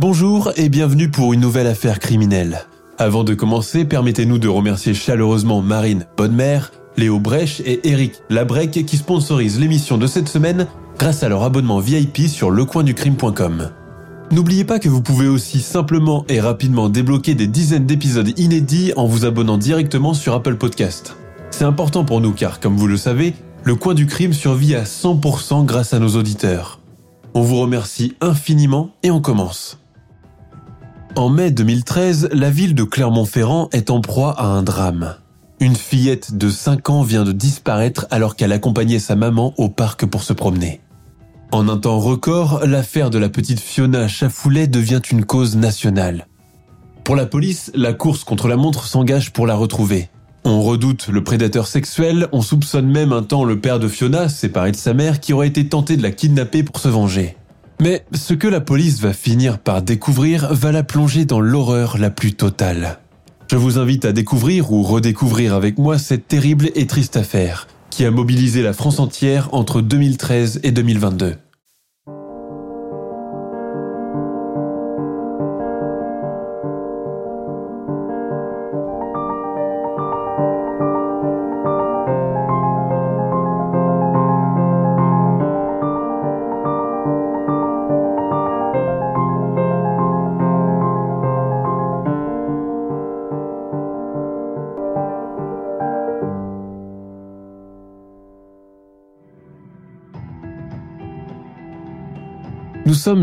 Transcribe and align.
Bonjour 0.00 0.50
et 0.56 0.70
bienvenue 0.70 1.10
pour 1.10 1.34
une 1.34 1.40
nouvelle 1.40 1.66
affaire 1.66 1.98
criminelle. 1.98 2.64
Avant 2.96 3.22
de 3.22 3.34
commencer, 3.34 3.84
permettez-nous 3.84 4.38
de 4.38 4.48
remercier 4.48 4.94
chaleureusement 4.94 5.60
Marine 5.60 6.06
Bonnemère, 6.16 6.72
Léo 6.96 7.20
Brèche 7.20 7.60
et 7.66 7.86
Eric 7.86 8.14
Labrec 8.30 8.70
qui 8.70 8.96
sponsorisent 8.96 9.60
l'émission 9.60 9.98
de 9.98 10.06
cette 10.06 10.30
semaine 10.30 10.68
grâce 10.98 11.22
à 11.22 11.28
leur 11.28 11.42
abonnement 11.42 11.80
VIP 11.80 12.28
sur 12.28 12.50
lecoinducrime.com. 12.50 13.72
N'oubliez 14.30 14.64
pas 14.64 14.78
que 14.78 14.88
vous 14.88 15.02
pouvez 15.02 15.28
aussi 15.28 15.60
simplement 15.60 16.24
et 16.30 16.40
rapidement 16.40 16.88
débloquer 16.88 17.34
des 17.34 17.46
dizaines 17.46 17.84
d'épisodes 17.84 18.32
inédits 18.38 18.94
en 18.96 19.04
vous 19.04 19.26
abonnant 19.26 19.58
directement 19.58 20.14
sur 20.14 20.32
Apple 20.32 20.56
Podcast. 20.56 21.14
C'est 21.50 21.64
important 21.64 22.06
pour 22.06 22.22
nous 22.22 22.32
car, 22.32 22.58
comme 22.58 22.78
vous 22.78 22.86
le 22.86 22.96
savez, 22.96 23.34
le 23.64 23.74
coin 23.74 23.92
du 23.92 24.06
crime 24.06 24.32
survit 24.32 24.74
à 24.74 24.84
100% 24.84 25.66
grâce 25.66 25.92
à 25.92 25.98
nos 25.98 26.16
auditeurs. 26.16 26.80
On 27.34 27.42
vous 27.42 27.60
remercie 27.60 28.14
infiniment 28.22 28.94
et 29.02 29.10
on 29.10 29.20
commence. 29.20 29.79
En 31.16 31.28
mai 31.28 31.50
2013, 31.50 32.28
la 32.32 32.50
ville 32.50 32.74
de 32.76 32.84
Clermont-Ferrand 32.84 33.68
est 33.72 33.90
en 33.90 34.00
proie 34.00 34.30
à 34.38 34.44
un 34.44 34.62
drame. 34.62 35.16
Une 35.58 35.74
fillette 35.74 36.38
de 36.38 36.48
5 36.48 36.88
ans 36.88 37.02
vient 37.02 37.24
de 37.24 37.32
disparaître 37.32 38.06
alors 38.10 38.36
qu'elle 38.36 38.52
accompagnait 38.52 39.00
sa 39.00 39.16
maman 39.16 39.52
au 39.58 39.68
parc 39.68 40.06
pour 40.06 40.22
se 40.22 40.32
promener. 40.32 40.80
En 41.50 41.68
un 41.68 41.78
temps 41.78 41.98
record, 41.98 42.60
l'affaire 42.64 43.10
de 43.10 43.18
la 43.18 43.28
petite 43.28 43.58
Fiona 43.58 44.06
Chafoulet 44.06 44.68
devient 44.68 45.02
une 45.10 45.24
cause 45.24 45.56
nationale. 45.56 46.28
Pour 47.02 47.16
la 47.16 47.26
police, 47.26 47.72
la 47.74 47.92
course 47.92 48.22
contre 48.22 48.46
la 48.46 48.56
montre 48.56 48.86
s'engage 48.86 49.32
pour 49.32 49.48
la 49.48 49.56
retrouver. 49.56 50.10
On 50.44 50.62
redoute 50.62 51.08
le 51.08 51.24
prédateur 51.24 51.66
sexuel, 51.66 52.28
on 52.30 52.40
soupçonne 52.40 52.88
même 52.88 53.12
un 53.12 53.24
temps 53.24 53.44
le 53.44 53.58
père 53.60 53.80
de 53.80 53.88
Fiona, 53.88 54.28
séparé 54.28 54.70
de 54.70 54.76
sa 54.76 54.94
mère, 54.94 55.18
qui 55.18 55.32
aurait 55.32 55.48
été 55.48 55.66
tenté 55.66 55.96
de 55.96 56.02
la 56.04 56.12
kidnapper 56.12 56.62
pour 56.62 56.78
se 56.78 56.88
venger. 56.88 57.36
Mais 57.80 58.04
ce 58.12 58.34
que 58.34 58.46
la 58.46 58.60
police 58.60 59.00
va 59.00 59.14
finir 59.14 59.58
par 59.58 59.80
découvrir 59.80 60.52
va 60.52 60.70
la 60.70 60.82
plonger 60.82 61.24
dans 61.24 61.40
l'horreur 61.40 61.96
la 61.96 62.10
plus 62.10 62.34
totale. 62.34 62.98
Je 63.50 63.56
vous 63.56 63.78
invite 63.78 64.04
à 64.04 64.12
découvrir 64.12 64.70
ou 64.70 64.82
redécouvrir 64.82 65.54
avec 65.54 65.78
moi 65.78 65.98
cette 65.98 66.28
terrible 66.28 66.70
et 66.74 66.86
triste 66.86 67.16
affaire 67.16 67.66
qui 67.88 68.04
a 68.04 68.10
mobilisé 68.10 68.62
la 68.62 68.74
France 68.74 69.00
entière 69.00 69.48
entre 69.52 69.80
2013 69.80 70.60
et 70.62 70.72
2022. 70.72 71.36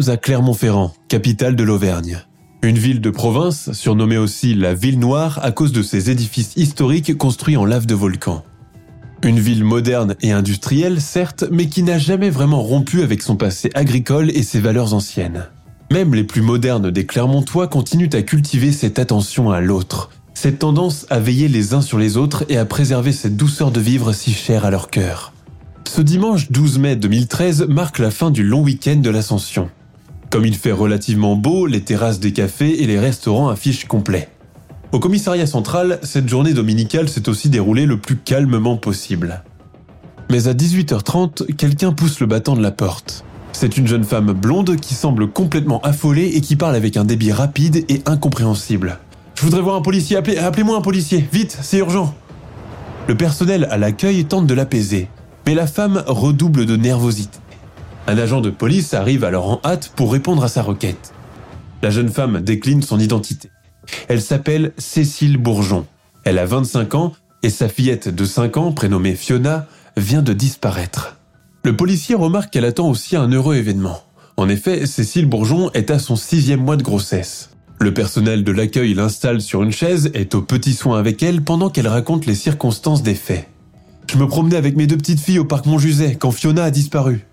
À 0.05 0.17
Clermont-Ferrand, 0.17 0.93
capitale 1.07 1.55
de 1.55 1.63
l'Auvergne. 1.63 2.21
Une 2.61 2.77
ville 2.77 3.01
de 3.01 3.09
province, 3.09 3.71
surnommée 3.73 4.17
aussi 4.17 4.53
la 4.53 4.73
Ville 4.73 4.99
Noire 4.99 5.39
à 5.43 5.51
cause 5.51 5.71
de 5.71 5.81
ses 5.81 6.09
édifices 6.09 6.53
historiques 6.55 7.17
construits 7.17 7.57
en 7.57 7.65
lave 7.65 7.85
de 7.85 7.95
volcan. 7.95 8.43
Une 9.23 9.39
ville 9.39 9.63
moderne 9.63 10.15
et 10.21 10.31
industrielle, 10.31 11.01
certes, 11.01 11.45
mais 11.51 11.67
qui 11.67 11.83
n'a 11.83 11.97
jamais 11.97 12.29
vraiment 12.29 12.61
rompu 12.61 13.01
avec 13.01 13.21
son 13.21 13.35
passé 13.35 13.69
agricole 13.73 14.29
et 14.31 14.43
ses 14.43 14.59
valeurs 14.59 14.93
anciennes. 14.93 15.47
Même 15.91 16.13
les 16.13 16.23
plus 16.23 16.41
modernes 16.41 16.91
des 16.91 17.05
Clermontois 17.05 17.67
continuent 17.67 18.13
à 18.13 18.21
cultiver 18.21 18.71
cette 18.71 18.99
attention 18.99 19.51
à 19.51 19.61
l'autre, 19.61 20.11
cette 20.33 20.59
tendance 20.59 21.07
à 21.09 21.19
veiller 21.19 21.47
les 21.47 21.73
uns 21.73 21.81
sur 21.81 21.97
les 21.97 22.17
autres 22.17 22.45
et 22.49 22.57
à 22.57 22.65
préserver 22.65 23.11
cette 23.11 23.37
douceur 23.37 23.71
de 23.71 23.79
vivre 23.79 24.13
si 24.13 24.33
chère 24.33 24.65
à 24.65 24.71
leur 24.71 24.89
cœur. 24.89 25.33
Ce 25.87 26.01
dimanche 26.01 26.51
12 26.51 26.79
mai 26.79 26.95
2013 26.95 27.67
marque 27.69 27.99
la 27.99 28.11
fin 28.11 28.29
du 28.29 28.43
long 28.43 28.61
week-end 28.61 28.97
de 28.97 29.09
l'Ascension. 29.09 29.69
Comme 30.29 30.45
il 30.45 30.55
fait 30.55 30.71
relativement 30.71 31.35
beau, 31.35 31.67
les 31.67 31.81
terrasses 31.81 32.19
des 32.19 32.33
cafés 32.33 32.83
et 32.83 32.87
les 32.87 32.99
restaurants 32.99 33.49
affichent 33.49 33.85
complet. 33.85 34.27
Au 34.91 34.99
commissariat 34.99 35.47
central, 35.47 35.99
cette 36.03 36.27
journée 36.27 36.53
dominicale 36.53 37.07
s'est 37.07 37.29
aussi 37.29 37.49
déroulée 37.49 37.85
le 37.85 37.97
plus 37.97 38.17
calmement 38.17 38.77
possible. 38.77 39.43
Mais 40.29 40.47
à 40.47 40.53
18h30, 40.53 41.55
quelqu'un 41.55 41.93
pousse 41.93 42.19
le 42.19 42.25
battant 42.25 42.55
de 42.55 42.61
la 42.61 42.71
porte. 42.71 43.23
C'est 43.53 43.77
une 43.77 43.87
jeune 43.87 44.03
femme 44.03 44.33
blonde 44.33 44.75
qui 44.75 44.93
semble 44.93 45.31
complètement 45.31 45.81
affolée 45.81 46.27
et 46.35 46.41
qui 46.41 46.55
parle 46.55 46.75
avec 46.75 46.97
un 46.97 47.05
débit 47.05 47.31
rapide 47.31 47.85
et 47.89 48.01
incompréhensible. 48.05 48.99
Je 49.35 49.43
voudrais 49.43 49.61
voir 49.61 49.75
un 49.75 49.81
policier, 49.81 50.17
appelez, 50.17 50.37
appelez-moi 50.37 50.77
un 50.77 50.81
policier, 50.81 51.25
vite, 51.31 51.57
c'est 51.61 51.77
urgent. 51.77 52.13
Le 53.07 53.15
personnel 53.15 53.67
à 53.71 53.77
l'accueil 53.77 54.25
tente 54.25 54.47
de 54.47 54.53
l'apaiser, 54.53 55.07
mais 55.45 55.55
la 55.55 55.67
femme 55.67 56.03
redouble 56.05 56.65
de 56.65 56.75
nervosité. 56.75 57.39
Un 58.09 58.17
agent 58.17 58.39
de 58.39 58.49
police 58.49 58.93
arrive 58.93 59.25
alors 59.25 59.49
en 59.49 59.59
hâte 59.65 59.91
pour 59.93 60.13
répondre 60.13 60.41
à 60.41 60.47
sa 60.47 60.61
requête. 60.61 61.13
La 61.81 61.89
jeune 61.89 62.07
femme 62.07 62.39
décline 62.39 62.81
son 62.81 62.99
identité. 62.99 63.49
Elle 64.07 64.21
s'appelle 64.21 64.71
Cécile 64.77 65.35
Bourgeon. 65.35 65.85
Elle 66.23 66.39
a 66.39 66.45
25 66.45 66.95
ans 66.95 67.13
et 67.43 67.49
sa 67.49 67.67
fillette 67.67 68.07
de 68.07 68.23
5 68.23 68.55
ans, 68.55 68.71
prénommée 68.71 69.15
Fiona, 69.15 69.67
vient 69.97 70.21
de 70.21 70.31
disparaître. 70.31 71.17
Le 71.65 71.75
policier 71.75 72.15
remarque 72.15 72.53
qu'elle 72.53 72.63
attend 72.63 72.89
aussi 72.89 73.17
un 73.17 73.29
heureux 73.29 73.57
événement. 73.57 74.01
En 74.37 74.47
effet, 74.47 74.85
Cécile 74.85 75.25
Bourgeon 75.25 75.69
est 75.73 75.91
à 75.91 75.99
son 75.99 76.15
sixième 76.15 76.61
mois 76.61 76.77
de 76.77 76.83
grossesse. 76.83 77.49
Le 77.79 77.93
personnel 77.93 78.45
de 78.45 78.51
l'accueil 78.53 78.93
l'installe 78.93 79.41
sur 79.41 79.63
une 79.63 79.73
chaise, 79.73 80.11
est 80.13 80.33
aux 80.33 80.41
petits 80.41 80.73
soins 80.73 80.97
avec 80.97 81.21
elle 81.23 81.41
pendant 81.41 81.69
qu'elle 81.69 81.89
raconte 81.89 82.25
les 82.25 82.35
circonstances 82.35 83.03
des 83.03 83.15
faits. 83.15 83.49
Je 84.09 84.17
me 84.17 84.27
promenais 84.27 84.55
avec 84.55 84.77
mes 84.77 84.87
deux 84.87 84.97
petites 84.97 85.19
filles 85.19 85.39
au 85.39 85.45
parc 85.45 85.65
Montjuset 85.65 86.15
quand 86.15 86.31
Fiona 86.31 86.63
a 86.63 86.71
disparu. 86.71 87.25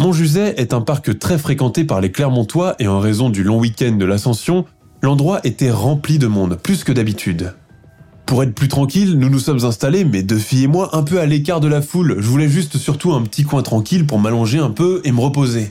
Montjuset 0.00 0.54
est 0.56 0.72
un 0.72 0.80
parc 0.80 1.18
très 1.18 1.36
fréquenté 1.36 1.84
par 1.84 2.00
les 2.00 2.10
Clermontois 2.10 2.74
et 2.78 2.88
en 2.88 3.00
raison 3.00 3.28
du 3.28 3.44
long 3.44 3.58
week-end 3.58 3.92
de 3.92 4.06
l'Ascension, 4.06 4.64
l'endroit 5.02 5.40
était 5.44 5.70
rempli 5.70 6.18
de 6.18 6.26
monde, 6.26 6.56
plus 6.56 6.84
que 6.84 6.92
d'habitude. 6.92 7.52
Pour 8.24 8.42
être 8.42 8.54
plus 8.54 8.68
tranquille, 8.68 9.18
nous 9.18 9.28
nous 9.28 9.38
sommes 9.38 9.62
installés, 9.66 10.06
mes 10.06 10.22
deux 10.22 10.38
filles 10.38 10.64
et 10.64 10.68
moi, 10.68 10.96
un 10.96 11.02
peu 11.02 11.20
à 11.20 11.26
l'écart 11.26 11.60
de 11.60 11.68
la 11.68 11.82
foule. 11.82 12.16
Je 12.18 12.26
voulais 12.26 12.48
juste 12.48 12.78
surtout 12.78 13.12
un 13.12 13.20
petit 13.20 13.42
coin 13.42 13.60
tranquille 13.60 14.06
pour 14.06 14.18
m'allonger 14.18 14.58
un 14.58 14.70
peu 14.70 15.02
et 15.04 15.12
me 15.12 15.20
reposer. 15.20 15.70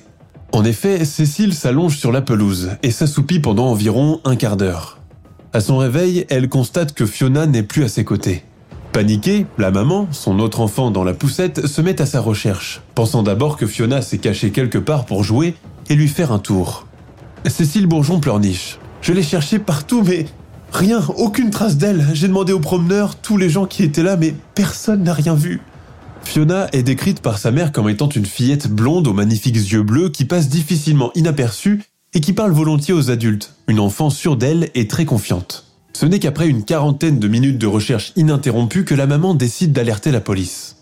En 0.51 0.63
effet, 0.63 1.05
Cécile 1.05 1.55
s'allonge 1.55 1.97
sur 1.97 2.11
la 2.11 2.21
pelouse 2.21 2.69
et 2.83 2.91
s'assoupit 2.91 3.39
pendant 3.39 3.71
environ 3.71 4.21
un 4.25 4.35
quart 4.35 4.57
d'heure. 4.57 4.99
À 5.53 5.59
son 5.59 5.77
réveil, 5.77 6.27
elle 6.29 6.49
constate 6.49 6.93
que 6.93 7.07
Fiona 7.07 7.47
n'est 7.47 7.63
plus 7.63 7.83
à 7.83 7.89
ses 7.89 8.03
côtés. 8.03 8.43
Paniquée, 8.91 9.45
la 9.59 9.69
maman, 9.69 10.07
son 10.11 10.39
autre 10.39 10.61
enfant 10.61 10.89
dans 10.89 11.03
la 11.03 11.13
poussette, 11.13 11.67
se 11.67 11.81
met 11.81 12.01
à 12.01 12.07
sa 12.07 12.21
recherche, 12.21 12.81
pensant 12.95 13.21
d'abord 13.21 13.55
que 13.55 13.67
Fiona 13.67 14.01
s'est 14.01 14.17
cachée 14.17 14.49
quelque 14.49 14.79
part 14.79 15.05
pour 15.05 15.23
jouer 15.23 15.53
et 15.89 15.95
lui 15.95 16.07
faire 16.07 16.31
un 16.31 16.39
tour. 16.39 16.87
Cécile 17.45 17.85
Bourgeon 17.85 18.19
pleurniche. 18.19 18.79
Je 19.01 19.13
l'ai 19.13 19.21
cherchée 19.21 19.59
partout, 19.59 20.03
mais 20.03 20.25
rien, 20.71 21.01
aucune 21.17 21.51
trace 21.51 21.77
d'elle. 21.77 22.05
J'ai 22.13 22.27
demandé 22.27 22.51
aux 22.51 22.59
promeneurs, 22.59 23.15
tous 23.15 23.37
les 23.37 23.49
gens 23.49 23.67
qui 23.67 23.83
étaient 23.83 24.03
là, 24.03 24.17
mais 24.17 24.33
personne 24.55 25.03
n'a 25.03 25.13
rien 25.13 25.35
vu. 25.35 25.61
Fiona 26.23 26.67
est 26.73 26.83
décrite 26.83 27.21
par 27.21 27.37
sa 27.37 27.51
mère 27.51 27.71
comme 27.71 27.89
étant 27.89 28.09
une 28.09 28.25
fillette 28.25 28.69
blonde 28.69 29.07
aux 29.07 29.13
magnifiques 29.13 29.55
yeux 29.55 29.83
bleus 29.83 30.09
qui 30.09 30.25
passe 30.25 30.49
difficilement 30.49 31.11
inaperçue 31.13 31.83
et 32.13 32.21
qui 32.21 32.33
parle 32.33 32.51
volontiers 32.51 32.93
aux 32.93 33.11
adultes, 33.11 33.53
une 33.67 33.79
enfant 33.79 34.09
sûre 34.09 34.35
d'elle 34.35 34.69
et 34.73 34.87
très 34.87 35.05
confiante. 35.05 35.68
Ce 35.93 36.05
n'est 36.05 36.19
qu'après 36.19 36.47
une 36.47 36.63
quarantaine 36.63 37.19
de 37.19 37.27
minutes 37.27 37.57
de 37.57 37.67
recherche 37.67 38.13
ininterrompue 38.15 38.85
que 38.85 38.95
la 38.95 39.07
maman 39.07 39.33
décide 39.33 39.73
d'alerter 39.73 40.11
la 40.11 40.21
police. 40.21 40.77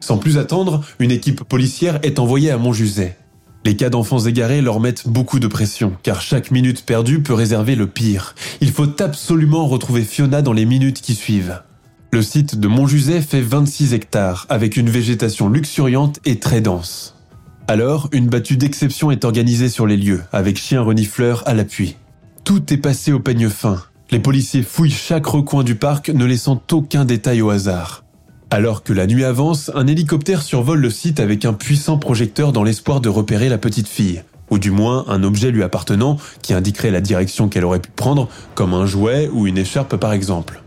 Sans 0.00 0.18
plus 0.18 0.38
attendre, 0.38 0.84
une 0.98 1.10
équipe 1.10 1.44
policière 1.44 1.98
est 2.02 2.18
envoyée 2.18 2.50
à 2.50 2.58
Montjuset. 2.58 3.16
Les 3.64 3.76
cas 3.76 3.88
d'enfants 3.88 4.20
égarés 4.20 4.60
leur 4.60 4.78
mettent 4.78 5.08
beaucoup 5.08 5.38
de 5.38 5.46
pression, 5.46 5.96
car 6.02 6.20
chaque 6.20 6.50
minute 6.50 6.84
perdue 6.84 7.22
peut 7.22 7.32
réserver 7.32 7.74
le 7.74 7.86
pire. 7.86 8.34
Il 8.60 8.70
faut 8.70 9.00
absolument 9.00 9.66
retrouver 9.66 10.02
Fiona 10.02 10.42
dans 10.42 10.52
les 10.52 10.66
minutes 10.66 11.00
qui 11.00 11.14
suivent. 11.14 11.62
Le 12.12 12.20
site 12.20 12.60
de 12.60 12.68
Montjuset 12.68 13.22
fait 13.22 13.40
26 13.40 13.94
hectares, 13.94 14.46
avec 14.50 14.76
une 14.76 14.90
végétation 14.90 15.48
luxuriante 15.48 16.20
et 16.26 16.38
très 16.38 16.60
dense. 16.60 17.16
Alors, 17.66 18.10
une 18.12 18.28
battue 18.28 18.58
d'exception 18.58 19.10
est 19.10 19.24
organisée 19.24 19.70
sur 19.70 19.86
les 19.86 19.96
lieux, 19.96 20.22
avec 20.32 20.58
chiens 20.58 20.82
renifleurs 20.82 21.42
à 21.46 21.54
l'appui. 21.54 21.96
Tout 22.44 22.70
est 22.74 22.76
passé 22.76 23.10
au 23.10 23.20
peigne 23.20 23.48
fin. 23.48 23.82
Les 24.10 24.18
policiers 24.18 24.62
fouillent 24.62 24.90
chaque 24.90 25.26
recoin 25.26 25.64
du 25.64 25.74
parc, 25.74 26.10
ne 26.10 26.24
laissant 26.24 26.60
aucun 26.70 27.04
détail 27.04 27.42
au 27.42 27.50
hasard. 27.50 28.04
Alors 28.50 28.82
que 28.82 28.92
la 28.92 29.06
nuit 29.06 29.24
avance, 29.24 29.70
un 29.74 29.86
hélicoptère 29.86 30.42
survole 30.42 30.80
le 30.80 30.90
site 30.90 31.18
avec 31.18 31.44
un 31.44 31.54
puissant 31.54 31.98
projecteur 31.98 32.52
dans 32.52 32.62
l'espoir 32.62 33.00
de 33.00 33.08
repérer 33.08 33.48
la 33.48 33.58
petite 33.58 33.88
fille, 33.88 34.22
ou 34.50 34.58
du 34.58 34.70
moins 34.70 35.06
un 35.08 35.24
objet 35.24 35.50
lui 35.50 35.62
appartenant 35.62 36.18
qui 36.42 36.52
indiquerait 36.52 36.90
la 36.90 37.00
direction 37.00 37.48
qu'elle 37.48 37.64
aurait 37.64 37.80
pu 37.80 37.90
prendre, 37.90 38.28
comme 38.54 38.74
un 38.74 38.86
jouet 38.86 39.28
ou 39.32 39.46
une 39.46 39.58
écharpe 39.58 39.96
par 39.96 40.12
exemple. 40.12 40.62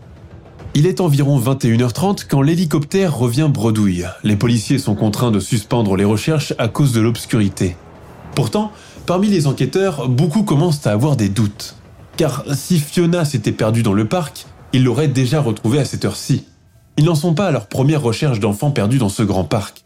Il 0.74 0.86
est 0.86 1.00
environ 1.00 1.40
21h30 1.40 2.26
quand 2.28 2.42
l'hélicoptère 2.42 3.16
revient 3.16 3.48
bredouille. 3.50 4.04
Les 4.22 4.36
policiers 4.36 4.78
sont 4.78 4.94
contraints 4.94 5.30
de 5.30 5.40
suspendre 5.40 5.96
les 5.96 6.04
recherches 6.04 6.52
à 6.58 6.68
cause 6.68 6.92
de 6.92 7.00
l'obscurité. 7.00 7.76
Pourtant, 8.34 8.70
parmi 9.06 9.28
les 9.28 9.46
enquêteurs, 9.46 10.08
beaucoup 10.08 10.42
commencent 10.42 10.86
à 10.86 10.92
avoir 10.92 11.16
des 11.16 11.30
doutes. 11.30 11.77
Car 12.18 12.42
si 12.52 12.80
Fiona 12.80 13.24
s'était 13.24 13.52
perdue 13.52 13.84
dans 13.84 13.92
le 13.92 14.08
parc, 14.08 14.46
ils 14.72 14.82
l'auraient 14.82 15.06
déjà 15.06 15.40
retrouvée 15.40 15.78
à 15.78 15.84
cette 15.84 16.04
heure-ci. 16.04 16.46
Ils 16.96 17.04
n'en 17.04 17.14
sont 17.14 17.32
pas 17.32 17.46
à 17.46 17.50
leur 17.52 17.68
première 17.68 18.02
recherche 18.02 18.40
d'enfants 18.40 18.72
perdus 18.72 18.98
dans 18.98 19.08
ce 19.08 19.22
grand 19.22 19.44
parc. 19.44 19.84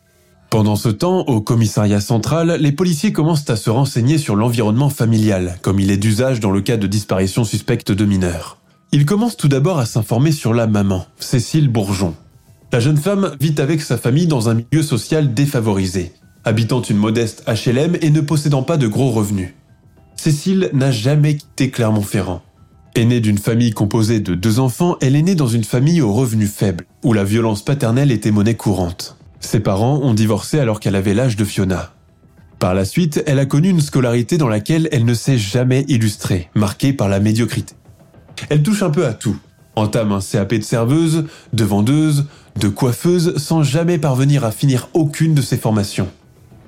Pendant 0.49 0.77
ce 0.77 0.89
temps, 0.89 1.27
au 1.27 1.43
commissariat 1.43 2.01
central, 2.01 2.57
les 2.59 2.73
policiers 2.73 3.13
commencent 3.13 3.51
à 3.51 3.57
se 3.57 3.69
renseigner 3.69 4.17
sur 4.17 4.35
l'environnement 4.35 4.89
familial, 4.89 5.59
comme 5.61 5.79
il 5.79 5.91
est 5.91 5.99
d'usage 5.99 6.41
dans 6.41 6.51
le 6.51 6.63
cas 6.63 6.79
de 6.79 6.87
disparition 6.87 7.45
suspecte 7.45 7.93
de 7.93 8.05
mineurs. 8.07 8.57
Ils 8.93 9.05
commencent 9.05 9.37
tout 9.37 9.49
d'abord 9.49 9.79
à 9.79 9.85
s'informer 9.85 10.33
sur 10.33 10.55
la 10.55 10.67
maman, 10.67 11.05
Cécile 11.19 11.69
Bourgeon. 11.69 12.15
La 12.73 12.81
jeune 12.81 12.97
femme 12.97 13.37
vit 13.41 13.55
avec 13.59 13.83
sa 13.83 13.99
famille 13.99 14.27
dans 14.27 14.49
un 14.49 14.55
milieu 14.55 14.83
social 14.83 15.35
défavorisé, 15.35 16.13
habitant 16.45 16.81
une 16.81 16.97
modeste 16.97 17.45
HLM 17.47 17.99
et 18.01 18.09
ne 18.09 18.23
possédant 18.23 18.63
pas 18.63 18.79
de 18.79 18.89
gros 18.89 19.11
revenus. 19.11 19.53
Cécile 20.23 20.71
n'a 20.73 20.93
jamais 20.93 21.35
quitté 21.35 21.71
Clermont-Ferrand. 21.71 22.43
Aînée 22.95 23.19
d'une 23.19 23.39
famille 23.39 23.73
composée 23.73 24.21
de 24.21 24.37
deux 24.37 24.61
enfants, 24.61 24.97
elle 25.01 25.17
est 25.17 25.23
née 25.23 25.35
dans 25.35 25.49
une 25.49 25.65
famille 25.65 26.01
aux 26.01 26.13
revenus 26.13 26.49
faibles, 26.49 26.85
où 27.03 27.13
la 27.13 27.25
violence 27.25 27.65
paternelle 27.65 28.13
était 28.13 28.31
monnaie 28.31 28.55
courante. 28.55 29.17
Ses 29.41 29.59
parents 29.59 29.99
ont 29.99 30.15
divorcé 30.15 30.61
alors 30.61 30.79
qu'elle 30.79 30.95
avait 30.95 31.13
l'âge 31.15 31.35
de 31.35 31.45
Fiona. 31.45 31.93
Par 32.61 32.73
la 32.73 32.85
suite, 32.85 33.21
elle 33.27 33.41
a 33.41 33.47
connu 33.47 33.71
une 33.71 33.81
scolarité 33.81 34.39
dans 34.39 34.47
laquelle 34.47 34.89
elle 34.93 35.05
ne 35.05 35.15
s'est 35.15 35.39
jamais 35.39 35.85
illustrée, 35.89 36.51
marquée 36.55 36.93
par 36.93 37.09
la 37.09 37.19
médiocrité. 37.19 37.75
Elle 38.49 38.63
touche 38.63 38.85
un 38.85 38.91
peu 38.91 39.05
à 39.05 39.15
tout, 39.15 39.39
entame 39.75 40.13
un 40.13 40.21
CAP 40.21 40.55
de 40.55 40.63
serveuse, 40.63 41.25
de 41.53 41.65
vendeuse, 41.65 42.27
de 42.61 42.69
coiffeuse, 42.69 43.39
sans 43.39 43.65
jamais 43.65 43.99
parvenir 43.99 44.45
à 44.45 44.53
finir 44.53 44.89
aucune 44.95 45.35
de 45.35 45.43
ses 45.43 45.57
formations. 45.57 46.13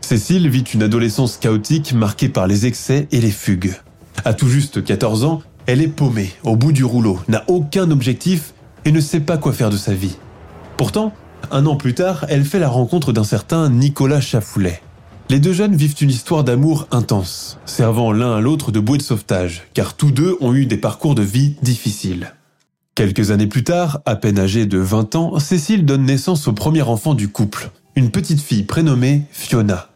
Cécile 0.05 0.51
vit 0.51 0.61
une 0.61 0.83
adolescence 0.83 1.39
chaotique 1.39 1.95
marquée 1.95 2.29
par 2.29 2.47
les 2.47 2.67
excès 2.67 3.09
et 3.11 3.23
les 3.23 3.31
fugues. 3.31 3.75
À 4.27 4.35
tout 4.35 4.49
juste 4.49 4.85
14 4.85 5.25
ans, 5.25 5.43
elle 5.65 5.81
est 5.81 5.89
paumée, 5.89 6.31
au 6.43 6.57
bout 6.57 6.73
du 6.73 6.85
rouleau, 6.85 7.19
n'a 7.27 7.43
aucun 7.49 7.91
objectif 7.91 8.53
et 8.85 8.93
ne 8.93 9.01
sait 9.01 9.21
pas 9.21 9.39
quoi 9.39 9.55
faire 9.55 9.71
de 9.71 9.79
sa 9.79 9.95
vie. 9.95 10.19
Pourtant, 10.77 11.15
un 11.51 11.65
an 11.65 11.77
plus 11.77 11.95
tard, 11.95 12.27
elle 12.29 12.45
fait 12.45 12.59
la 12.59 12.69
rencontre 12.69 13.15
d'un 13.15 13.25
certain 13.25 13.71
Nicolas 13.71 14.21
Chafoulet. 14.21 14.83
Les 15.31 15.41
deux 15.41 15.55
jeunes 15.55 15.75
vivent 15.75 15.97
une 16.03 16.11
histoire 16.11 16.45
d'amour 16.45 16.87
intense, 16.91 17.59
servant 17.65 18.13
l'un 18.13 18.37
à 18.37 18.41
l'autre 18.43 18.73
de 18.73 18.81
bouée 18.81 18.99
de 18.99 19.03
sauvetage, 19.03 19.63
car 19.73 19.95
tous 19.95 20.11
deux 20.11 20.37
ont 20.43 20.53
eu 20.53 20.67
des 20.67 20.77
parcours 20.77 21.15
de 21.15 21.23
vie 21.23 21.57
difficiles. 21.63 22.35
Quelques 22.95 23.31
années 23.31 23.47
plus 23.47 23.65
tard, 23.65 24.03
à 24.05 24.17
peine 24.17 24.39
âgée 24.39 24.67
de 24.67 24.79
20 24.79 25.15
ans, 25.17 25.39
Cécile 25.39 25.87
donne 25.87 26.05
naissance 26.05 26.47
au 26.47 26.53
premier 26.53 26.83
enfant 26.83 27.15
du 27.15 27.29
couple, 27.29 27.71
une 27.97 28.11
petite 28.11 28.43
fille 28.43 28.65
prénommée 28.65 29.23
Fiona. 29.33 29.89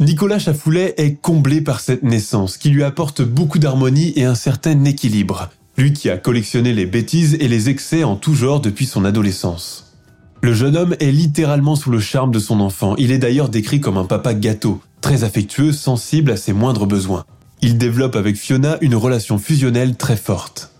Nicolas 0.00 0.38
Chafoulet 0.38 0.94
est 0.98 1.14
comblé 1.14 1.62
par 1.62 1.80
cette 1.80 2.02
naissance 2.02 2.58
qui 2.58 2.68
lui 2.68 2.84
apporte 2.84 3.22
beaucoup 3.22 3.58
d'harmonie 3.58 4.12
et 4.14 4.24
un 4.24 4.34
certain 4.34 4.84
équilibre, 4.84 5.48
lui 5.78 5.94
qui 5.94 6.10
a 6.10 6.18
collectionné 6.18 6.74
les 6.74 6.84
bêtises 6.84 7.34
et 7.40 7.48
les 7.48 7.70
excès 7.70 8.04
en 8.04 8.14
tout 8.14 8.34
genre 8.34 8.60
depuis 8.60 8.84
son 8.84 9.06
adolescence. 9.06 9.94
Le 10.42 10.52
jeune 10.52 10.76
homme 10.76 10.96
est 11.00 11.12
littéralement 11.12 11.76
sous 11.76 11.90
le 11.90 11.98
charme 11.98 12.30
de 12.30 12.38
son 12.38 12.60
enfant, 12.60 12.94
il 12.96 13.10
est 13.10 13.18
d'ailleurs 13.18 13.48
décrit 13.48 13.80
comme 13.80 13.96
un 13.96 14.04
papa 14.04 14.34
gâteau, 14.34 14.82
très 15.00 15.24
affectueux, 15.24 15.72
sensible 15.72 16.30
à 16.30 16.36
ses 16.36 16.52
moindres 16.52 16.86
besoins. 16.86 17.24
Il 17.62 17.78
développe 17.78 18.16
avec 18.16 18.36
Fiona 18.36 18.76
une 18.82 18.94
relation 18.94 19.38
fusionnelle 19.38 19.96
très 19.96 20.16
forte. 20.16 20.72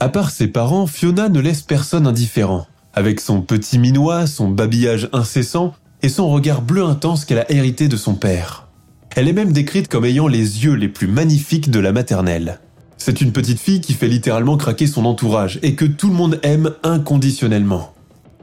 À 0.00 0.08
part 0.08 0.30
ses 0.30 0.48
parents, 0.48 0.86
Fiona 0.86 1.28
ne 1.28 1.40
laisse 1.40 1.60
personne 1.60 2.06
indifférent. 2.06 2.66
Avec 2.94 3.20
son 3.20 3.42
petit 3.42 3.78
minois, 3.78 4.26
son 4.26 4.48
babillage 4.48 5.10
incessant 5.12 5.74
et 6.02 6.08
son 6.08 6.28
regard 6.30 6.62
bleu 6.62 6.84
intense 6.84 7.24
qu'elle 7.24 7.38
a 7.38 7.50
hérité 7.50 7.88
de 7.88 7.96
son 7.96 8.14
père. 8.14 8.68
Elle 9.14 9.28
est 9.28 9.32
même 9.32 9.52
décrite 9.52 9.88
comme 9.88 10.04
ayant 10.04 10.26
les 10.26 10.64
yeux 10.64 10.74
les 10.74 10.88
plus 10.88 11.06
magnifiques 11.06 11.70
de 11.70 11.78
la 11.78 11.92
maternelle. 11.92 12.60
C'est 12.98 13.20
une 13.20 13.32
petite 13.32 13.60
fille 13.60 13.80
qui 13.80 13.94
fait 13.94 14.08
littéralement 14.08 14.56
craquer 14.56 14.86
son 14.86 15.04
entourage 15.04 15.58
et 15.62 15.74
que 15.74 15.84
tout 15.84 16.08
le 16.08 16.14
monde 16.14 16.38
aime 16.42 16.72
inconditionnellement. 16.82 17.92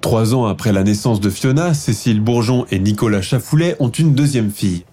Trois 0.01 0.33
ans 0.33 0.45
après 0.45 0.71
la 0.71 0.83
naissance 0.83 1.19
de 1.19 1.29
Fiona, 1.29 1.73
Cécile 1.73 2.21
Bourgeon 2.21 2.65
et 2.71 2.79
Nicolas 2.79 3.21
Chafoulet 3.21 3.75
ont 3.79 3.89
une 3.89 4.15
deuxième 4.15 4.51
fille. 4.51 4.83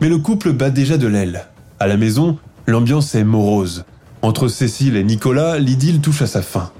Mais 0.00 0.08
le 0.08 0.18
couple 0.18 0.52
bat 0.52 0.70
déjà 0.70 0.98
de 0.98 1.06
l'aile. 1.06 1.46
À 1.78 1.86
la 1.86 1.96
maison, 1.96 2.38
l'ambiance 2.66 3.14
est 3.14 3.24
morose. 3.24 3.84
Entre 4.20 4.48
Cécile 4.48 4.96
et 4.96 5.04
Nicolas, 5.04 5.58
l'idylle 5.58 6.00
touche 6.00 6.22
à 6.22 6.26
sa 6.26 6.42
fin. 6.42 6.70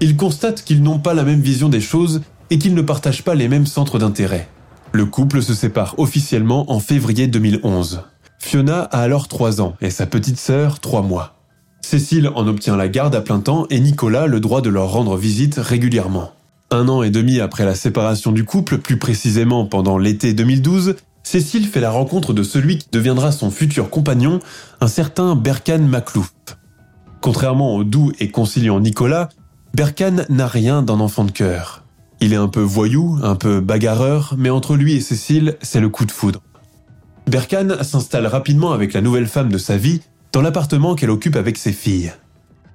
Ils 0.00 0.16
constatent 0.16 0.64
qu'ils 0.64 0.82
n'ont 0.82 0.98
pas 0.98 1.14
la 1.14 1.24
même 1.24 1.40
vision 1.40 1.68
des 1.68 1.80
choses 1.80 2.22
et 2.50 2.58
qu'ils 2.58 2.74
ne 2.74 2.82
partagent 2.82 3.22
pas 3.22 3.34
les 3.34 3.48
mêmes 3.48 3.66
centres 3.66 3.98
d'intérêt. 3.98 4.48
Le 4.94 5.06
couple 5.06 5.42
se 5.42 5.54
sépare 5.54 5.96
officiellement 5.98 6.70
en 6.70 6.78
février 6.78 7.26
2011. 7.26 8.02
Fiona 8.38 8.82
a 8.82 9.00
alors 9.00 9.26
3 9.26 9.60
ans 9.60 9.74
et 9.80 9.90
sa 9.90 10.06
petite 10.06 10.38
sœur 10.38 10.78
3 10.78 11.02
mois. 11.02 11.34
Cécile 11.82 12.30
en 12.36 12.46
obtient 12.46 12.76
la 12.76 12.86
garde 12.86 13.16
à 13.16 13.20
plein 13.20 13.40
temps 13.40 13.66
et 13.70 13.80
Nicolas 13.80 14.28
le 14.28 14.38
droit 14.38 14.60
de 14.60 14.70
leur 14.70 14.92
rendre 14.92 15.16
visite 15.16 15.56
régulièrement. 15.56 16.30
Un 16.70 16.88
an 16.88 17.02
et 17.02 17.10
demi 17.10 17.40
après 17.40 17.64
la 17.64 17.74
séparation 17.74 18.30
du 18.30 18.44
couple, 18.44 18.78
plus 18.78 18.96
précisément 18.96 19.66
pendant 19.66 19.98
l'été 19.98 20.32
2012, 20.32 20.94
Cécile 21.24 21.66
fait 21.66 21.80
la 21.80 21.90
rencontre 21.90 22.32
de 22.32 22.44
celui 22.44 22.78
qui 22.78 22.86
deviendra 22.92 23.32
son 23.32 23.50
futur 23.50 23.90
compagnon, 23.90 24.38
un 24.80 24.86
certain 24.86 25.34
Berkan 25.34 25.80
Maklouf. 25.80 26.32
Contrairement 27.20 27.74
au 27.74 27.82
doux 27.82 28.12
et 28.20 28.30
conciliant 28.30 28.78
Nicolas, 28.78 29.28
Berkan 29.74 30.24
n'a 30.28 30.46
rien 30.46 30.82
d'un 30.82 31.00
enfant 31.00 31.24
de 31.24 31.32
cœur. 31.32 31.83
Il 32.20 32.32
est 32.32 32.36
un 32.36 32.48
peu 32.48 32.60
voyou, 32.60 33.18
un 33.22 33.34
peu 33.34 33.60
bagarreur, 33.60 34.34
mais 34.38 34.50
entre 34.50 34.76
lui 34.76 34.94
et 34.94 35.00
Cécile, 35.00 35.56
c'est 35.62 35.80
le 35.80 35.88
coup 35.88 36.04
de 36.04 36.12
foudre. 36.12 36.40
Berkane 37.26 37.82
s'installe 37.82 38.26
rapidement 38.26 38.72
avec 38.72 38.92
la 38.92 39.00
nouvelle 39.00 39.26
femme 39.26 39.50
de 39.50 39.58
sa 39.58 39.76
vie 39.76 40.00
dans 40.32 40.42
l'appartement 40.42 40.94
qu'elle 40.94 41.10
occupe 41.10 41.36
avec 41.36 41.56
ses 41.56 41.72
filles. 41.72 42.12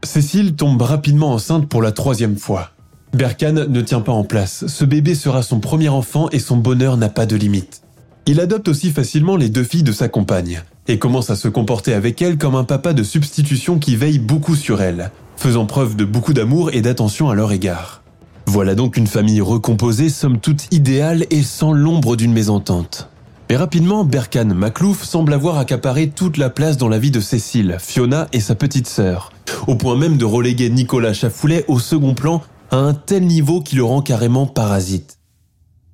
Cécile 0.03 0.55
tombe 0.55 0.81
rapidement 0.81 1.34
enceinte 1.34 1.67
pour 1.67 1.81
la 1.81 1.91
troisième 1.91 2.38
fois. 2.38 2.72
Berkane 3.13 3.65
ne 3.65 3.81
tient 3.81 4.01
pas 4.01 4.12
en 4.12 4.24
place, 4.24 4.67
ce 4.67 4.86
bébé 4.86 5.15
sera 5.15 5.41
son 5.41 5.60
premier 5.60 5.89
enfant 5.89 6.29
et 6.31 6.39
son 6.39 6.58
bonheur 6.58 6.96
n'a 6.98 7.10
pas 7.10 7.25
de 7.25 7.36
limite. 7.36 7.81
Il 8.27 8.39
adopte 8.39 8.67
aussi 8.67 8.91
facilement 8.91 9.36
les 9.36 9.50
deux 9.50 9.63
filles 9.63 9.84
de 9.84 9.91
sa 9.91 10.08
compagne, 10.08 10.62
et 10.88 11.00
commence 11.00 11.31
à 11.31 11.36
se 11.36 11.48
comporter 11.48 11.93
avec 11.93 12.22
elles 12.22 12.38
comme 12.38 12.55
un 12.55 12.63
papa 12.63 12.93
de 12.93 13.03
substitution 13.03 13.79
qui 13.79 13.96
veille 13.96 14.19
beaucoup 14.19 14.55
sur 14.55 14.81
elles, 14.81 15.12
faisant 15.36 15.65
preuve 15.65 15.96
de 15.96 16.05
beaucoup 16.05 16.34
d'amour 16.34 16.69
et 16.72 16.81
d'attention 16.81 17.29
à 17.29 17.36
leur 17.36 17.51
égard. 17.51 18.03
Voilà 18.50 18.74
donc 18.74 18.98
une 18.98 19.06
famille 19.06 19.41
recomposée, 19.41 20.10
somme 20.10 20.39
toute 20.39 20.74
idéale 20.74 21.27
et 21.29 21.44
sans 21.44 21.72
l'ombre 21.72 22.15
d'une 22.15 22.34
mésentente. 22.34 23.08
Mais 23.48 23.56
rapidement, 23.56 24.03
Berkan 24.03 24.56
Maclouf 24.56 25.03
semble 25.03 25.34
avoir 25.34 25.60
accaparé 25.60 26.10
toute 26.10 26.38
la 26.38 26.50
place 26.50 26.75
dans 26.75 26.88
la 26.88 26.98
vie 26.98 27.12
de 27.12 27.20
Cécile, 27.20 27.77
Fiona 27.79 28.27
et 28.34 28.39
sa 28.39 28.56
petite 28.56 28.88
sœur, 28.88 29.32
au 29.68 29.75
point 29.75 29.96
même 29.96 30.18
de 30.18 30.25
reléguer 30.25 30.72
Nicolas 30.72 31.13
Chafoulet 31.13 31.63
au 31.68 31.77
second 31.77 32.15
plan 32.15 32.41
à 32.72 32.77
un 32.77 32.96
tel 32.96 33.27
niveau 33.27 33.62
qui 33.62 33.75
le 33.75 33.84
rend 33.84 34.01
carrément 34.01 34.48
parasite. 34.48 35.20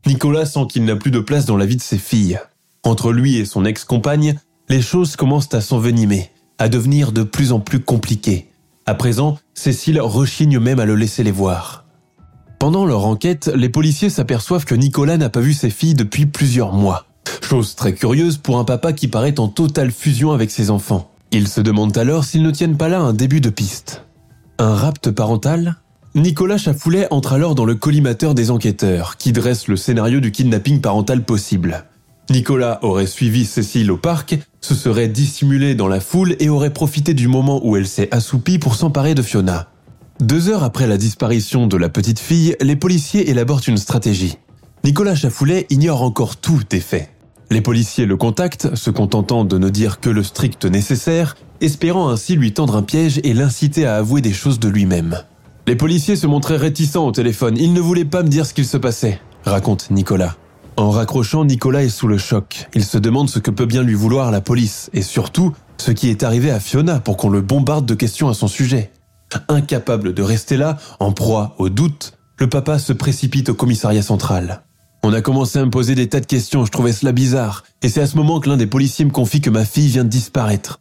Nicolas 0.08 0.46
sent 0.46 0.68
qu'il 0.70 0.86
n'a 0.86 0.96
plus 0.96 1.12
de 1.12 1.20
place 1.20 1.46
dans 1.46 1.58
la 1.58 1.66
vie 1.66 1.76
de 1.76 1.82
ses 1.82 1.98
filles. 1.98 2.40
Entre 2.84 3.12
lui 3.12 3.36
et 3.36 3.44
son 3.44 3.66
ex-compagne, 3.66 4.40
les 4.70 4.82
choses 4.82 5.18
commencent 5.18 5.54
à 5.54 5.60
s'envenimer, 5.60 6.30
à 6.58 6.70
devenir 6.70 7.12
de 7.12 7.24
plus 7.24 7.52
en 7.52 7.60
plus 7.60 7.82
compliquées. 7.82 8.48
À 8.86 8.96
présent, 8.96 9.38
Cécile 9.56 10.00
rechigne 10.00 10.58
même 10.58 10.80
à 10.80 10.86
le 10.86 10.96
laisser 10.96 11.22
les 11.22 11.32
voir. 11.32 11.85
Pendant 12.66 12.88
leur 12.88 13.06
enquête, 13.06 13.52
les 13.56 13.70
policiers 13.70 14.10
s'aperçoivent 14.10 14.66
que 14.66 14.74
Nicolas 14.74 15.18
n'a 15.18 15.30
pas 15.30 15.40
vu 15.40 15.54
ses 15.54 15.70
filles 15.70 15.94
depuis 15.94 16.26
plusieurs 16.26 16.74
mois. 16.74 17.06
Chose 17.44 17.76
très 17.76 17.94
curieuse 17.94 18.38
pour 18.38 18.58
un 18.58 18.64
papa 18.64 18.92
qui 18.92 19.08
paraît 19.08 19.40
en 19.40 19.50
totale 19.50 19.92
fusion 19.92 20.32
avec 20.32 20.50
ses 20.50 20.72
enfants. 20.72 21.12
Ils 21.32 21.48
se 21.48 21.62
demandent 21.62 21.96
alors 21.96 22.24
s'ils 22.24 22.42
ne 22.42 22.50
tiennent 22.50 22.76
pas 22.76 22.90
là 22.90 23.02
un 23.02 23.14
début 23.14 23.40
de 23.40 23.52
piste. 23.52 24.04
Un 24.58 24.74
rapt 24.74 25.12
parental 25.12 25.76
Nicolas 26.16 26.58
Chafoulet 26.58 27.08
entre 27.12 27.34
alors 27.34 27.54
dans 27.54 27.66
le 27.66 27.76
collimateur 27.76 28.34
des 28.34 28.50
enquêteurs, 28.50 29.18
qui 29.18 29.32
dresse 29.32 29.68
le 29.68 29.78
scénario 29.78 30.20
du 30.20 30.32
kidnapping 30.32 30.82
parental 30.82 31.24
possible. 31.24 31.86
Nicolas 32.32 32.80
aurait 32.82 33.06
suivi 33.06 33.46
Cécile 33.46 33.92
au 33.92 33.98
parc, 33.98 34.40
se 34.62 34.74
serait 34.74 35.08
dissimulé 35.08 35.76
dans 35.76 35.88
la 35.88 36.00
foule 36.00 36.36
et 36.40 36.50
aurait 36.50 36.74
profité 36.74 37.14
du 37.14 37.28
moment 37.28 37.62
où 37.64 37.78
elle 37.78 37.88
s'est 37.88 38.10
assoupie 38.10 38.58
pour 38.58 38.74
s'emparer 38.74 39.14
de 39.14 39.22
Fiona. 39.22 39.68
Deux 40.22 40.48
heures 40.48 40.64
après 40.64 40.88
la 40.88 40.98
disparition 40.98 41.68
de 41.68 41.76
la 41.76 41.90
petite 41.90 42.20
fille, 42.20 42.56
les 42.62 42.78
policiers 42.78 43.30
élaborent 43.30 43.64
une 43.68 43.78
stratégie. 43.78 44.38
Nicolas 44.86 45.14
Chafoulet 45.14 45.68
ignore 45.70 46.04
encore 46.04 46.38
tout 46.38 46.62
des 46.70 46.80
faits. 46.80 47.10
Les 47.52 47.60
policiers 47.60 48.06
le 48.06 48.16
contactent, 48.16 48.76
se 48.76 48.90
contentant 48.92 49.44
de 49.44 49.58
ne 49.58 49.68
dire 49.68 50.00
que 50.00 50.10
le 50.10 50.24
strict 50.24 50.64
nécessaire, 50.64 51.36
espérant 51.60 52.08
ainsi 52.08 52.38
lui 52.38 52.54
tendre 52.54 52.78
un 52.78 52.82
piège 52.82 53.20
et 53.26 53.34
l'inciter 53.34 53.86
à 53.86 53.98
avouer 53.98 54.22
des 54.22 54.32
choses 54.32 54.58
de 54.58 54.70
lui-même. 54.70 55.18
Les 55.68 55.76
policiers 55.76 56.16
se 56.16 56.28
montraient 56.28 56.56
réticents 56.56 57.06
au 57.06 57.12
téléphone, 57.12 57.58
ils 57.58 57.74
ne 57.74 57.82
voulaient 57.82 58.06
pas 58.06 58.24
me 58.24 58.30
dire 58.30 58.46
ce 58.46 58.54
qu'il 58.54 58.66
se 58.66 58.78
passait, 58.78 59.20
raconte 59.44 59.92
Nicolas. 59.92 60.38
En 60.78 60.92
raccrochant, 60.92 61.44
Nicolas 61.44 61.84
est 61.84 61.90
sous 61.90 62.08
le 62.08 62.18
choc. 62.18 62.70
Il 62.74 62.86
se 62.86 62.98
demande 62.98 63.30
ce 63.30 63.40
que 63.40 63.52
peut 63.52 63.66
bien 63.66 63.84
lui 63.84 63.96
vouloir 63.96 64.32
la 64.32 64.40
police, 64.40 64.90
et 64.94 65.02
surtout, 65.02 65.52
ce 65.78 65.92
qui 65.92 66.10
est 66.10 66.24
arrivé 66.24 66.52
à 66.52 66.62
Fiona 66.62 67.02
pour 67.02 67.18
qu'on 67.18 67.30
le 67.30 67.42
bombarde 67.42 67.86
de 67.86 67.96
questions 67.96 68.30
à 68.30 68.34
son 68.34 68.48
sujet. 68.48 68.92
Incapable 69.48 70.14
de 70.14 70.24
rester 70.24 70.58
là, 70.58 70.78
en 71.00 71.12
proie 71.12 71.56
au 71.58 71.70
doute, 71.70 72.14
le 72.38 72.50
papa 72.50 72.80
se 72.80 72.94
précipite 72.94 73.50
au 73.50 73.54
commissariat 73.54 74.02
central. 74.02 74.64
On 75.04 75.14
a 75.14 75.22
commencé 75.22 75.60
à 75.60 75.66
me 75.66 75.70
poser 75.70 75.96
des 75.96 76.10
tas 76.10 76.20
de 76.20 76.26
questions, 76.26 76.66
je 76.66 76.72
trouvais 76.72 76.92
cela 76.92 77.12
bizarre, 77.12 77.64
et 77.82 77.90
c'est 77.90 78.02
à 78.02 78.08
ce 78.08 78.18
moment 78.18 78.40
que 78.40 78.50
l'un 78.50 78.58
des 78.58 78.68
policiers 78.68 79.06
me 79.06 79.12
confie 79.12 79.42
que 79.42 79.50
ma 79.50 79.66
fille 79.66 79.88
vient 79.88 80.04
de 80.04 80.10
disparaître. 80.10 80.80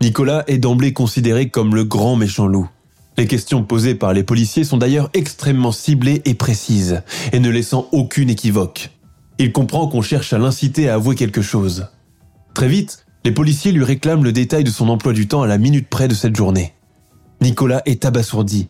Nicolas 0.00 0.44
est 0.46 0.58
d'emblée 0.58 0.92
considéré 0.92 1.50
comme 1.50 1.74
le 1.74 1.84
grand 1.84 2.16
méchant 2.16 2.46
loup. 2.46 2.68
Les 3.16 3.26
questions 3.26 3.62
posées 3.62 3.94
par 3.94 4.12
les 4.12 4.24
policiers 4.24 4.64
sont 4.64 4.76
d'ailleurs 4.76 5.10
extrêmement 5.14 5.72
ciblées 5.72 6.22
et 6.24 6.34
précises, 6.34 7.02
et 7.32 7.38
ne 7.38 7.50
laissant 7.50 7.86
aucune 7.92 8.30
équivoque. 8.30 8.90
Il 9.38 9.52
comprend 9.52 9.88
qu'on 9.88 10.02
cherche 10.02 10.32
à 10.32 10.38
l'inciter 10.38 10.88
à 10.88 10.94
avouer 10.94 11.14
quelque 11.14 11.42
chose. 11.42 11.88
Très 12.54 12.68
vite, 12.68 13.04
les 13.24 13.32
policiers 13.32 13.72
lui 13.72 13.84
réclament 13.84 14.24
le 14.24 14.32
détail 14.32 14.64
de 14.64 14.70
son 14.70 14.88
emploi 14.88 15.12
du 15.12 15.28
temps 15.28 15.42
à 15.42 15.46
la 15.46 15.58
minute 15.58 15.88
près 15.88 16.08
de 16.08 16.14
cette 16.14 16.36
journée. 16.36 16.72
Nicolas 17.44 17.82
est 17.84 18.06
abasourdi. 18.06 18.68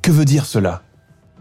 Que 0.00 0.10
veut 0.10 0.24
dire 0.24 0.46
cela? 0.46 0.82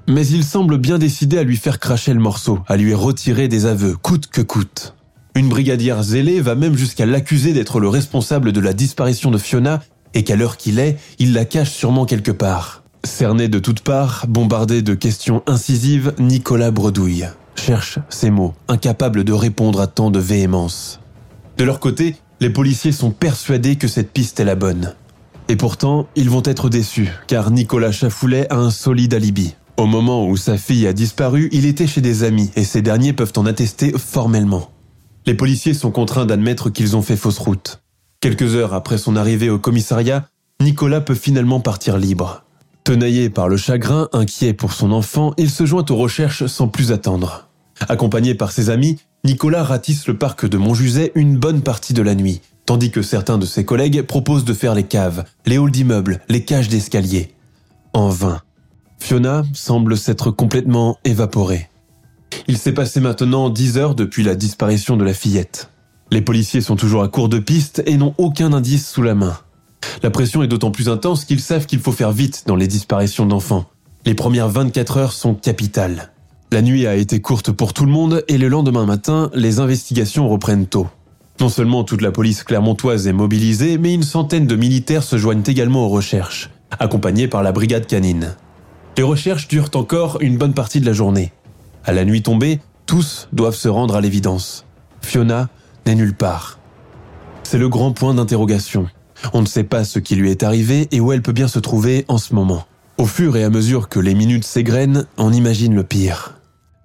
Mais 0.09 0.27
il 0.27 0.43
semble 0.43 0.77
bien 0.77 0.97
décidé 0.97 1.37
à 1.37 1.43
lui 1.43 1.55
faire 1.55 1.79
cracher 1.79 2.13
le 2.13 2.19
morceau, 2.19 2.59
à 2.67 2.75
lui 2.75 2.93
retirer 2.93 3.47
des 3.47 3.65
aveux, 3.65 3.95
coûte 3.95 4.27
que 4.27 4.41
coûte. 4.41 4.93
Une 5.33 5.47
brigadière 5.47 6.03
zélée 6.03 6.41
va 6.41 6.55
même 6.55 6.75
jusqu'à 6.75 7.05
l'accuser 7.05 7.53
d'être 7.53 7.79
le 7.79 7.87
responsable 7.87 8.51
de 8.51 8.59
la 8.59 8.73
disparition 8.73 9.31
de 9.31 9.37
Fiona 9.37 9.81
et 10.13 10.25
qu'à 10.25 10.35
l'heure 10.35 10.57
qu'il 10.57 10.77
est, 10.77 10.97
il 11.19 11.31
la 11.31 11.45
cache 11.45 11.71
sûrement 11.71 12.05
quelque 12.05 12.31
part. 12.31 12.83
Cerné 13.05 13.47
de 13.47 13.59
toutes 13.59 13.81
parts, 13.81 14.25
bombardé 14.27 14.81
de 14.81 14.93
questions 14.93 15.41
incisives, 15.47 16.13
Nicolas 16.19 16.71
bredouille, 16.71 17.27
cherche 17.55 17.99
ses 18.09 18.29
mots, 18.29 18.55
incapable 18.67 19.23
de 19.23 19.31
répondre 19.31 19.79
à 19.79 19.87
tant 19.87 20.11
de 20.11 20.19
véhémence. 20.19 20.99
De 21.57 21.63
leur 21.63 21.79
côté, 21.79 22.17
les 22.41 22.49
policiers 22.49 22.91
sont 22.91 23.11
persuadés 23.11 23.77
que 23.77 23.87
cette 23.87 24.11
piste 24.11 24.41
est 24.41 24.45
la 24.45 24.55
bonne. 24.55 24.95
Et 25.53 25.55
pourtant, 25.55 26.07
ils 26.15 26.31
vont 26.31 26.41
être 26.45 26.67
déçus, 26.67 27.11
car 27.27 27.51
Nicolas 27.51 27.91
Chafoulet 27.91 28.51
a 28.51 28.57
un 28.57 28.71
solide 28.71 29.13
alibi. 29.13 29.53
Au 29.77 29.85
moment 29.85 30.27
où 30.27 30.35
sa 30.35 30.57
fille 30.57 30.87
a 30.87 30.93
disparu, 30.93 31.47
il 31.51 31.67
était 31.67 31.85
chez 31.85 32.01
des 32.01 32.23
amis, 32.23 32.49
et 32.55 32.63
ces 32.63 32.81
derniers 32.81 33.13
peuvent 33.13 33.33
en 33.35 33.45
attester 33.45 33.93
formellement. 33.95 34.71
Les 35.27 35.35
policiers 35.35 35.75
sont 35.75 35.91
contraints 35.91 36.25
d'admettre 36.25 36.71
qu'ils 36.71 36.95
ont 36.95 37.03
fait 37.03 37.15
fausse 37.15 37.37
route. 37.37 37.83
Quelques 38.19 38.55
heures 38.55 38.73
après 38.73 38.97
son 38.97 39.15
arrivée 39.15 39.51
au 39.51 39.59
commissariat, 39.59 40.27
Nicolas 40.59 41.01
peut 41.01 41.13
finalement 41.13 41.59
partir 41.59 41.99
libre. 41.99 42.45
Tenaillé 42.83 43.29
par 43.29 43.47
le 43.47 43.57
chagrin, 43.57 44.09
inquiet 44.11 44.53
pour 44.53 44.73
son 44.73 44.91
enfant, 44.91 45.35
il 45.37 45.51
se 45.51 45.67
joint 45.67 45.85
aux 45.87 45.97
recherches 45.97 46.47
sans 46.47 46.67
plus 46.67 46.91
attendre. 46.91 47.47
Accompagné 47.89 48.33
par 48.33 48.51
ses 48.51 48.71
amis, 48.71 48.97
Nicolas 49.23 49.63
ratisse 49.63 50.07
le 50.07 50.17
parc 50.17 50.47
de 50.47 50.57
Montjuset 50.57 51.11
une 51.13 51.37
bonne 51.37 51.61
partie 51.61 51.93
de 51.93 52.01
la 52.01 52.15
nuit, 52.15 52.41
tandis 52.65 52.91
que 52.91 53.01
certains 53.01 53.37
de 53.37 53.45
ses 53.45 53.65
collègues 53.65 54.01
proposent 54.03 54.45
de 54.45 54.53
faire 54.53 54.75
les 54.75 54.83
caves, 54.83 55.25
les 55.45 55.57
halls 55.57 55.71
d'immeubles, 55.71 56.21
les 56.29 56.43
cages 56.43 56.69
d'escalier. 56.69 57.33
En 57.93 58.09
vain. 58.09 58.41
Fiona 58.99 59.43
semble 59.53 59.97
s'être 59.97 60.31
complètement 60.31 60.97
évaporée. 61.03 61.69
Il 62.47 62.57
s'est 62.57 62.71
passé 62.71 62.99
maintenant 62.99 63.49
dix 63.49 63.77
heures 63.77 63.95
depuis 63.95 64.23
la 64.23 64.35
disparition 64.35 64.97
de 64.97 65.03
la 65.03 65.13
fillette. 65.13 65.69
Les 66.11 66.21
policiers 66.21 66.61
sont 66.61 66.75
toujours 66.75 67.03
à 67.03 67.07
court 67.07 67.29
de 67.29 67.39
pistes 67.39 67.83
et 67.85 67.97
n'ont 67.97 68.13
aucun 68.17 68.53
indice 68.53 68.89
sous 68.89 69.01
la 69.01 69.15
main. 69.15 69.37
La 70.01 70.09
pression 70.09 70.43
est 70.43 70.47
d'autant 70.47 70.71
plus 70.71 70.89
intense 70.89 71.25
qu'ils 71.25 71.41
savent 71.41 71.65
qu'il 71.65 71.79
faut 71.79 71.91
faire 71.91 72.11
vite 72.11 72.43
dans 72.47 72.55
les 72.55 72.67
disparitions 72.67 73.25
d'enfants. 73.25 73.65
Les 74.05 74.13
premières 74.15 74.49
24 74.49 74.97
heures 74.97 75.13
sont 75.13 75.33
capitales. 75.33 76.11
La 76.51 76.61
nuit 76.61 76.85
a 76.85 76.95
été 76.95 77.19
courte 77.19 77.51
pour 77.51 77.73
tout 77.73 77.85
le 77.85 77.91
monde 77.91 78.23
et 78.27 78.37
le 78.37 78.47
lendemain 78.47 78.85
matin, 78.85 79.31
les 79.33 79.59
investigations 79.59 80.29
reprennent 80.29 80.67
tôt. 80.67 80.87
Non 81.39 81.49
seulement 81.49 81.83
toute 81.83 82.01
la 82.01 82.11
police 82.11 82.43
clermontoise 82.43 83.07
est 83.07 83.13
mobilisée, 83.13 83.77
mais 83.77 83.93
une 83.93 84.03
centaine 84.03 84.47
de 84.47 84.55
militaires 84.55 85.03
se 85.03 85.17
joignent 85.17 85.43
également 85.45 85.85
aux 85.85 85.89
recherches, 85.89 86.49
accompagnés 86.79 87.27
par 87.27 87.43
la 87.43 87.51
brigade 87.51 87.87
canine. 87.87 88.35
Les 88.97 89.03
recherches 89.03 89.47
durent 89.47 89.71
encore 89.73 90.17
une 90.21 90.37
bonne 90.37 90.53
partie 90.53 90.79
de 90.79 90.85
la 90.85 90.93
journée. 90.93 91.31
À 91.83 91.91
la 91.91 92.05
nuit 92.05 92.21
tombée, 92.21 92.59
tous 92.85 93.27
doivent 93.33 93.55
se 93.55 93.67
rendre 93.67 93.95
à 93.95 94.01
l'évidence. 94.01 94.65
Fiona 95.01 95.49
n'est 95.85 95.95
nulle 95.95 96.15
part. 96.15 96.59
C'est 97.43 97.57
le 97.57 97.69
grand 97.69 97.91
point 97.91 98.13
d'interrogation. 98.13 98.87
On 99.33 99.41
ne 99.41 99.47
sait 99.47 99.63
pas 99.63 99.83
ce 99.83 99.99
qui 99.99 100.15
lui 100.15 100.29
est 100.29 100.43
arrivé 100.43 100.87
et 100.91 100.99
où 100.99 101.11
elle 101.11 101.21
peut 101.21 101.33
bien 101.33 101.47
se 101.47 101.59
trouver 101.59 102.05
en 102.07 102.17
ce 102.17 102.33
moment. 102.33 102.65
Au 102.97 103.05
fur 103.05 103.35
et 103.35 103.43
à 103.43 103.49
mesure 103.49 103.89
que 103.89 103.99
les 103.99 104.13
minutes 104.13 104.45
s'égrènent, 104.45 105.07
on 105.17 105.33
imagine 105.33 105.73
le 105.73 105.83
pire. 105.83 106.35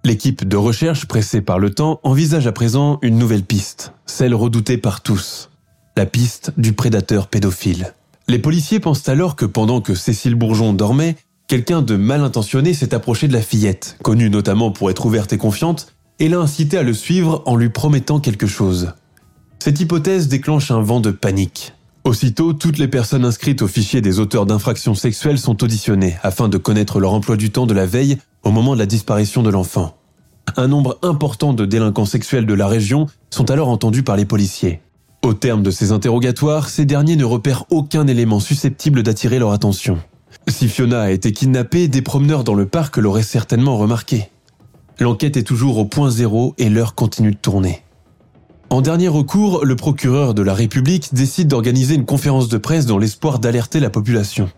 L'équipe 0.09 0.49
de 0.49 0.57
recherche, 0.57 1.05
pressée 1.05 1.43
par 1.43 1.59
le 1.59 1.69
temps, 1.69 2.01
envisage 2.03 2.47
à 2.47 2.53
présent 2.53 2.99
une 3.03 3.19
nouvelle 3.19 3.43
piste, 3.43 3.93
celle 4.07 4.35
redoutée 4.35 4.79
par 4.79 5.03
tous, 5.03 5.51
la 5.99 6.07
piste 6.07 6.55
du 6.57 6.73
prédateur 6.73 7.27
pédophile. 7.27 7.93
Les 8.27 8.39
policiers 8.39 8.81
pensent 8.81 9.07
alors 9.11 9.37
que 9.37 9.45
pendant 9.45 9.83
que 9.83 9.95
Cécile 9.95 10.35
Bourgeon 10.35 10.73
dormait, 10.73 11.17
quelqu'un 11.47 11.83
de 11.83 11.95
mal 11.97 12.23
intentionné 12.23 12.73
s'est 12.73 12.95
approché 12.95 13.29
de 13.29 13.35
la 13.35 13.43
fillette, 13.43 13.99
connue 14.03 14.31
notamment 14.31 14.71
pour 14.71 14.89
être 14.89 15.05
ouverte 15.05 15.35
et 15.35 15.37
confiante, 15.37 15.93
et 16.21 16.31
l'a 16.31 16.39
incité 16.39 16.79
à 16.79 16.83
le 16.83 16.95
suivre 16.95 17.43
en 17.45 17.57
lui 17.57 17.69
promettant 17.69 18.19
quelque 18.19 18.47
chose. 18.47 18.95
Cette 19.59 19.79
hypothèse 19.79 20.29
déclenche 20.29 20.71
un 20.71 20.81
vent 20.81 21.01
de 21.01 21.11
panique. 21.11 21.75
Aussitôt, 22.05 22.55
toutes 22.55 22.79
les 22.79 22.89
personnes 22.89 23.27
inscrites 23.27 23.61
au 23.61 23.69
fichier 23.69 24.01
des 24.01 24.21
auteurs 24.21 24.47
d'infractions 24.47 24.95
sexuelles 24.95 25.39
sont 25.39 25.63
auditionnées 25.63 26.17
afin 26.23 26.49
de 26.49 26.57
connaître 26.57 26.99
leur 26.99 27.13
emploi 27.13 27.37
du 27.37 27.51
temps 27.51 27.67
de 27.67 27.75
la 27.75 27.85
veille 27.85 28.17
au 28.43 28.51
moment 28.51 28.73
de 28.73 28.79
la 28.79 28.87
disparition 28.87 29.43
de 29.43 29.51
l'enfant. 29.51 29.98
Un 30.57 30.69
nombre 30.69 30.99
important 31.03 31.53
de 31.53 31.67
délinquants 31.67 32.05
sexuels 32.05 32.47
de 32.47 32.55
la 32.55 32.67
région 32.67 33.07
sont 33.31 33.51
alors 33.51 33.69
entendus 33.69 34.03
par 34.03 34.17
les 34.17 34.25
policiers. 34.25 34.81
Au 35.23 35.35
terme 35.35 35.63
de 35.63 35.71
ces 35.71 35.93
interrogatoires, 35.93 36.69
ces 36.69 36.85
derniers 36.85 37.17
ne 37.17 37.25
repèrent 37.25 37.65
aucun 37.71 38.07
élément 38.07 38.41
susceptible 38.41 39.03
d'attirer 39.03 39.39
leur 39.39 39.53
attention. 39.53 39.99
Si 40.47 40.69
Fiona 40.69 41.03
a 41.03 41.11
été 41.11 41.33
kidnappée, 41.33 41.89
des 41.89 42.03
promeneurs 42.03 42.45
dans 42.45 42.55
le 42.55 42.67
parc 42.67 42.97
l'auraient 42.97 43.23
certainement 43.23 43.77
remarqué. 43.77 44.31
L'enquête 45.01 45.37
est 45.37 45.43
toujours 45.43 45.79
au 45.79 45.85
point 45.85 46.11
zéro 46.11 46.55
et 46.59 46.69
l'heure 46.69 46.95
continue 46.95 47.33
de 47.33 47.37
tourner. 47.37 47.83
En 48.71 48.81
dernier 48.81 49.09
recours, 49.09 49.65
le 49.65 49.77
procureur 49.77 50.35
de 50.35 50.43
la 50.43 50.55
République 50.55 51.15
décide 51.15 51.49
d'organiser 51.49 51.95
une 51.95 52.05
conférence 52.05 52.49
de 52.49 52.59
presse 52.59 52.87
dans 52.87 52.99
l'espoir 52.99 53.39
d'alerter 53.39 53.81
la 53.81 53.91
population. 53.91 54.51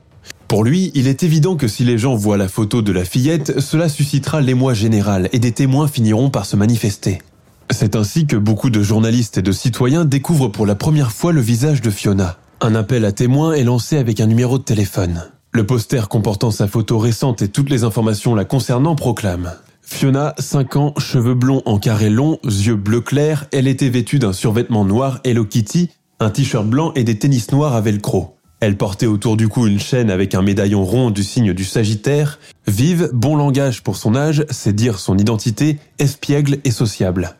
Pour 0.50 0.64
lui, 0.64 0.90
il 0.95 1.07
est 1.07 1.23
évident 1.23 1.54
que 1.54 1.69
si 1.69 1.85
les 1.85 1.97
gens 1.97 2.16
voient 2.16 2.37
la 2.37 2.49
photo 2.49 2.83
de 2.83 2.90
la 2.90 3.04
fillette, 3.04 3.61
cela 3.61 3.88
suscitera 3.88 4.40
l'émoi 4.40 4.75
général 4.75 5.28
et 5.33 5.38
des 5.38 5.52
témoins 5.52 5.87
finiront 5.87 6.28
par 6.28 6.45
se 6.45 6.57
manifester. 6.57 7.23
C'est 7.71 7.95
ainsi 7.95 8.26
que 8.26 8.35
beaucoup 8.35 8.69
de 8.69 8.83
journalistes 8.83 9.38
et 9.38 9.42
de 9.42 9.52
citoyens 9.52 10.04
découvrent 10.04 10.49
pour 10.49 10.66
la 10.66 10.75
première 10.75 11.12
fois 11.12 11.30
le 11.30 11.40
visage 11.40 11.83
de 11.83 11.90
Fiona. 11.90 12.37
Un 12.61 12.75
appel 12.75 13.04
à 13.04 13.12
témoins 13.12 13.52
est 13.52 13.62
lancé 13.62 13.97
avec 13.97 14.19
un 14.19 14.26
numéro 14.26 14.59
de 14.59 14.64
téléphone. 14.64 15.23
Le 15.52 15.64
poster 15.64 16.09
comportant 16.09 16.50
sa 16.50 16.66
photo 16.66 16.99
récente 16.99 17.42
et 17.42 17.49
toutes 17.49 17.71
les 17.71 17.85
informations 17.85 18.35
la 18.35 18.45
concernant 18.45 18.97
proclame 18.97 19.52
Fiona, 19.83 20.35
5 20.40 20.75
ans, 20.75 20.95
cheveux 20.99 21.35
blonds 21.35 21.62
en 21.64 21.78
carré 21.78 22.11
long, 22.11 22.40
yeux 22.42 22.75
bleu 22.75 23.02
clair, 23.02 23.47
elle 23.52 23.69
était 23.69 23.88
vêtue 23.88 24.19
d'un 24.19 24.33
survêtement 24.33 24.85
noir 24.85 25.21
Hello 25.23 25.45
Kitty, 25.45 25.90
un 26.19 26.30
t-shirt 26.30 26.66
blanc 26.66 26.90
et 26.97 27.04
des 27.04 27.21
tennis 27.21 27.52
noirs 27.52 27.76
à 27.76 27.80
velcro. 27.80 28.35
Elle 28.61 28.76
portait 28.76 29.07
autour 29.07 29.38
du 29.38 29.49
cou 29.49 29.67
une 29.67 29.81
chaîne 29.81 30.11
avec 30.11 30.35
un 30.35 30.43
médaillon 30.43 30.85
rond 30.85 31.11
du 31.11 31.25
signe 31.25 31.55
du 31.55 31.64
Sagittaire. 31.64 32.38
Vive, 32.67 33.09
bon 33.14 33.35
langage 33.35 33.83
pour 33.83 33.97
son 33.97 34.14
âge, 34.14 34.45
c'est 34.50 34.75
dire 34.75 34.99
son 34.99 35.17
identité, 35.17 35.79
espiègle 35.99 36.59
et 36.64 36.71
sociable. 36.71 37.37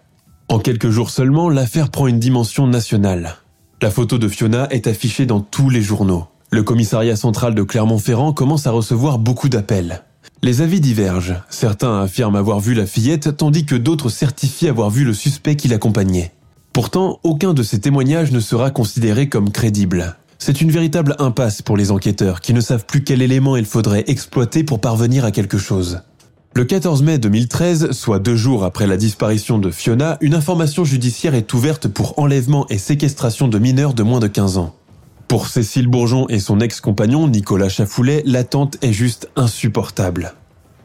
En 0.49 0.59
quelques 0.59 0.89
jours 0.89 1.11
seulement, 1.11 1.51
l'affaire 1.51 1.91
prend 1.91 2.07
une 2.07 2.19
dimension 2.19 2.67
nationale. 2.67 3.37
La 3.83 3.91
photo 3.91 4.17
de 4.17 4.29
Fiona 4.29 4.67
est 4.71 4.87
affichée 4.87 5.27
dans 5.27 5.41
tous 5.41 5.69
les 5.69 5.83
journaux. 5.83 6.25
Le 6.51 6.63
commissariat 6.63 7.17
central 7.17 7.55
de 7.55 7.63
Clermont-Ferrand 7.63 8.33
commence 8.33 8.67
à 8.67 8.71
recevoir 8.71 9.19
beaucoup 9.19 9.51
d'appels. 9.51 10.03
Les 10.43 10.63
avis 10.63 10.81
divergent. 10.81 11.37
Certains 11.51 12.01
affirment 12.01 12.37
avoir 12.37 12.61
vu 12.61 12.73
la 12.73 12.87
fillette, 12.87 13.37
tandis 13.37 13.67
que 13.67 13.77
d'autres 13.77 14.09
certifient 14.09 14.69
avoir 14.69 14.89
vu 14.89 15.05
le 15.05 15.13
suspect 15.13 15.55
qui 15.55 15.69
l'accompagnait. 15.69 16.33
Pourtant, 16.73 17.21
aucun 17.25 17.53
de 17.53 17.63
ces 17.63 17.81
témoignages 17.81 18.33
ne 18.33 18.41
sera 18.41 18.71
considéré 18.71 19.29
comme 19.29 19.51
crédible. 19.51 20.17
C'est 20.43 20.63
une 20.63 20.71
véritable 20.71 21.17
impasse 21.19 21.61
pour 21.61 21.77
les 21.77 21.91
enquêteurs 21.91 22.41
qui 22.41 22.55
ne 22.55 22.63
savent 22.63 22.87
plus 22.87 23.05
quel 23.05 23.21
élément 23.21 23.59
il 23.59 23.67
faudrait 23.67 24.05
exploiter 24.07 24.65
pour 24.65 24.81
parvenir 24.81 25.27
à 25.27 25.33
quelque 25.33 25.59
chose. 25.59 26.01
Le 26.55 26.65
14 26.65 27.03
mai 27.03 27.19
2013, 27.19 27.91
soit 27.91 28.21
deux 28.21 28.37
jours 28.37 28.65
après 28.65 28.87
la 28.87 28.97
disparition 28.97 29.59
de 29.59 29.71
Fiona, 29.71 30.17
une 30.23 30.35
information 30.35 30.83
judiciaire 30.83 31.35
est 31.35 31.53
ouverte 31.53 31.89
pour 31.89 32.19
enlèvement 32.19 32.67
et 32.71 32.79
séquestration 32.79 33.49
de 33.49 33.59
mineurs 33.59 33.93
de 33.93 34.03
moins 34.03 34.19
de 34.19 34.29
15 34.29 34.57
ans. 34.57 34.75
Pour 35.29 35.47
Cécile 35.47 35.89
Bourgeon 35.89 36.27
et 36.31 36.41
son 36.41 36.61
ex-compagnon 36.61 37.29
Nicolas 37.29 37.69
Chafoulet, 37.69 38.23
l'attente 38.25 38.79
est 38.81 38.95
juste 38.95 39.29
insupportable. 39.37 40.33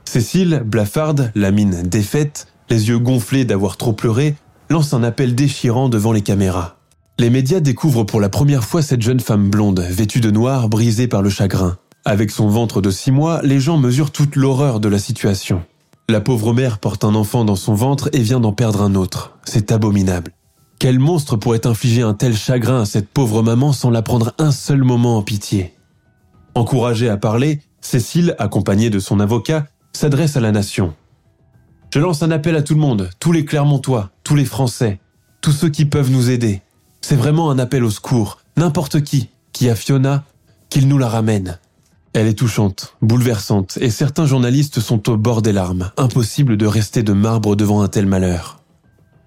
Cécile, 0.03 0.63
blafarde, 0.65 1.31
la 1.33 1.51
mine 1.51 1.81
défaite, 1.83 2.47
les 2.69 2.89
yeux 2.89 2.99
gonflés 2.99 3.45
d'avoir 3.45 3.77
trop 3.77 3.93
pleuré, 3.93 4.35
lance 4.69 4.93
un 4.93 5.01
appel 5.01 5.33
déchirant 5.33 5.87
devant 5.87 6.11
les 6.11 6.21
caméras. 6.21 6.74
Les 7.17 7.29
médias 7.29 7.61
découvrent 7.61 8.03
pour 8.03 8.19
la 8.19 8.27
première 8.27 8.65
fois 8.65 8.81
cette 8.81 9.01
jeune 9.01 9.21
femme 9.21 9.49
blonde, 9.49 9.79
vêtue 9.79 10.19
de 10.19 10.31
noir, 10.31 10.67
brisée 10.67 11.07
par 11.07 11.21
le 11.21 11.29
chagrin. 11.29 11.77
Avec 12.03 12.29
son 12.29 12.49
ventre 12.49 12.81
de 12.81 12.91
six 12.91 13.11
mois, 13.11 13.41
les 13.41 13.61
gens 13.61 13.77
mesurent 13.77 14.11
toute 14.11 14.35
l'horreur 14.35 14.81
de 14.81 14.89
la 14.89 14.99
situation. 14.99 15.63
La 16.09 16.19
pauvre 16.19 16.53
mère 16.53 16.77
porte 16.77 17.05
un 17.05 17.15
enfant 17.15 17.45
dans 17.45 17.55
son 17.55 17.73
ventre 17.73 18.09
et 18.11 18.19
vient 18.19 18.41
d'en 18.41 18.51
perdre 18.51 18.81
un 18.81 18.95
autre. 18.95 19.37
C'est 19.45 19.71
abominable. 19.71 20.33
Quel 20.77 20.99
monstre 20.99 21.37
pourrait 21.37 21.65
infliger 21.65 22.01
un 22.01 22.13
tel 22.13 22.35
chagrin 22.35 22.81
à 22.81 22.85
cette 22.85 23.07
pauvre 23.07 23.41
maman 23.41 23.71
sans 23.71 23.91
la 23.91 24.01
prendre 24.01 24.33
un 24.37 24.51
seul 24.51 24.83
moment 24.83 25.17
en 25.17 25.21
pitié? 25.21 25.73
Encouragée 26.53 27.07
à 27.07 27.15
parler, 27.15 27.61
Cécile, 27.79 28.35
accompagnée 28.39 28.89
de 28.89 28.99
son 28.99 29.21
avocat, 29.21 29.67
s'adresse 29.93 30.35
à 30.35 30.41
la 30.41 30.51
nation. 30.51 30.93
Je 31.93 31.99
lance 31.99 32.23
un 32.23 32.31
appel 32.31 32.57
à 32.57 32.61
tout 32.61 32.73
le 32.73 32.81
monde, 32.81 33.09
tous 33.21 33.31
les 33.31 33.45
Clermontois, 33.45 34.09
tous 34.25 34.35
les 34.35 34.43
Français, 34.43 34.99
tous 35.39 35.53
ceux 35.53 35.69
qui 35.69 35.85
peuvent 35.85 36.11
nous 36.11 36.29
aider. 36.29 36.61
C'est 37.07 37.15
vraiment 37.15 37.51
un 37.51 37.59
appel 37.59 37.83
au 37.83 37.91
secours. 37.91 38.39
N'importe 38.57 39.03
qui, 39.03 39.29
qui 39.53 39.69
a 39.69 39.75
Fiona, 39.75 40.23
qu'il 40.71 40.87
nous 40.87 40.97
la 40.97 41.07
ramène. 41.07 41.59
Elle 42.13 42.25
est 42.25 42.33
touchante, 42.33 42.95
bouleversante, 43.03 43.77
et 43.79 43.91
certains 43.91 44.25
journalistes 44.25 44.79
sont 44.79 45.07
au 45.11 45.15
bord 45.15 45.43
des 45.43 45.51
larmes. 45.51 45.91
Impossible 45.97 46.57
de 46.57 46.65
rester 46.65 47.03
de 47.03 47.13
marbre 47.13 47.55
devant 47.55 47.83
un 47.83 47.89
tel 47.89 48.07
malheur. 48.07 48.59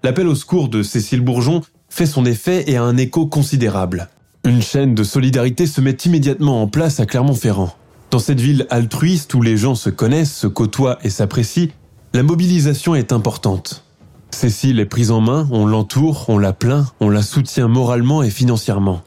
L'appel 0.03 0.27
au 0.27 0.35
secours 0.35 0.67
de 0.67 0.83
Cécile 0.83 1.21
Bourgeon 1.21 1.61
fait 1.87 2.05
son 2.05 2.25
effet 2.25 2.69
et 2.69 2.75
a 2.75 2.83
un 2.83 2.97
écho 2.97 3.27
considérable. 3.27 4.09
Une 4.43 4.61
chaîne 4.61 4.93
de 4.93 5.05
solidarité 5.05 5.65
se 5.65 5.79
met 5.79 5.95
immédiatement 6.03 6.61
en 6.61 6.67
place 6.67 6.99
à 6.99 7.05
Clermont-Ferrand. 7.05 7.73
Dans 8.11 8.19
cette 8.19 8.41
ville 8.41 8.67
altruiste 8.71 9.33
où 9.35 9.41
les 9.41 9.55
gens 9.55 9.75
se 9.75 9.89
connaissent, 9.89 10.35
se 10.35 10.47
côtoient 10.47 10.99
et 11.05 11.09
s'apprécient, 11.09 11.69
la 12.13 12.23
mobilisation 12.23 12.93
est 12.93 13.13
importante. 13.13 13.85
Cécile 14.31 14.79
est 14.79 14.85
prise 14.85 15.11
en 15.11 15.21
main, 15.21 15.47
on 15.51 15.65
l'entoure, 15.65 16.25
on 16.27 16.37
la 16.37 16.53
plaint, 16.53 16.85
on 16.99 17.09
la 17.09 17.21
soutient 17.21 17.67
moralement 17.67 18.23
et 18.23 18.29
financièrement. 18.29 19.01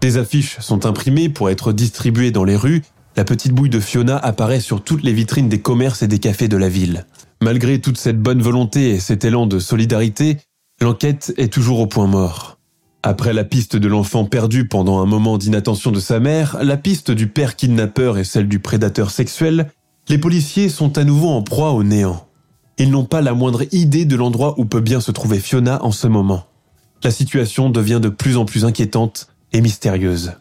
Des 0.00 0.16
affiches 0.16 0.58
sont 0.60 0.86
imprimées 0.86 1.28
pour 1.28 1.50
être 1.50 1.72
distribuées 1.72 2.30
dans 2.30 2.44
les 2.44 2.56
rues 2.56 2.82
la 3.16 3.24
petite 3.24 3.52
bouille 3.52 3.70
de 3.70 3.80
Fiona 3.80 4.16
apparaît 4.16 4.60
sur 4.60 4.82
toutes 4.82 5.02
les 5.02 5.12
vitrines 5.12 5.48
des 5.48 5.60
commerces 5.60 6.02
et 6.02 6.08
des 6.08 6.18
cafés 6.20 6.48
de 6.48 6.56
la 6.56 6.68
ville. 6.68 7.06
Malgré 7.42 7.80
toute 7.80 7.98
cette 7.98 8.20
bonne 8.20 8.40
volonté 8.40 8.90
et 8.90 9.00
cet 9.00 9.24
élan 9.24 9.46
de 9.46 9.58
solidarité, 9.58 10.38
l'enquête 10.80 11.34
est 11.36 11.52
toujours 11.52 11.80
au 11.80 11.86
point 11.86 12.06
mort. 12.06 12.58
Après 13.02 13.32
la 13.32 13.44
piste 13.44 13.76
de 13.76 13.88
l'enfant 13.88 14.26
perdu 14.26 14.68
pendant 14.68 15.00
un 15.00 15.06
moment 15.06 15.38
d'inattention 15.38 15.90
de 15.90 16.00
sa 16.00 16.20
mère, 16.20 16.58
la 16.62 16.76
piste 16.76 17.10
du 17.10 17.26
père 17.26 17.56
kidnappeur 17.56 18.16
et 18.18 18.24
celle 18.24 18.46
du 18.46 18.58
prédateur 18.58 19.10
sexuel, 19.10 19.70
les 20.08 20.18
policiers 20.18 20.68
sont 20.68 20.96
à 20.96 21.04
nouveau 21.04 21.28
en 21.28 21.42
proie 21.42 21.72
au 21.72 21.82
néant. 21.82 22.26
Ils 22.80 22.90
n'ont 22.90 23.04
pas 23.04 23.20
la 23.20 23.34
moindre 23.34 23.64
idée 23.72 24.06
de 24.06 24.16
l'endroit 24.16 24.54
où 24.56 24.64
peut 24.64 24.80
bien 24.80 25.02
se 25.02 25.10
trouver 25.10 25.38
Fiona 25.38 25.84
en 25.84 25.92
ce 25.92 26.06
moment. 26.06 26.46
La 27.04 27.10
situation 27.10 27.68
devient 27.68 28.00
de 28.00 28.08
plus 28.08 28.38
en 28.38 28.46
plus 28.46 28.64
inquiétante 28.64 29.28
et 29.52 29.60
mystérieuse. 29.60 30.32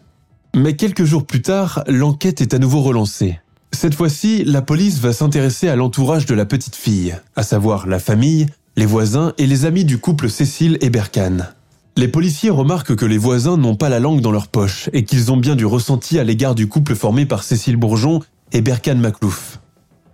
Mais 0.56 0.78
quelques 0.78 1.04
jours 1.04 1.26
plus 1.26 1.42
tard, 1.42 1.84
l'enquête 1.88 2.40
est 2.40 2.54
à 2.54 2.58
nouveau 2.58 2.82
relancée. 2.82 3.42
Cette 3.74 3.94
fois-ci, 3.94 4.46
la 4.46 4.62
police 4.62 5.00
va 5.00 5.12
s'intéresser 5.12 5.68
à 5.68 5.76
l'entourage 5.76 6.26
de 6.28 6.34
la 6.34 6.46
petite 6.46 6.78
fille, 6.78 7.14
à 7.36 7.44
savoir 7.44 7.88
la 7.88 8.00
famille, 8.00 8.46
les 8.78 8.86
voisins 8.86 9.34
et 9.38 9.46
les 9.46 9.66
amis 9.66 9.84
du 9.84 9.98
couple 9.98 10.30
Cécile 10.30 10.78
et 10.80 10.90
Berkane. 10.90 11.54
Les 11.98 12.08
policiers 12.08 12.52
remarquent 12.52 12.96
que 12.96 13.06
les 13.06 13.18
voisins 13.18 13.58
n'ont 13.58 13.76
pas 13.76 13.90
la 13.90 14.00
langue 14.00 14.22
dans 14.22 14.32
leur 14.32 14.48
poche 14.48 14.90
et 14.94 15.04
qu'ils 15.04 15.30
ont 15.34 15.38
bien 15.38 15.58
du 15.58 15.66
ressenti 15.66 16.18
à 16.18 16.24
l'égard 16.24 16.56
du 16.56 16.70
couple 16.70 16.96
formé 16.96 17.26
par 17.26 17.44
Cécile 17.44 17.76
Bourgeon 17.76 18.22
et 18.54 18.62
Berkane 18.62 19.02
Maclouf. 19.02 19.60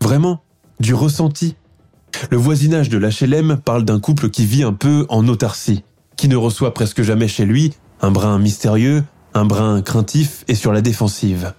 Vraiment, 0.02 0.42
du 0.80 0.96
ressenti? 0.96 1.56
Le 2.30 2.38
voisinage 2.38 2.90
de 2.90 2.98
l'HLM 2.98 3.58
parle 3.64 3.86
d'un 3.86 4.00
couple 4.00 4.30
qui 4.30 4.46
vit 4.46 4.64
un 4.64 4.74
peu 4.74 5.06
en 5.10 5.28
autarcie, 5.28 5.84
qui 6.18 6.28
ne 6.28 6.36
reçoit 6.36 6.74
presque 6.74 7.02
jamais 7.02 7.28
chez 7.28 7.46
lui 7.46 7.74
un 8.02 8.12
brin 8.12 8.40
mystérieux, 8.40 9.04
un 9.34 9.46
brin 9.46 9.82
craintif 9.82 10.44
et 10.48 10.56
sur 10.56 10.72
la 10.72 10.82
défensive. 10.82 11.54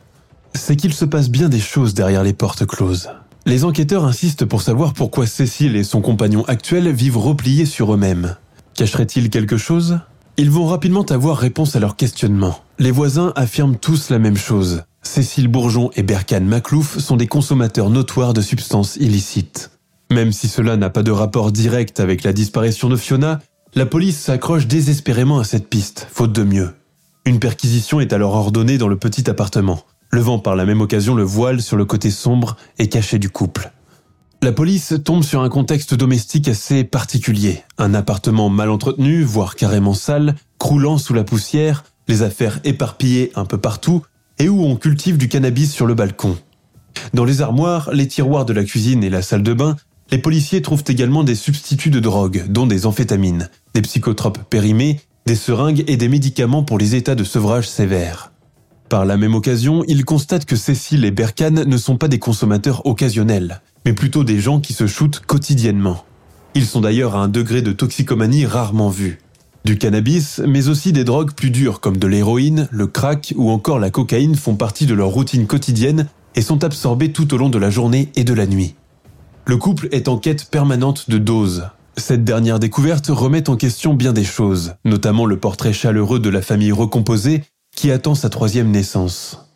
C'est 0.55 0.77
qu'il 0.77 0.95
se 0.95 1.05
passe 1.05 1.29
bien 1.29 1.49
des 1.49 1.61
choses 1.61 1.95
derrière 1.95 2.23
les 2.23 2.33
portes 2.33 2.67
closes. 2.67 3.11
Les 3.45 3.65
enquêteurs 3.65 4.05
insistent 4.05 4.45
pour 4.45 4.63
savoir 4.63 4.93
pourquoi 4.93 5.27
Cécile 5.27 5.77
et 5.77 5.85
son 5.85 6.01
compagnon 6.01 6.45
actuel 6.47 6.91
vivent 6.91 7.19
repliés 7.19 7.67
sur 7.67 7.95
eux-mêmes. 7.95 8.37
Cacheraient-ils 8.75 9.31
quelque 9.31 9.57
chose? 9.57 10.01
Ils 10.37 10.51
vont 10.51 10.67
rapidement 10.67 11.05
avoir 11.05 11.39
réponse 11.39 11.77
à 11.77 11.81
leurs 11.81 11.97
questionnements. 11.97 12.59
Les 12.79 12.91
voisins 12.91 13.33
affirment 13.37 13.77
tous 13.77 14.11
la 14.11 14.19
même 14.19 14.37
chose. 14.37 14.83
Cécile 15.03 15.49
Bourgeon 15.49 15.91
et 15.95 16.03
Berkane 16.03 16.45
Maclouf 16.45 16.99
sont 16.99 17.17
des 17.17 17.29
consommateurs 17.29 17.89
notoires 17.89 18.35
de 18.35 18.41
substances 18.41 18.97
illicites. 18.97 19.71
Même 20.11 20.33
si 20.33 20.49
cela 20.49 20.77
n'a 20.77 20.91
pas 20.91 21.03
de 21.03 21.11
rapport 21.11 21.53
direct 21.53 22.01
avec 22.01 22.23
la 22.23 22.33
disparition 22.33 22.89
de 22.89 22.97
Fiona, 22.97 23.41
la 23.75 23.87
police 23.87 24.19
s'accroche 24.19 24.67
désespérément 24.67 25.39
à 25.39 25.45
cette 25.45 25.69
piste, 25.69 26.07
faute 26.11 26.33
de 26.33 26.45
mieux. 26.45 26.75
Une 27.25 27.41
perquisition 27.41 28.01
est 28.01 28.13
alors 28.13 28.35
ordonnée 28.35 28.79
dans 28.79 28.89
le 28.89 28.97
petit 28.97 29.29
appartement, 29.29 29.83
levant 30.13 30.39
par 30.39 30.55
la 30.55 30.65
même 30.65 30.81
occasion 30.81 31.15
le 31.15 31.25
voile 31.25 31.61
sur 31.61 31.77
le 31.77 31.85
côté 31.85 32.11
sombre 32.11 32.57
et 32.79 32.89
caché 32.89 33.19
du 33.19 33.31
couple. 33.31 33.73
La 34.43 34.53
police 34.53 34.95
tombe 35.05 35.25
sur 35.25 35.43
un 35.43 35.49
contexte 35.49 35.95
domestique 35.95 36.47
assez 36.47 36.85
particulier. 36.85 37.65
Un 37.79 37.95
appartement 37.95 38.49
mal 38.49 38.71
entretenu, 38.71 39.25
voire 39.25 39.57
carrément 39.57 39.95
sale, 39.95 40.37
croulant 40.59 40.99
sous 40.99 41.15
la 41.15 41.25
poussière, 41.25 41.85
les 42.07 42.23
affaires 42.23 42.61
éparpillées 42.63 43.33
un 43.35 43.45
peu 43.45 43.59
partout, 43.59 44.03
et 44.39 44.49
où 44.49 44.63
on 44.63 44.77
cultive 44.77 45.19
du 45.19 45.29
cannabis 45.29 45.73
sur 45.73 45.87
le 45.87 45.95
balcon. 45.95 46.37
Dans 47.13 47.25
les 47.25 47.43
armoires, 47.43 47.91
les 47.93 48.07
tiroirs 48.07 48.45
de 48.45 48.53
la 48.53 48.65
cuisine 48.65 49.03
et 49.03 49.11
la 49.11 49.23
salle 49.23 49.43
de 49.43 49.53
bain, 49.53 49.77
les 50.11 50.19
policiers 50.19 50.63
trouvent 50.63 50.85
également 50.87 51.25
des 51.25 51.35
substituts 51.35 51.91
de 51.91 52.01
drogue, 52.01 52.45
dont 52.49 52.67
des 52.67 52.87
amphétamines, 52.87 53.51
des 53.75 53.83
psychotropes 53.83 54.39
périmés 54.49 55.01
des 55.27 55.35
seringues 55.35 55.85
et 55.89 55.97
des 55.97 56.09
médicaments 56.09 56.63
pour 56.63 56.79
les 56.79 56.95
états 56.95 57.17
de 57.17 57.25
sevrage 57.25 57.69
sévères. 57.69 58.31
Par 58.89 59.05
la 59.05 59.17
même 59.17 59.35
occasion, 59.35 59.83
il 59.89 60.05
constate 60.05 60.45
que 60.45 60.55
Cécile 60.55 61.05
et 61.05 61.11
Berkane 61.11 61.65
ne 61.65 61.77
sont 61.77 61.97
pas 61.97 62.07
des 62.07 62.21
consommateurs 62.21 62.87
occasionnels, 62.87 63.61
mais 63.85 63.93
plutôt 63.93 64.23
des 64.23 64.39
gens 64.39 64.61
qui 64.61 64.73
se 64.73 64.87
shootent 64.87 65.19
quotidiennement. 65.27 66.05
Ils 66.55 66.65
sont 66.65 66.81
d'ailleurs 66.81 67.17
à 67.17 67.19
un 67.19 67.29
degré 67.29 67.61
de 67.61 67.73
toxicomanie 67.73 68.47
rarement 68.47 68.89
vu. 68.89 69.19
Du 69.65 69.79
cannabis, 69.79 70.41
mais 70.47 70.69
aussi 70.69 70.93
des 70.93 71.03
drogues 71.03 71.33
plus 71.33 71.51
dures 71.51 71.81
comme 71.81 71.97
de 71.97 72.07
l'héroïne, 72.07 72.69
le 72.71 72.87
crack 72.87 73.35
ou 73.37 73.51
encore 73.51 73.81
la 73.81 73.91
cocaïne 73.91 74.37
font 74.37 74.55
partie 74.55 74.87
de 74.87 74.95
leur 74.95 75.09
routine 75.09 75.49
quotidienne 75.49 76.07
et 76.37 76.43
sont 76.43 76.63
absorbés 76.63 77.11
tout 77.11 77.35
au 77.35 77.37
long 77.37 77.49
de 77.49 77.59
la 77.59 77.71
journée 77.71 78.13
et 78.15 78.23
de 78.23 78.33
la 78.33 78.47
nuit. 78.47 78.77
Le 79.47 79.57
couple 79.57 79.89
est 79.93 80.09
en 80.09 80.19
quête 80.19 80.51
permanente 80.51 81.09
de 81.09 81.19
doses, 81.19 81.69
cette 81.99 82.25
dernière 82.25 82.59
découverte 82.59 83.07
remet 83.09 83.49
en 83.49 83.57
question 83.57 83.95
bien 83.95 84.13
des 84.13 84.25
choses, 84.25 84.75
notamment 84.85 85.25
le 85.25 85.39
portrait 85.39 85.73
chaleureux 85.73 86.21
de 86.21 86.29
la 86.29 86.43
famille 86.43 86.73
recomposée 86.73 87.43
qui 87.75 87.91
attend 87.91 88.15
sa 88.15 88.29
troisième 88.29 88.71
naissance. 88.71 89.49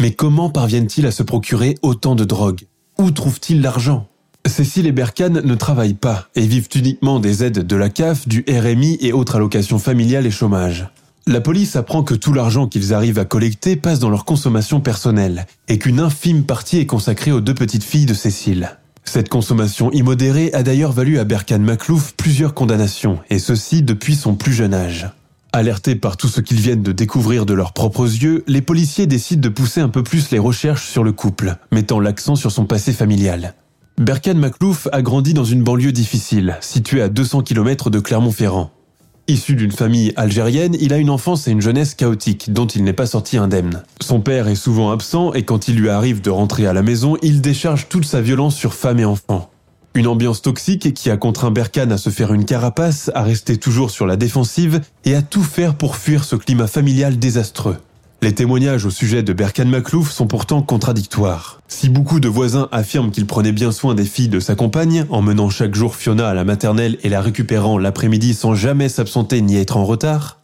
Mais 0.00 0.12
comment 0.12 0.50
parviennent-ils 0.50 1.06
à 1.06 1.10
se 1.10 1.22
procurer 1.22 1.76
autant 1.80 2.14
de 2.14 2.24
drogue? 2.24 2.66
Où 2.98 3.10
trouvent-ils 3.10 3.62
l'argent? 3.62 4.08
Cécile 4.46 4.86
et 4.86 4.92
Berkane 4.92 5.40
ne 5.40 5.54
travaillent 5.54 5.94
pas 5.94 6.28
et 6.34 6.46
vivent 6.46 6.68
uniquement 6.74 7.18
des 7.18 7.42
aides 7.42 7.66
de 7.66 7.76
la 7.76 7.88
CAF, 7.88 8.28
du 8.28 8.44
RMI 8.46 8.98
et 9.00 9.14
autres 9.14 9.36
allocations 9.36 9.78
familiales 9.78 10.26
et 10.26 10.30
chômage. 10.30 10.88
La 11.26 11.40
police 11.40 11.76
apprend 11.76 12.02
que 12.02 12.14
tout 12.14 12.34
l'argent 12.34 12.68
qu'ils 12.68 12.92
arrivent 12.92 13.18
à 13.18 13.24
collecter 13.24 13.74
passe 13.74 14.00
dans 14.00 14.10
leur 14.10 14.26
consommation 14.26 14.80
personnelle 14.80 15.46
et 15.68 15.78
qu'une 15.78 15.98
infime 15.98 16.44
partie 16.44 16.78
est 16.78 16.86
consacrée 16.86 17.32
aux 17.32 17.40
deux 17.40 17.54
petites 17.54 17.84
filles 17.84 18.06
de 18.06 18.14
Cécile. 18.14 18.76
Cette 19.08 19.28
consommation 19.28 19.90
immodérée 19.92 20.52
a 20.52 20.62
d'ailleurs 20.62 20.92
valu 20.92 21.18
à 21.18 21.24
Berkane 21.24 21.62
Maclouf 21.62 22.14
plusieurs 22.16 22.52
condamnations, 22.52 23.20
et 23.30 23.38
ceci 23.38 23.82
depuis 23.82 24.14
son 24.14 24.34
plus 24.34 24.52
jeune 24.52 24.74
âge. 24.74 25.08
Alertés 25.52 25.94
par 25.94 26.18
tout 26.18 26.28
ce 26.28 26.42
qu'ils 26.42 26.60
viennent 26.60 26.82
de 26.82 26.92
découvrir 26.92 27.46
de 27.46 27.54
leurs 27.54 27.72
propres 27.72 28.04
yeux, 28.04 28.44
les 28.46 28.60
policiers 28.60 29.06
décident 29.06 29.40
de 29.40 29.48
pousser 29.48 29.80
un 29.80 29.88
peu 29.88 30.02
plus 30.02 30.30
les 30.30 30.38
recherches 30.38 30.86
sur 30.86 31.02
le 31.02 31.12
couple, 31.12 31.56
mettant 31.72 31.98
l'accent 31.98 32.36
sur 32.36 32.52
son 32.52 32.66
passé 32.66 32.92
familial. 32.92 33.54
Berkane 33.98 34.38
Maclouf 34.38 34.88
a 34.92 35.00
grandi 35.00 35.32
dans 35.32 35.44
une 35.44 35.62
banlieue 35.62 35.92
difficile, 35.92 36.58
située 36.60 37.00
à 37.00 37.08
200 37.08 37.40
km 37.40 37.88
de 37.88 38.00
Clermont-Ferrand. 38.00 38.70
Issu 39.28 39.56
d'une 39.56 39.72
famille 39.72 40.12
algérienne, 40.14 40.76
il 40.78 40.92
a 40.92 40.98
une 40.98 41.10
enfance 41.10 41.48
et 41.48 41.50
une 41.50 41.60
jeunesse 41.60 41.94
chaotique 41.94 42.52
dont 42.52 42.66
il 42.66 42.84
n'est 42.84 42.92
pas 42.92 43.06
sorti 43.06 43.36
indemne. 43.38 43.82
Son 44.00 44.20
père 44.20 44.46
est 44.46 44.54
souvent 44.54 44.92
absent 44.92 45.32
et 45.32 45.42
quand 45.42 45.66
il 45.66 45.76
lui 45.76 45.88
arrive 45.88 46.20
de 46.20 46.30
rentrer 46.30 46.66
à 46.66 46.72
la 46.72 46.82
maison, 46.82 47.16
il 47.22 47.40
décharge 47.40 47.88
toute 47.88 48.04
sa 48.04 48.20
violence 48.20 48.54
sur 48.54 48.72
femme 48.72 49.00
et 49.00 49.04
enfants. 49.04 49.50
Une 49.94 50.06
ambiance 50.06 50.42
toxique 50.42 50.94
qui 50.94 51.10
a 51.10 51.16
contraint 51.16 51.50
Berkane 51.50 51.90
à 51.90 51.98
se 51.98 52.10
faire 52.10 52.32
une 52.32 52.44
carapace, 52.44 53.10
à 53.14 53.24
rester 53.24 53.56
toujours 53.56 53.90
sur 53.90 54.06
la 54.06 54.16
défensive 54.16 54.80
et 55.04 55.16
à 55.16 55.22
tout 55.22 55.42
faire 55.42 55.74
pour 55.74 55.96
fuir 55.96 56.22
ce 56.22 56.36
climat 56.36 56.68
familial 56.68 57.18
désastreux. 57.18 57.78
Les 58.22 58.34
témoignages 58.34 58.86
au 58.86 58.90
sujet 58.90 59.22
de 59.22 59.32
Berkan 59.32 59.66
Maclouf 59.66 60.10
sont 60.10 60.26
pourtant 60.26 60.62
contradictoires. 60.62 61.60
Si 61.68 61.88
beaucoup 61.88 62.18
de 62.18 62.28
voisins 62.28 62.68
affirment 62.72 63.10
qu'il 63.10 63.26
prenait 63.26 63.52
bien 63.52 63.72
soin 63.72 63.94
des 63.94 64.04
filles 64.04 64.28
de 64.28 64.40
sa 64.40 64.54
compagne, 64.54 65.06
emmenant 65.10 65.50
chaque 65.50 65.74
jour 65.74 65.94
Fiona 65.94 66.28
à 66.28 66.34
la 66.34 66.44
maternelle 66.44 66.98
et 67.02 67.08
la 67.08 67.20
récupérant 67.20 67.78
l'après-midi 67.78 68.34
sans 68.34 68.54
jamais 68.54 68.88
s'absenter 68.88 69.42
ni 69.42 69.56
être 69.56 69.76
en 69.76 69.84
retard, 69.84 70.40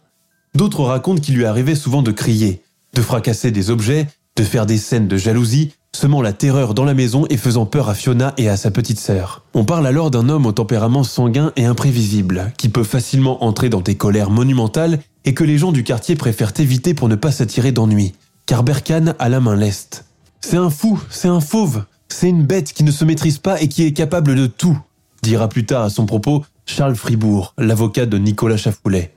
d'autres 0.55 0.83
racontent 0.83 1.19
qu'il 1.19 1.35
lui 1.35 1.45
arrivait 1.45 1.75
souvent 1.75 2.03
de 2.03 2.11
crier, 2.11 2.61
de 2.93 3.01
fracasser 3.01 3.51
des 3.51 3.69
objets, 3.69 4.07
de 4.35 4.43
faire 4.43 4.65
des 4.65 4.77
scènes 4.77 5.07
de 5.07 5.17
jalousie, 5.17 5.73
semant 5.95 6.21
la 6.21 6.33
terreur 6.33 6.73
dans 6.73 6.85
la 6.85 6.93
maison 6.93 7.25
et 7.29 7.37
faisant 7.37 7.65
peur 7.65 7.89
à 7.89 7.95
Fiona 7.95 8.33
et 8.37 8.49
à 8.49 8.57
sa 8.57 8.71
petite 8.71 8.99
sœur. 8.99 9.43
On 9.53 9.63
parle 9.63 9.85
alors 9.85 10.09
d'un 10.09 10.29
homme 10.29 10.45
au 10.45 10.51
tempérament 10.51 11.03
sanguin 11.03 11.51
et 11.55 11.65
imprévisible, 11.65 12.51
qui 12.57 12.69
peut 12.69 12.83
facilement 12.83 13.43
entrer 13.43 13.69
dans 13.69 13.81
des 13.81 13.95
colères 13.95 14.31
monumentales 14.31 14.99
et 15.25 15.33
que 15.33 15.43
les 15.43 15.57
gens 15.57 15.71
du 15.71 15.83
quartier 15.83 16.15
préfèrent 16.15 16.53
éviter 16.57 16.93
pour 16.93 17.09
ne 17.09 17.15
pas 17.15 17.31
s'attirer 17.31 17.71
d'ennui, 17.71 18.13
car 18.45 18.63
Berkane 18.63 19.15
a 19.19 19.29
la 19.29 19.39
main 19.39 19.55
leste. 19.55 20.05
C'est 20.41 20.57
un 20.57 20.69
fou, 20.69 21.01
c'est 21.09 21.27
un 21.27 21.39
fauve, 21.39 21.85
c'est 22.09 22.29
une 22.29 22.43
bête 22.43 22.73
qui 22.73 22.83
ne 22.83 22.91
se 22.91 23.05
maîtrise 23.05 23.37
pas 23.37 23.61
et 23.61 23.67
qui 23.67 23.83
est 23.83 23.93
capable 23.93 24.35
de 24.35 24.47
tout, 24.47 24.77
dira 25.21 25.47
plus 25.47 25.65
tard 25.65 25.83
à 25.83 25.89
son 25.89 26.05
propos 26.05 26.43
Charles 26.65 26.95
Fribourg, 26.95 27.53
l'avocat 27.57 28.05
de 28.05 28.17
Nicolas 28.17 28.57
Chafoulet. 28.57 29.13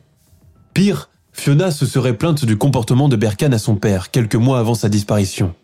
Pire, 0.75 1.11
Fiona 1.33 1.71
se 1.71 1.87
serait 1.87 2.17
plainte 2.17 2.45
du 2.45 2.57
comportement 2.57 3.09
de 3.09 3.17
Berkane 3.17 3.55
à 3.55 3.59
son 3.59 3.77
père 3.77 4.11
quelques 4.11 4.37
mois 4.37 4.59
avant 4.59 4.75
sa 4.75 4.89
disparition. 4.89 5.55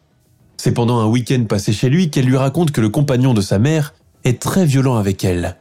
C'est 0.57 0.73
pendant 0.73 1.01
un 1.01 1.07
week-end 1.07 1.45
passé 1.49 1.73
chez 1.73 1.89
lui 1.89 2.11
qu'elle 2.11 2.27
lui 2.27 2.37
raconte 2.37 2.71
que 2.71 2.81
le 2.81 2.89
compagnon 2.89 3.35
de 3.35 3.41
sa 3.41 3.59
mère 3.59 3.95
est 4.25 4.41
très 4.41 4.65
violent 4.65 4.97
avec 4.97 5.25
elle. 5.25 5.57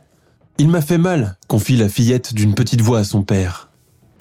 Il 0.58 0.68
m'a 0.68 0.82
fait 0.82 1.00
mal, 1.00 1.38
confie 1.48 1.78
la 1.78 1.90
fillette 1.90 2.34
d'une 2.36 2.54
petite 2.54 2.82
voix 2.82 3.00
à 3.00 3.04
son 3.04 3.24
père. 3.24 3.71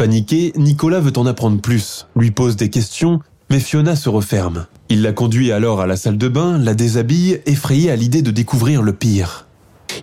Paniqué, 0.01 0.55
Nicolas 0.57 0.99
veut 0.99 1.13
en 1.19 1.27
apprendre 1.27 1.61
plus, 1.61 2.07
lui 2.17 2.31
pose 2.31 2.57
des 2.57 2.71
questions, 2.71 3.21
mais 3.51 3.61
Fiona 3.61 3.95
se 3.97 4.09
referme. 4.09 4.65
Il 4.89 5.03
la 5.03 5.13
conduit 5.13 5.53
alors 5.53 5.83
à 5.83 5.87
la 5.87 5.97
salle 5.97 6.17
de 6.17 6.29
bain, 6.29 6.57
la 6.57 6.73
déshabille, 6.73 7.43
effrayé 7.45 7.91
à 7.91 7.97
l'idée 7.97 8.23
de 8.23 8.31
découvrir 8.31 8.81
le 8.81 8.95
pire. 8.95 9.47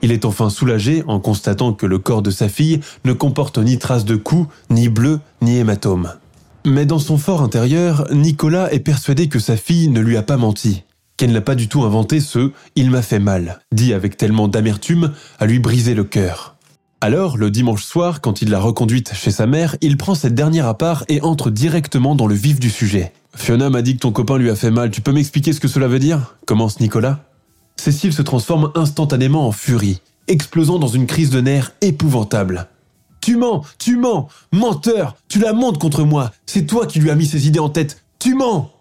Il 0.03 0.11
est 0.11 0.23
enfin 0.23 0.51
soulagé 0.51 1.03
en 1.07 1.19
constatant 1.19 1.73
que 1.73 1.87
le 1.87 1.97
corps 1.97 2.21
de 2.21 2.29
sa 2.29 2.47
fille 2.47 2.79
ne 3.05 3.13
comporte 3.13 3.57
ni 3.57 3.79
trace 3.79 4.05
de 4.05 4.15
coups, 4.15 4.47
ni 4.69 4.87
bleu, 4.87 5.19
ni 5.41 5.57
hématome. 5.57 6.13
Mais 6.63 6.85
dans 6.85 6.99
son 6.99 7.17
fort 7.17 7.41
intérieur, 7.41 8.07
Nicolas 8.11 8.71
est 8.71 8.81
persuadé 8.81 9.29
que 9.29 9.39
sa 9.39 9.57
fille 9.57 9.87
ne 9.87 9.99
lui 9.99 10.15
a 10.15 10.21
pas 10.21 10.37
menti, 10.37 10.83
qu'elle 11.17 11.31
n'a 11.31 11.41
pas 11.41 11.55
du 11.55 11.69
tout 11.69 11.81
inventé 11.85 12.19
ce⁇ 12.19 12.39
il 12.75 12.91
m'a 12.91 13.01
fait 13.01 13.17
mal⁇ 13.17 13.61
dit 13.75 13.93
avec 13.93 14.15
tellement 14.15 14.47
d'amertume 14.47 15.13
à 15.39 15.47
lui 15.47 15.57
briser 15.57 15.95
le 15.95 16.03
cœur. 16.03 16.56
Alors, 16.99 17.37
le 17.37 17.51
dimanche 17.51 17.83
soir, 17.83 18.21
quand 18.21 18.41
il 18.41 18.49
l'a 18.49 18.59
reconduite 18.59 19.13
chez 19.13 19.29
sa 19.29 19.45
mère, 19.45 19.75
il 19.81 19.97
prend 19.97 20.15
cette 20.15 20.33
dernière 20.33 20.65
à 20.65 20.75
part 20.75 21.05
et 21.09 21.21
entre 21.21 21.51
directement 21.51 22.15
dans 22.15 22.25
le 22.25 22.33
vif 22.33 22.59
du 22.59 22.71
sujet. 22.71 23.13
Fiona 23.35 23.69
m'a 23.69 23.83
dit 23.83 23.93
que 23.93 23.99
ton 23.99 24.11
copain 24.11 24.39
lui 24.39 24.49
a 24.49 24.55
fait 24.55 24.71
mal, 24.71 24.89
tu 24.89 25.01
peux 25.01 25.11
m'expliquer 25.11 25.53
ce 25.53 25.59
que 25.59 25.67
cela 25.67 25.87
veut 25.87 25.99
dire? 25.99 26.35
Commence 26.47 26.79
Nicolas? 26.79 27.19
Cécile 27.75 28.13
se 28.13 28.23
transforme 28.23 28.71
instantanément 28.73 29.47
en 29.47 29.51
furie, 29.51 30.01
explosant 30.27 30.79
dans 30.79 30.87
une 30.87 31.05
crise 31.05 31.29
de 31.29 31.39
nerfs 31.39 31.73
épouvantable. 31.81 32.67
Tu 33.21 33.37
mens, 33.37 33.61
tu 33.77 33.95
mens, 33.95 34.27
menteur, 34.51 35.17
tu 35.27 35.37
la 35.37 35.53
montes 35.53 35.77
contre 35.77 36.03
moi, 36.03 36.31
c'est 36.47 36.65
toi 36.65 36.87
qui 36.87 36.99
lui 36.99 37.11
as 37.11 37.15
mis 37.15 37.27
ces 37.27 37.45
idées 37.45 37.59
en 37.59 37.69
tête, 37.69 38.03
tu 38.17 38.33
mens 38.33 38.71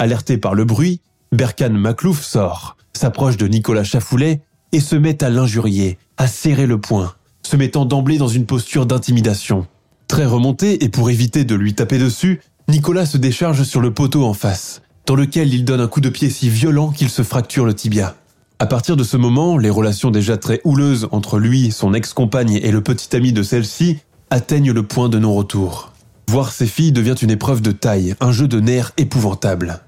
Alerté 0.00 0.36
par 0.36 0.56
le 0.56 0.64
bruit, 0.64 1.00
Berkane 1.30 1.78
Maclouf 1.78 2.24
sort, 2.24 2.76
s'approche 2.92 3.36
de 3.36 3.46
Nicolas 3.46 3.84
Chafoulet 3.84 4.42
et 4.74 4.80
se 4.80 4.96
met 4.96 5.22
à 5.22 5.30
l'injurier, 5.30 5.98
à 6.16 6.26
serrer 6.26 6.66
le 6.66 6.80
poing, 6.80 7.14
se 7.44 7.56
mettant 7.56 7.84
d'emblée 7.84 8.18
dans 8.18 8.26
une 8.26 8.44
posture 8.44 8.86
d'intimidation. 8.86 9.68
Très 10.08 10.26
remonté 10.26 10.82
et 10.82 10.88
pour 10.88 11.10
éviter 11.10 11.44
de 11.44 11.54
lui 11.54 11.74
taper 11.74 11.96
dessus, 11.96 12.40
Nicolas 12.68 13.06
se 13.06 13.16
décharge 13.16 13.62
sur 13.62 13.80
le 13.80 13.94
poteau 13.94 14.24
en 14.24 14.34
face, 14.34 14.82
dans 15.06 15.14
lequel 15.14 15.54
il 15.54 15.64
donne 15.64 15.80
un 15.80 15.86
coup 15.86 16.00
de 16.00 16.08
pied 16.08 16.28
si 16.28 16.48
violent 16.48 16.90
qu'il 16.90 17.08
se 17.08 17.22
fracture 17.22 17.64
le 17.64 17.74
tibia. 17.74 18.16
À 18.58 18.66
partir 18.66 18.96
de 18.96 19.04
ce 19.04 19.16
moment, 19.16 19.58
les 19.58 19.70
relations 19.70 20.10
déjà 20.10 20.36
très 20.38 20.60
houleuses 20.64 21.06
entre 21.12 21.38
lui, 21.38 21.70
son 21.70 21.94
ex-compagne 21.94 22.58
et 22.60 22.72
le 22.72 22.80
petit 22.80 23.14
ami 23.14 23.32
de 23.32 23.44
celle-ci 23.44 23.98
atteignent 24.30 24.72
le 24.72 24.82
point 24.82 25.08
de 25.08 25.20
non-retour. 25.20 25.92
Voir 26.28 26.50
ses 26.50 26.66
filles 26.66 26.92
devient 26.92 27.14
une 27.22 27.30
épreuve 27.30 27.62
de 27.62 27.70
taille, 27.70 28.16
un 28.20 28.32
jeu 28.32 28.48
de 28.48 28.58
nerfs 28.58 28.90
épouvantable. 28.96 29.82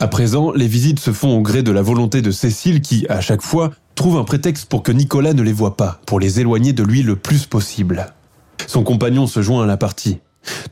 À 0.00 0.08
présent, 0.08 0.50
les 0.50 0.66
visites 0.66 0.98
se 0.98 1.12
font 1.12 1.38
au 1.38 1.42
gré 1.42 1.62
de 1.62 1.70
la 1.70 1.82
volonté 1.82 2.22
de 2.22 2.32
Cécile 2.32 2.80
qui, 2.80 3.06
à 3.08 3.20
chaque 3.20 3.42
fois, 3.42 3.70
trouve 3.94 4.16
un 4.16 4.24
prétexte 4.24 4.66
pour 4.66 4.82
que 4.82 4.92
Nicolas 4.92 5.34
ne 5.34 5.42
les 5.42 5.52
voit 5.52 5.76
pas, 5.76 6.00
pour 6.06 6.20
les 6.20 6.40
éloigner 6.40 6.72
de 6.72 6.82
lui 6.82 7.02
le 7.02 7.16
plus 7.16 7.46
possible. 7.46 8.12
Son 8.66 8.82
compagnon 8.82 9.26
se 9.26 9.42
joint 9.42 9.64
à 9.64 9.66
la 9.66 9.76
partie. 9.76 10.18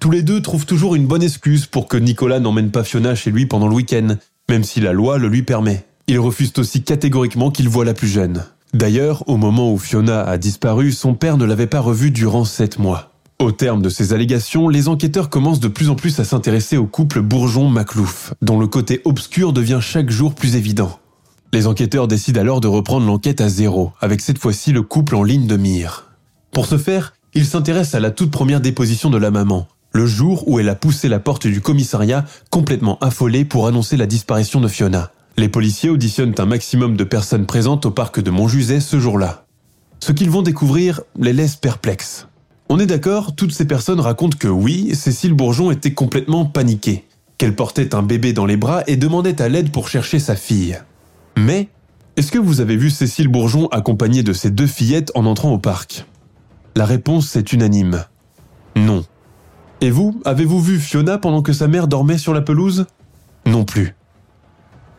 Tous 0.00 0.10
les 0.10 0.22
deux 0.22 0.40
trouvent 0.40 0.66
toujours 0.66 0.94
une 0.94 1.06
bonne 1.06 1.22
excuse 1.22 1.66
pour 1.66 1.88
que 1.88 1.96
Nicolas 1.96 2.40
n'emmène 2.40 2.70
pas 2.70 2.84
Fiona 2.84 3.14
chez 3.14 3.30
lui 3.30 3.46
pendant 3.46 3.68
le 3.68 3.74
week-end, 3.74 4.16
même 4.48 4.64
si 4.64 4.80
la 4.80 4.92
loi 4.92 5.18
le 5.18 5.28
lui 5.28 5.42
permet. 5.42 5.84
Il 6.06 6.18
refuse 6.18 6.52
aussi 6.58 6.82
catégoriquement 6.82 7.50
qu'il 7.50 7.68
voit 7.68 7.84
la 7.84 7.94
plus 7.94 8.08
jeune. 8.08 8.44
D'ailleurs, 8.74 9.28
au 9.28 9.36
moment 9.36 9.72
où 9.72 9.78
Fiona 9.78 10.22
a 10.22 10.38
disparu, 10.38 10.92
son 10.92 11.14
père 11.14 11.36
ne 11.36 11.44
l'avait 11.44 11.66
pas 11.66 11.80
revue 11.80 12.10
durant 12.10 12.44
sept 12.44 12.78
mois. 12.78 13.12
Au 13.40 13.52
terme 13.52 13.80
de 13.80 13.88
ces 13.88 14.12
allégations, 14.12 14.68
les 14.68 14.88
enquêteurs 14.88 15.30
commencent 15.30 15.60
de 15.60 15.68
plus 15.68 15.88
en 15.88 15.94
plus 15.94 16.20
à 16.20 16.24
s'intéresser 16.24 16.76
au 16.76 16.86
couple 16.86 17.22
Bourgeon-Maclouf, 17.22 18.34
dont 18.42 18.60
le 18.60 18.66
côté 18.66 19.00
obscur 19.04 19.52
devient 19.52 19.78
chaque 19.80 20.10
jour 20.10 20.34
plus 20.34 20.56
évident. 20.56 20.98
Les 21.52 21.66
enquêteurs 21.66 22.06
décident 22.06 22.40
alors 22.40 22.60
de 22.60 22.68
reprendre 22.68 23.06
l'enquête 23.06 23.40
à 23.40 23.48
zéro, 23.48 23.92
avec 24.00 24.20
cette 24.20 24.38
fois-ci 24.38 24.70
le 24.70 24.82
couple 24.82 25.16
en 25.16 25.24
ligne 25.24 25.48
de 25.48 25.56
mire. 25.56 26.10
Pour 26.52 26.66
ce 26.66 26.78
faire, 26.78 27.12
ils 27.34 27.46
s'intéressent 27.46 27.96
à 27.96 28.00
la 28.00 28.12
toute 28.12 28.30
première 28.30 28.60
déposition 28.60 29.10
de 29.10 29.18
la 29.18 29.32
maman, 29.32 29.66
le 29.92 30.06
jour 30.06 30.46
où 30.46 30.60
elle 30.60 30.68
a 30.68 30.76
poussé 30.76 31.08
la 31.08 31.18
porte 31.18 31.48
du 31.48 31.60
commissariat 31.60 32.24
complètement 32.50 32.98
affolée 33.00 33.44
pour 33.44 33.66
annoncer 33.66 33.96
la 33.96 34.06
disparition 34.06 34.60
de 34.60 34.68
Fiona. 34.68 35.10
Les 35.36 35.48
policiers 35.48 35.90
auditionnent 35.90 36.34
un 36.38 36.46
maximum 36.46 36.96
de 36.96 37.02
personnes 37.04 37.46
présentes 37.46 37.84
au 37.84 37.90
parc 37.90 38.20
de 38.20 38.30
Montjuset 38.30 38.78
ce 38.78 39.00
jour-là. 39.00 39.44
Ce 39.98 40.12
qu'ils 40.12 40.30
vont 40.30 40.42
découvrir 40.42 41.00
les 41.18 41.32
laisse 41.32 41.56
perplexes. 41.56 42.28
On 42.68 42.78
est 42.78 42.86
d'accord, 42.86 43.34
toutes 43.34 43.52
ces 43.52 43.64
personnes 43.66 43.98
racontent 43.98 44.38
que 44.38 44.46
oui, 44.46 44.94
Cécile 44.94 45.34
Bourgeon 45.34 45.72
était 45.72 45.94
complètement 45.94 46.44
paniquée, 46.44 47.04
qu'elle 47.38 47.56
portait 47.56 47.96
un 47.96 48.02
bébé 48.02 48.32
dans 48.32 48.46
les 48.46 48.56
bras 48.56 48.84
et 48.86 48.96
demandait 48.96 49.42
à 49.42 49.48
l'aide 49.48 49.72
pour 49.72 49.88
chercher 49.88 50.20
sa 50.20 50.36
fille. 50.36 50.78
Mais, 51.40 51.68
est-ce 52.16 52.30
que 52.32 52.38
vous 52.38 52.60
avez 52.60 52.76
vu 52.76 52.90
Cécile 52.90 53.28
Bourgeon 53.28 53.66
accompagnée 53.68 54.22
de 54.22 54.34
ses 54.34 54.50
deux 54.50 54.66
fillettes 54.66 55.10
en 55.14 55.24
entrant 55.24 55.52
au 55.52 55.58
parc? 55.58 56.04
La 56.76 56.84
réponse 56.84 57.34
est 57.34 57.54
unanime. 57.54 58.04
Non. 58.76 59.04
Et 59.80 59.90
vous, 59.90 60.20
avez-vous 60.26 60.60
vu 60.60 60.78
Fiona 60.78 61.16
pendant 61.16 61.40
que 61.40 61.54
sa 61.54 61.66
mère 61.66 61.88
dormait 61.88 62.18
sur 62.18 62.34
la 62.34 62.42
pelouse? 62.42 62.84
Non 63.46 63.64
plus. 63.64 63.94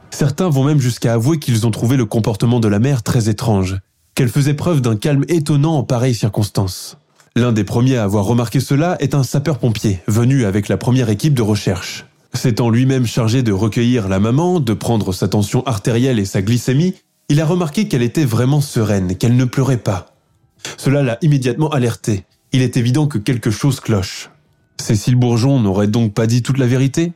Certains 0.10 0.49
vont 0.49 0.63
même 0.63 0.80
jusqu'à 0.80 1.13
avouer 1.13 1.38
qu'ils 1.38 1.67
ont 1.67 1.71
trouvé 1.71 1.95
le 1.95 2.06
comportement 2.06 2.60
de 2.60 2.67
la 2.67 2.80
mère 2.80 3.04
très 3.04 3.30
étrange, 3.30 3.77
qu'elle 4.15 4.30
faisait 4.30 4.56
preuve 4.56 4.82
d'un 4.82 4.95
calme 4.95 5.25
étonnant 5.27 5.75
en 5.77 5.84
pareilles 5.84 6.15
circonstances. 6.15 6.97
L'un 7.36 7.51
des 7.51 7.63
premiers 7.63 7.97
à 7.97 8.04
avoir 8.04 8.25
remarqué 8.25 8.60
cela 8.60 8.97
est 8.99 9.13
un 9.13 9.23
sapeur-pompier, 9.23 10.01
venu 10.08 10.45
avec 10.45 10.69
la 10.69 10.77
première 10.77 11.12
équipe 11.12 11.36
de 11.36 11.43
recherche. 11.43 12.08
S'étant 12.33 12.69
lui-même 12.69 13.05
chargé 13.05 13.43
de 13.43 13.51
recueillir 13.51 14.07
la 14.07 14.19
maman, 14.19 14.59
de 14.59 14.73
prendre 14.73 15.13
sa 15.13 15.27
tension 15.27 15.65
artérielle 15.65 16.19
et 16.19 16.25
sa 16.25 16.41
glycémie, 16.41 16.95
il 17.29 17.41
a 17.41 17.45
remarqué 17.45 17.87
qu'elle 17.87 18.01
était 18.01 18.25
vraiment 18.25 18.61
sereine, 18.61 19.15
qu'elle 19.15 19.35
ne 19.35 19.45
pleurait 19.45 19.77
pas. 19.77 20.15
Cela 20.77 21.03
l'a 21.03 21.17
immédiatement 21.21 21.69
alerté. 21.69 22.25
Il 22.51 22.61
est 22.61 22.77
évident 22.77 23.07
que 23.07 23.17
quelque 23.17 23.51
chose 23.51 23.79
cloche. 23.79 24.29
Cécile 24.79 25.15
Bourgeon 25.15 25.59
n'aurait 25.59 25.87
donc 25.87 26.13
pas 26.13 26.27
dit 26.27 26.41
toute 26.41 26.57
la 26.57 26.67
vérité? 26.67 27.13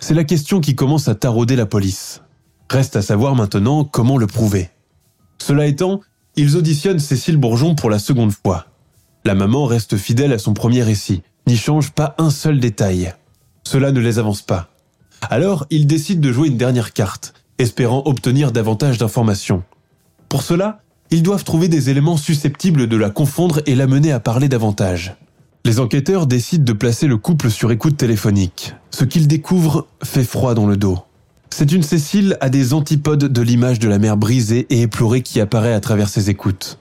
C'est 0.00 0.14
la 0.14 0.24
question 0.24 0.60
qui 0.60 0.74
commence 0.74 1.08
à 1.08 1.14
tarauder 1.14 1.56
la 1.56 1.66
police. 1.66 2.22
Reste 2.70 2.96
à 2.96 3.02
savoir 3.02 3.36
maintenant 3.36 3.84
comment 3.84 4.18
le 4.18 4.26
prouver. 4.26 4.70
Cela 5.38 5.66
étant, 5.66 6.00
ils 6.36 6.56
auditionnent 6.56 6.98
Cécile 6.98 7.36
Bourgeon 7.36 7.74
pour 7.74 7.90
la 7.90 7.98
seconde 7.98 8.32
fois. 8.32 8.66
La 9.24 9.34
maman 9.34 9.66
reste 9.66 9.96
fidèle 9.96 10.32
à 10.32 10.38
son 10.38 10.54
premier 10.54 10.82
récit, 10.82 11.22
n'y 11.46 11.56
change 11.56 11.92
pas 11.92 12.14
un 12.18 12.30
seul 12.30 12.58
détail. 12.58 13.14
Cela 13.66 13.92
ne 13.92 14.00
les 14.00 14.18
avance 14.18 14.42
pas. 14.42 14.68
Alors, 15.30 15.66
ils 15.70 15.86
décident 15.86 16.20
de 16.20 16.32
jouer 16.32 16.48
une 16.48 16.56
dernière 16.56 16.92
carte, 16.92 17.34
espérant 17.58 18.02
obtenir 18.04 18.52
davantage 18.52 18.98
d'informations. 18.98 19.62
Pour 20.28 20.42
cela, 20.42 20.82
ils 21.10 21.22
doivent 21.22 21.44
trouver 21.44 21.68
des 21.68 21.90
éléments 21.90 22.16
susceptibles 22.16 22.88
de 22.88 22.96
la 22.96 23.10
confondre 23.10 23.60
et 23.66 23.74
la 23.74 23.86
mener 23.86 24.12
à 24.12 24.20
parler 24.20 24.48
davantage. 24.48 25.16
Les 25.64 25.80
enquêteurs 25.80 26.26
décident 26.26 26.64
de 26.64 26.72
placer 26.72 27.06
le 27.06 27.16
couple 27.16 27.50
sur 27.50 27.72
écoute 27.72 27.96
téléphonique. 27.96 28.74
Ce 28.90 29.04
qu'ils 29.04 29.28
découvrent 29.28 29.86
fait 30.02 30.24
froid 30.24 30.54
dans 30.54 30.66
le 30.66 30.76
dos. 30.76 30.98
C'est 31.48 31.72
une 31.72 31.82
Cécile 31.82 32.36
à 32.40 32.50
des 32.50 32.74
antipodes 32.74 33.32
de 33.32 33.42
l'image 33.42 33.78
de 33.78 33.88
la 33.88 33.98
mère 33.98 34.16
brisée 34.16 34.66
et 34.70 34.82
éplorée 34.82 35.22
qui 35.22 35.40
apparaît 35.40 35.72
à 35.72 35.80
travers 35.80 36.08
ses 36.08 36.28
écoutes. 36.28 36.78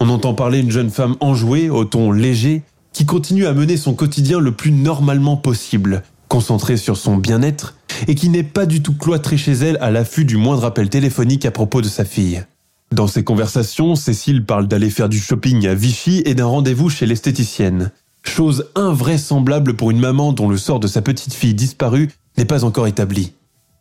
On 0.00 0.08
entend 0.08 0.32
parler 0.32 0.60
une 0.60 0.70
jeune 0.70 0.90
femme 0.90 1.16
enjouée, 1.20 1.68
au 1.68 1.84
ton 1.84 2.10
léger, 2.10 2.62
qui 2.92 3.04
continue 3.04 3.46
à 3.46 3.52
mener 3.52 3.76
son 3.76 3.94
quotidien 3.94 4.38
le 4.38 4.52
plus 4.52 4.70
normalement 4.70 5.36
possible, 5.36 6.02
concentrée 6.32 6.78
sur 6.78 6.96
son 6.96 7.18
bien-être, 7.18 7.74
et 8.08 8.14
qui 8.14 8.30
n'est 8.30 8.42
pas 8.42 8.64
du 8.64 8.80
tout 8.80 8.94
cloîtrée 8.94 9.36
chez 9.36 9.52
elle 9.52 9.76
à 9.82 9.90
l'affût 9.90 10.24
du 10.24 10.38
moindre 10.38 10.64
appel 10.64 10.88
téléphonique 10.88 11.44
à 11.44 11.50
propos 11.50 11.82
de 11.82 11.88
sa 11.88 12.06
fille. 12.06 12.42
Dans 12.90 13.06
ces 13.06 13.22
conversations, 13.22 13.96
Cécile 13.96 14.42
parle 14.42 14.66
d'aller 14.66 14.88
faire 14.88 15.10
du 15.10 15.18
shopping 15.18 15.66
à 15.66 15.74
Vichy 15.74 16.22
et 16.24 16.34
d'un 16.34 16.46
rendez-vous 16.46 16.88
chez 16.88 17.04
l'esthéticienne. 17.04 17.90
chose 18.24 18.70
invraisemblable 18.76 19.74
pour 19.74 19.90
une 19.90 19.98
maman 19.98 20.32
dont 20.32 20.48
le 20.48 20.56
sort 20.56 20.80
de 20.80 20.86
sa 20.86 21.02
petite 21.02 21.34
fille 21.34 21.52
disparue 21.52 22.08
n'est 22.38 22.46
pas 22.46 22.64
encore 22.64 22.86
établi. 22.86 23.34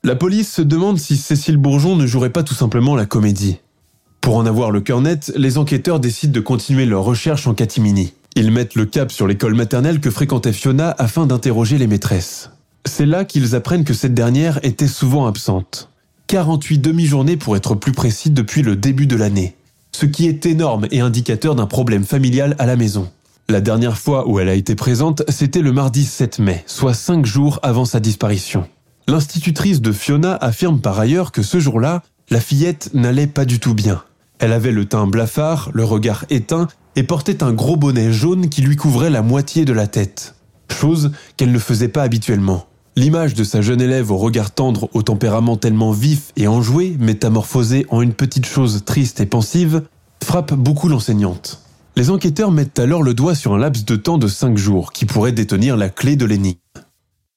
La 0.04 0.18
police 0.18 0.52
se 0.52 0.62
demande 0.62 1.00
si 1.00 1.16
Cécile 1.16 1.56
Bourgeon 1.56 1.96
ne 1.96 2.06
jouerait 2.06 2.32
pas 2.32 2.44
tout 2.44 2.56
simplement 2.56 2.98
la 2.98 3.06
comédie. 3.06 3.60
Pour 4.20 4.36
en 4.36 4.46
avoir 4.46 4.72
le 4.72 4.82
cœur 4.82 5.00
net, 5.00 5.32
les 5.38 5.58
enquêteurs 5.58 6.02
décident 6.02 6.34
de 6.34 6.42
continuer 6.42 6.86
leur 6.86 7.06
recherche 7.06 7.48
en 7.48 7.54
catimini. 7.54 8.12
Ils 8.36 8.52
mettent 8.52 8.76
le 8.76 8.86
cap 8.86 9.12
sur 9.12 9.28
l'école 9.28 9.56
maternelle 9.56 10.00
que 10.00 10.10
fréquentait 10.10 10.54
Fiona 10.54 10.96
afin 10.98 11.26
d'interroger 11.26 11.78
les 11.78 11.88
maîtresses. 11.88 12.52
C'est 12.86 13.06
là 13.06 13.26
qu'ils 13.26 13.56
apprennent 13.56 13.84
que 13.84 13.94
cette 13.94 14.14
dernière 14.14 14.64
était 14.64 14.88
souvent 14.88 15.28
absente. 15.28 15.90
48 16.28 16.80
demi-journées 16.80 17.36
pour 17.36 17.58
être 17.58 17.76
plus 17.76 17.92
précis 17.92 18.30
depuis 18.30 18.62
le 18.62 18.78
début 18.78 19.06
de 19.06 19.18
l'année, 19.18 19.56
ce 19.92 20.06
qui 20.06 20.28
est 20.28 20.46
énorme 20.46 20.88
et 20.92 21.02
indicateur 21.02 21.56
d'un 21.56 21.66
problème 21.66 22.06
familial 22.06 22.56
à 22.58 22.66
la 22.66 22.78
maison. 22.78 23.12
La 23.50 23.60
dernière 23.60 23.98
fois 23.98 24.30
où 24.30 24.40
elle 24.40 24.48
a 24.48 24.54
été 24.54 24.76
présente, 24.76 25.24
c'était 25.30 25.62
le 25.62 25.74
mardi 25.74 26.06
7 26.06 26.40
mai, 26.40 26.64
soit 26.68 26.94
5 26.94 27.26
jours 27.26 27.60
avant 27.64 27.84
sa 27.84 28.00
disparition. 28.00 28.66
L'institutrice 29.08 29.82
de 29.82 29.92
Fiona 29.92 30.36
affirme 30.36 30.80
par 30.80 30.98
ailleurs 31.00 31.34
que 31.34 31.42
ce 31.42 31.60
jour-là, 31.60 32.02
la 32.30 32.40
fillette 32.40 32.92
n'allait 32.94 33.28
pas 33.28 33.44
du 33.44 33.60
tout 33.60 33.74
bien. 33.74 34.04
Elle 34.40 34.54
avait 34.54 34.72
le 34.72 34.86
teint 34.86 35.06
blafard, 35.06 35.70
le 35.74 35.84
regard 35.84 36.24
éteint 36.30 36.70
et 36.96 37.04
portait 37.04 37.44
un 37.44 37.54
gros 37.54 37.78
bonnet 37.78 38.12
jaune 38.12 38.50
qui 38.50 38.62
lui 38.62 38.76
couvrait 38.76 39.10
la 39.10 39.22
moitié 39.22 39.66
de 39.66 39.74
la 39.74 39.88
tête. 39.88 40.36
Chose 40.72 41.12
qu'elle 41.38 41.52
ne 41.52 41.60
faisait 41.60 41.88
pas 41.88 42.04
habituellement. 42.04 42.66
L'image 42.98 43.34
de 43.36 43.44
sa 43.44 43.62
jeune 43.62 43.82
élève 43.82 44.12
au 44.12 44.18
regard 44.18 44.52
tendre, 44.52 44.90
au 44.94 45.02
tempérament 45.02 45.56
tellement 45.56 45.92
vif 45.92 46.34
et 46.36 46.48
enjoué, 46.48 46.98
métamorphosée 47.00 47.86
en 47.90 48.02
une 48.02 48.14
petite 48.14 48.46
chose 48.46 48.84
triste 48.86 49.22
et 49.22 49.26
pensive, 49.26 49.84
frappe 50.24 50.54
beaucoup 50.54 50.90
l'enseignante. 50.90 51.62
Les 51.96 52.10
enquêteurs 52.10 52.52
mettent 52.52 52.80
alors 52.80 53.04
le 53.04 53.14
doigt 53.14 53.36
sur 53.36 53.54
un 53.54 53.58
laps 53.58 53.86
de 53.86 53.96
temps 53.96 54.18
de 54.18 54.28
cinq 54.28 54.58
jours 54.58 54.92
qui 54.92 55.06
pourrait 55.06 55.32
détenir 55.32 55.78
la 55.78 55.90
clé 55.90 56.16
de 56.16 56.26
l'énigme. 56.26 56.60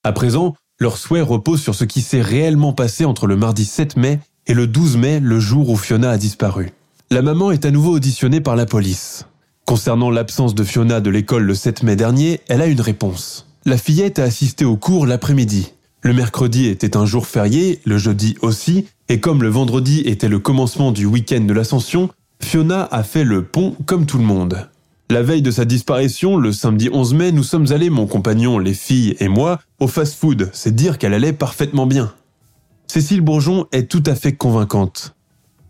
À 0.02 0.12
présent, 0.12 0.54
leur 0.80 0.96
souhait 0.96 1.20
repose 1.20 1.60
sur 1.60 1.74
ce 1.74 1.84
qui 1.84 2.02
s'est 2.02 2.20
réellement 2.20 2.72
passé 2.72 3.04
entre 3.04 3.26
le 3.26 3.36
mardi 3.36 3.64
7 3.64 3.96
mai 3.96 4.20
et 4.46 4.54
le 4.54 4.66
12 4.66 4.96
mai, 4.96 5.20
le 5.20 5.38
jour 5.38 5.70
où 5.70 5.76
Fiona 5.76 6.10
a 6.10 6.18
disparu. 6.18 6.72
La 7.10 7.22
maman 7.22 7.52
est 7.52 7.64
à 7.64 7.70
nouveau 7.70 7.92
auditionnée 7.92 8.40
par 8.40 8.56
la 8.56 8.66
police. 8.66 9.26
Concernant 9.66 10.10
l'absence 10.10 10.54
de 10.54 10.62
Fiona 10.62 11.00
de 11.00 11.08
l'école 11.08 11.44
le 11.44 11.54
7 11.54 11.84
mai 11.84 11.96
dernier, 11.96 12.40
elle 12.48 12.60
a 12.60 12.66
une 12.66 12.82
réponse. 12.82 13.46
La 13.64 13.78
fillette 13.78 14.18
a 14.18 14.24
assisté 14.24 14.66
au 14.66 14.76
cours 14.76 15.06
l'après-midi. 15.06 15.72
Le 16.02 16.12
mercredi 16.12 16.66
était 16.66 16.98
un 16.98 17.06
jour 17.06 17.26
férié, 17.26 17.80
le 17.86 17.96
jeudi 17.96 18.36
aussi, 18.42 18.86
et 19.08 19.20
comme 19.20 19.42
le 19.42 19.48
vendredi 19.48 20.02
était 20.04 20.28
le 20.28 20.38
commencement 20.38 20.92
du 20.92 21.06
week-end 21.06 21.40
de 21.40 21.52
l'ascension, 21.54 22.10
Fiona 22.42 22.86
a 22.90 23.02
fait 23.02 23.24
le 23.24 23.42
pont 23.42 23.74
comme 23.86 24.04
tout 24.04 24.18
le 24.18 24.24
monde. 24.24 24.68
La 25.08 25.22
veille 25.22 25.40
de 25.40 25.50
sa 25.50 25.64
disparition, 25.64 26.36
le 26.36 26.52
samedi 26.52 26.90
11 26.92 27.14
mai, 27.14 27.32
nous 27.32 27.42
sommes 27.42 27.72
allés, 27.72 27.88
mon 27.88 28.06
compagnon, 28.06 28.58
les 28.58 28.74
filles 28.74 29.16
et 29.18 29.28
moi, 29.28 29.60
au 29.80 29.88
fast-food. 29.88 30.50
C'est 30.52 30.74
dire 30.74 30.98
qu'elle 30.98 31.14
allait 31.14 31.32
parfaitement 31.32 31.86
bien. 31.86 32.12
Cécile 32.86 33.22
Bourgeon 33.22 33.66
est 33.72 33.90
tout 33.90 34.02
à 34.04 34.14
fait 34.14 34.34
convaincante. 34.34 35.14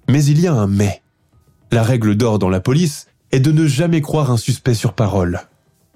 Mais 0.08 0.24
il 0.24 0.40
y 0.40 0.48
a 0.48 0.52
un 0.52 0.66
mais. 0.66 1.00
La 1.70 1.84
règle 1.84 2.16
d'or 2.16 2.40
dans 2.40 2.48
la 2.48 2.60
police 2.60 3.06
est 3.34 3.40
de 3.40 3.50
ne 3.50 3.66
jamais 3.66 4.00
croire 4.00 4.30
un 4.30 4.36
suspect 4.36 4.74
sur 4.74 4.92
parole. 4.92 5.40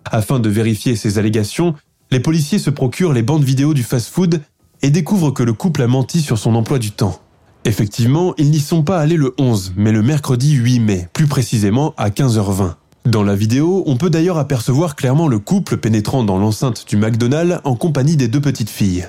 Afin 0.05 0.41
de 0.41 0.49
vérifier 0.49 0.97
ces 0.97 1.19
allégations, 1.19 1.77
les 2.11 2.19
policiers 2.19 2.59
se 2.59 2.69
procurent 2.69 3.13
les 3.13 3.23
bandes 3.23 3.45
vidéo 3.45 3.75
du 3.75 3.85
fast-food 3.85 4.41
et 4.83 4.91
découvrent 4.91 5.31
que 5.31 5.45
le 5.45 5.53
couple 5.53 5.83
a 5.83 5.87
menti 5.87 6.21
sur 6.21 6.37
son 6.37 6.57
emploi 6.57 6.81
du 6.81 6.91
temps. 6.91 7.21
Effectivement, 7.65 8.35
ils 8.39 8.51
n'y 8.51 8.59
sont 8.59 8.83
pas 8.83 8.99
allés 8.99 9.17
le 9.17 9.35
11, 9.39 9.75
mais 9.77 9.93
le 9.93 10.03
mercredi 10.03 10.55
8 10.55 10.81
mai, 10.81 11.09
plus 11.13 11.29
précisément 11.29 11.95
à 11.97 12.11
15h20. 12.11 12.75
Dans 13.07 13.23
la 13.23 13.37
vidéo, 13.37 13.85
on 13.87 13.97
peut 13.97 14.11
d'ailleurs 14.11 14.39
apercevoir 14.39 14.97
clairement 14.97 15.29
le 15.29 15.39
couple 15.39 15.77
pénétrant 15.77 16.25
dans 16.25 16.39
l'enceinte 16.39 16.87
du 16.89 16.97
McDonald's 16.97 17.61
en 17.63 17.77
compagnie 17.77 18.17
des 18.17 18.27
deux 18.27 18.41
petites 18.41 18.69
filles. 18.69 19.07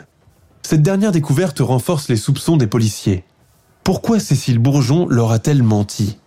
Cette 0.61 0.83
dernière 0.83 1.11
découverte 1.11 1.61
renforce 1.61 2.09
les 2.09 2.15
soupçons 2.15 2.57
des 2.57 2.67
policiers. 2.67 3.23
Pourquoi 3.83 4.19
Cécile 4.19 4.59
Bourgeon 4.59 5.07
leur 5.07 5.31
a-t-elle 5.31 5.63
menti? 5.63 6.19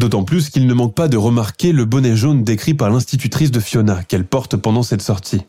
D'autant 0.00 0.24
plus 0.24 0.50
qu'il 0.50 0.66
ne 0.66 0.74
manque 0.74 0.96
pas 0.96 1.06
de 1.06 1.16
remarquer 1.16 1.70
le 1.70 1.84
bonnet 1.84 2.16
jaune 2.16 2.42
décrit 2.42 2.74
par 2.74 2.90
l'institutrice 2.90 3.52
de 3.52 3.60
Fiona 3.60 4.02
qu'elle 4.02 4.24
porte 4.24 4.56
pendant 4.56 4.82
cette 4.82 5.02
sortie 5.02 5.42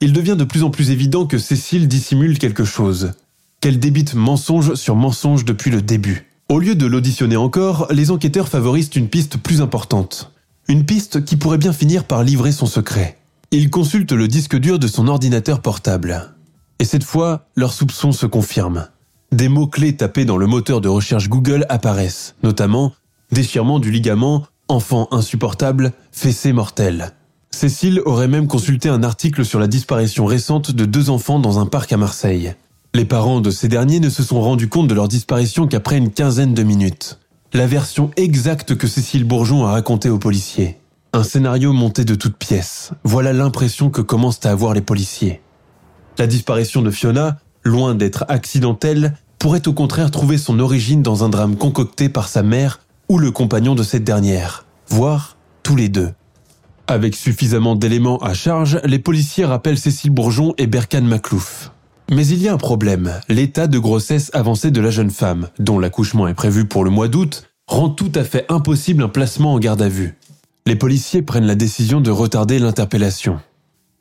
il 0.00 0.12
devient 0.12 0.36
de 0.38 0.44
plus 0.44 0.62
en 0.62 0.70
plus 0.70 0.90
évident 0.90 1.26
que 1.26 1.38
Cécile 1.38 1.88
dissimule 1.88 2.38
quelque 2.38 2.64
chose, 2.64 3.12
qu'elle 3.60 3.80
débite 3.80 4.14
mensonge 4.14 4.74
sur 4.74 4.94
mensonge 4.94 5.44
depuis 5.44 5.70
le 5.70 5.82
début. 5.82 6.26
Au 6.48 6.60
lieu 6.60 6.74
de 6.74 6.86
l'auditionner 6.86 7.36
encore, 7.36 7.88
les 7.90 8.10
enquêteurs 8.10 8.48
favorisent 8.48 8.94
une 8.94 9.08
piste 9.08 9.38
plus 9.38 9.60
importante. 9.60 10.32
Une 10.68 10.84
piste 10.84 11.24
qui 11.24 11.36
pourrait 11.36 11.58
bien 11.58 11.72
finir 11.72 12.04
par 12.04 12.22
livrer 12.22 12.52
son 12.52 12.66
secret. 12.66 13.18
Ils 13.50 13.70
consultent 13.70 14.12
le 14.12 14.28
disque 14.28 14.56
dur 14.56 14.78
de 14.78 14.86
son 14.86 15.08
ordinateur 15.08 15.60
portable. 15.60 16.34
Et 16.78 16.84
cette 16.84 17.04
fois, 17.04 17.46
leurs 17.56 17.72
soupçons 17.72 18.12
se 18.12 18.26
confirment. 18.26 18.86
Des 19.32 19.48
mots-clés 19.48 19.96
tapés 19.96 20.24
dans 20.24 20.36
le 20.36 20.46
moteur 20.46 20.80
de 20.80 20.88
recherche 20.88 21.28
Google 21.28 21.66
apparaissent, 21.68 22.34
notamment 22.42 22.92
déchirement 23.32 23.78
du 23.78 23.90
ligament, 23.90 24.46
enfant 24.68 25.08
insupportable, 25.10 25.92
fessé 26.12 26.52
mortel. 26.52 27.12
Cécile 27.50 28.00
aurait 28.04 28.28
même 28.28 28.46
consulté 28.46 28.88
un 28.88 29.02
article 29.02 29.44
sur 29.44 29.58
la 29.58 29.66
disparition 29.66 30.26
récente 30.26 30.70
de 30.70 30.84
deux 30.84 31.10
enfants 31.10 31.38
dans 31.38 31.58
un 31.58 31.66
parc 31.66 31.92
à 31.92 31.96
Marseille. 31.96 32.54
Les 32.94 33.04
parents 33.04 33.40
de 33.40 33.50
ces 33.50 33.68
derniers 33.68 34.00
ne 34.00 34.10
se 34.10 34.22
sont 34.22 34.40
rendus 34.40 34.68
compte 34.68 34.88
de 34.88 34.94
leur 34.94 35.08
disparition 35.08 35.66
qu'après 35.66 35.98
une 35.98 36.10
quinzaine 36.10 36.54
de 36.54 36.62
minutes. 36.62 37.18
La 37.52 37.66
version 37.66 38.10
exacte 38.16 38.76
que 38.76 38.86
Cécile 38.86 39.24
Bourgeon 39.24 39.64
a 39.66 39.72
racontée 39.72 40.10
aux 40.10 40.18
policiers. 40.18 40.78
Un 41.14 41.22
scénario 41.22 41.72
monté 41.72 42.04
de 42.04 42.14
toutes 42.14 42.36
pièces. 42.36 42.90
Voilà 43.04 43.32
l'impression 43.32 43.88
que 43.88 44.02
commencent 44.02 44.44
à 44.44 44.50
avoir 44.50 44.74
les 44.74 44.82
policiers. 44.82 45.40
La 46.18 46.26
disparition 46.26 46.82
de 46.82 46.90
Fiona, 46.90 47.38
loin 47.64 47.94
d'être 47.94 48.24
accidentelle, 48.28 49.16
pourrait 49.38 49.66
au 49.68 49.72
contraire 49.72 50.10
trouver 50.10 50.36
son 50.36 50.58
origine 50.58 51.02
dans 51.02 51.24
un 51.24 51.28
drame 51.28 51.56
concocté 51.56 52.08
par 52.08 52.28
sa 52.28 52.42
mère 52.42 52.80
ou 53.08 53.18
le 53.18 53.30
compagnon 53.30 53.74
de 53.74 53.82
cette 53.82 54.04
dernière, 54.04 54.66
voire 54.88 55.36
tous 55.62 55.76
les 55.76 55.88
deux. 55.88 56.10
Avec 56.86 57.14
suffisamment 57.14 57.76
d'éléments 57.76 58.18
à 58.18 58.34
charge, 58.34 58.80
les 58.84 58.98
policiers 58.98 59.44
rappellent 59.44 59.78
Cécile 59.78 60.10
Bourgeon 60.10 60.54
et 60.58 60.66
Berkane 60.66 61.06
Maclouf. 61.06 61.70
Mais 62.10 62.26
il 62.26 62.42
y 62.42 62.48
a 62.48 62.54
un 62.54 62.58
problème. 62.58 63.12
L'état 63.28 63.66
de 63.66 63.78
grossesse 63.78 64.30
avancé 64.32 64.70
de 64.70 64.80
la 64.80 64.90
jeune 64.90 65.10
femme, 65.10 65.48
dont 65.58 65.78
l'accouchement 65.78 66.26
est 66.28 66.34
prévu 66.34 66.64
pour 66.64 66.84
le 66.84 66.90
mois 66.90 67.08
d'août, 67.08 67.44
rend 67.66 67.90
tout 67.90 68.12
à 68.14 68.24
fait 68.24 68.46
impossible 68.48 69.02
un 69.02 69.08
placement 69.08 69.52
en 69.52 69.58
garde 69.58 69.82
à 69.82 69.88
vue. 69.88 70.16
Les 70.66 70.76
policiers 70.76 71.22
prennent 71.22 71.46
la 71.46 71.54
décision 71.54 72.00
de 72.00 72.10
retarder 72.10 72.58
l'interpellation. 72.58 73.40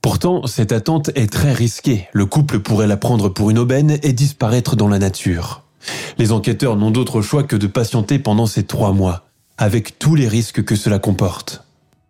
Pourtant, 0.02 0.48
cette 0.48 0.72
attente 0.72 1.12
est 1.16 1.32
très 1.32 1.52
risquée. 1.52 2.08
Le 2.14 2.26
couple 2.26 2.60
pourrait 2.60 2.88
la 2.88 2.96
prendre 2.96 3.28
pour 3.28 3.50
une 3.50 3.60
aubaine 3.60 3.98
et 4.04 4.14
disparaître 4.14 4.78
dans 4.78 4.88
la 4.88 5.00
nature. 5.00 5.67
Les 6.18 6.32
enquêteurs 6.32 6.76
n'ont 6.76 6.92
d'autre 6.92 7.22
choix 7.22 7.44
que 7.44 7.56
de 7.56 7.68
patienter 7.68 8.20
pendant 8.20 8.46
ces 8.46 8.64
trois 8.64 8.94
mois, 8.94 9.28
avec 9.58 10.00
tous 10.00 10.16
les 10.16 10.28
risques 10.28 10.64
que 10.64 10.76
cela 10.76 11.00
comporte. 11.00 11.64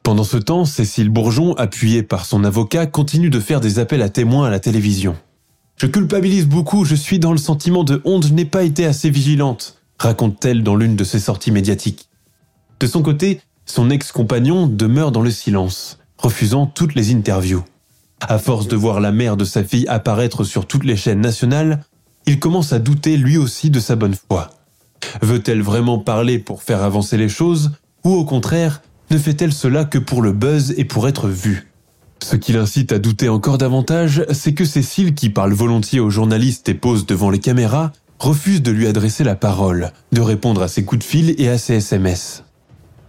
Pendant 0.03 0.23
ce 0.23 0.37
temps, 0.37 0.63
Cécile 0.63 1.09
Bourgeon, 1.09 1.53
appuyée 1.55 2.03
par 2.03 2.25
son 2.25 2.43
avocat, 2.45 2.85
continue 2.85 3.29
de 3.29 3.39
faire 3.39 3.59
des 3.59 3.79
appels 3.79 4.01
à 4.01 4.09
témoins 4.09 4.47
à 4.47 4.49
la 4.49 4.59
télévision. 4.59 5.17
Je 5.75 5.85
culpabilise 5.85 6.47
beaucoup, 6.47 6.85
je 6.85 6.95
suis 6.95 7.19
dans 7.19 7.33
le 7.33 7.37
sentiment 7.37 7.83
de 7.83 8.01
honte, 8.05 8.25
je 8.27 8.33
n'ai 8.33 8.45
pas 8.45 8.63
été 8.63 8.85
assez 8.85 9.09
vigilante, 9.09 9.81
raconte-t-elle 9.99 10.63
dans 10.63 10.75
l'une 10.75 10.95
de 10.95 11.03
ses 11.03 11.19
sorties 11.19 11.51
médiatiques. 11.51 12.09
De 12.79 12.87
son 12.87 13.01
côté, 13.01 13.41
son 13.65 13.89
ex-compagnon 13.89 14.67
demeure 14.67 15.11
dans 15.11 15.21
le 15.21 15.29
silence, 15.29 15.99
refusant 16.17 16.67
toutes 16.67 16.95
les 16.95 17.13
interviews. 17.13 17.63
À 18.21 18.39
force 18.39 18.67
de 18.67 18.75
voir 18.75 18.99
la 18.99 19.11
mère 19.11 19.37
de 19.37 19.45
sa 19.45 19.63
fille 19.63 19.87
apparaître 19.87 20.43
sur 20.43 20.65
toutes 20.65 20.85
les 20.85 20.95
chaînes 20.95 21.21
nationales, 21.21 21.83
il 22.27 22.39
commence 22.39 22.73
à 22.73 22.79
douter 22.79 23.17
lui 23.17 23.37
aussi 23.37 23.69
de 23.71 23.79
sa 23.79 23.95
bonne 23.95 24.15
foi. 24.29 24.51
Veut-elle 25.21 25.61
vraiment 25.61 25.97
parler 25.97 26.37
pour 26.37 26.61
faire 26.61 26.83
avancer 26.83 27.17
les 27.17 27.29
choses, 27.29 27.71
ou 28.03 28.13
au 28.13 28.25
contraire, 28.25 28.81
ne 29.09 29.17
fait-elle 29.17 29.53
cela 29.53 29.85
que 29.85 29.97
pour 29.97 30.21
le 30.21 30.33
buzz 30.33 30.73
et 30.77 30.85
pour 30.85 31.07
être 31.07 31.29
vue? 31.29 31.71
Ce 32.21 32.35
qui 32.35 32.51
l'incite 32.51 32.91
à 32.91 32.99
douter 32.99 33.29
encore 33.29 33.57
davantage, 33.57 34.25
c'est 34.31 34.53
que 34.53 34.65
Cécile, 34.65 35.15
qui 35.15 35.29
parle 35.29 35.53
volontiers 35.53 35.99
aux 35.99 36.09
journalistes 36.09 36.67
et 36.67 36.73
pose 36.73 37.05
devant 37.05 37.29
les 37.29 37.39
caméras, 37.39 37.93
refuse 38.19 38.61
de 38.61 38.71
lui 38.71 38.87
adresser 38.87 39.23
la 39.23 39.35
parole, 39.35 39.91
de 40.11 40.21
répondre 40.21 40.61
à 40.61 40.67
ses 40.67 40.83
coups 40.83 40.99
de 40.99 41.09
fil 41.09 41.35
et 41.37 41.47
à 41.47 41.57
ses 41.57 41.75
SMS. 41.75 42.43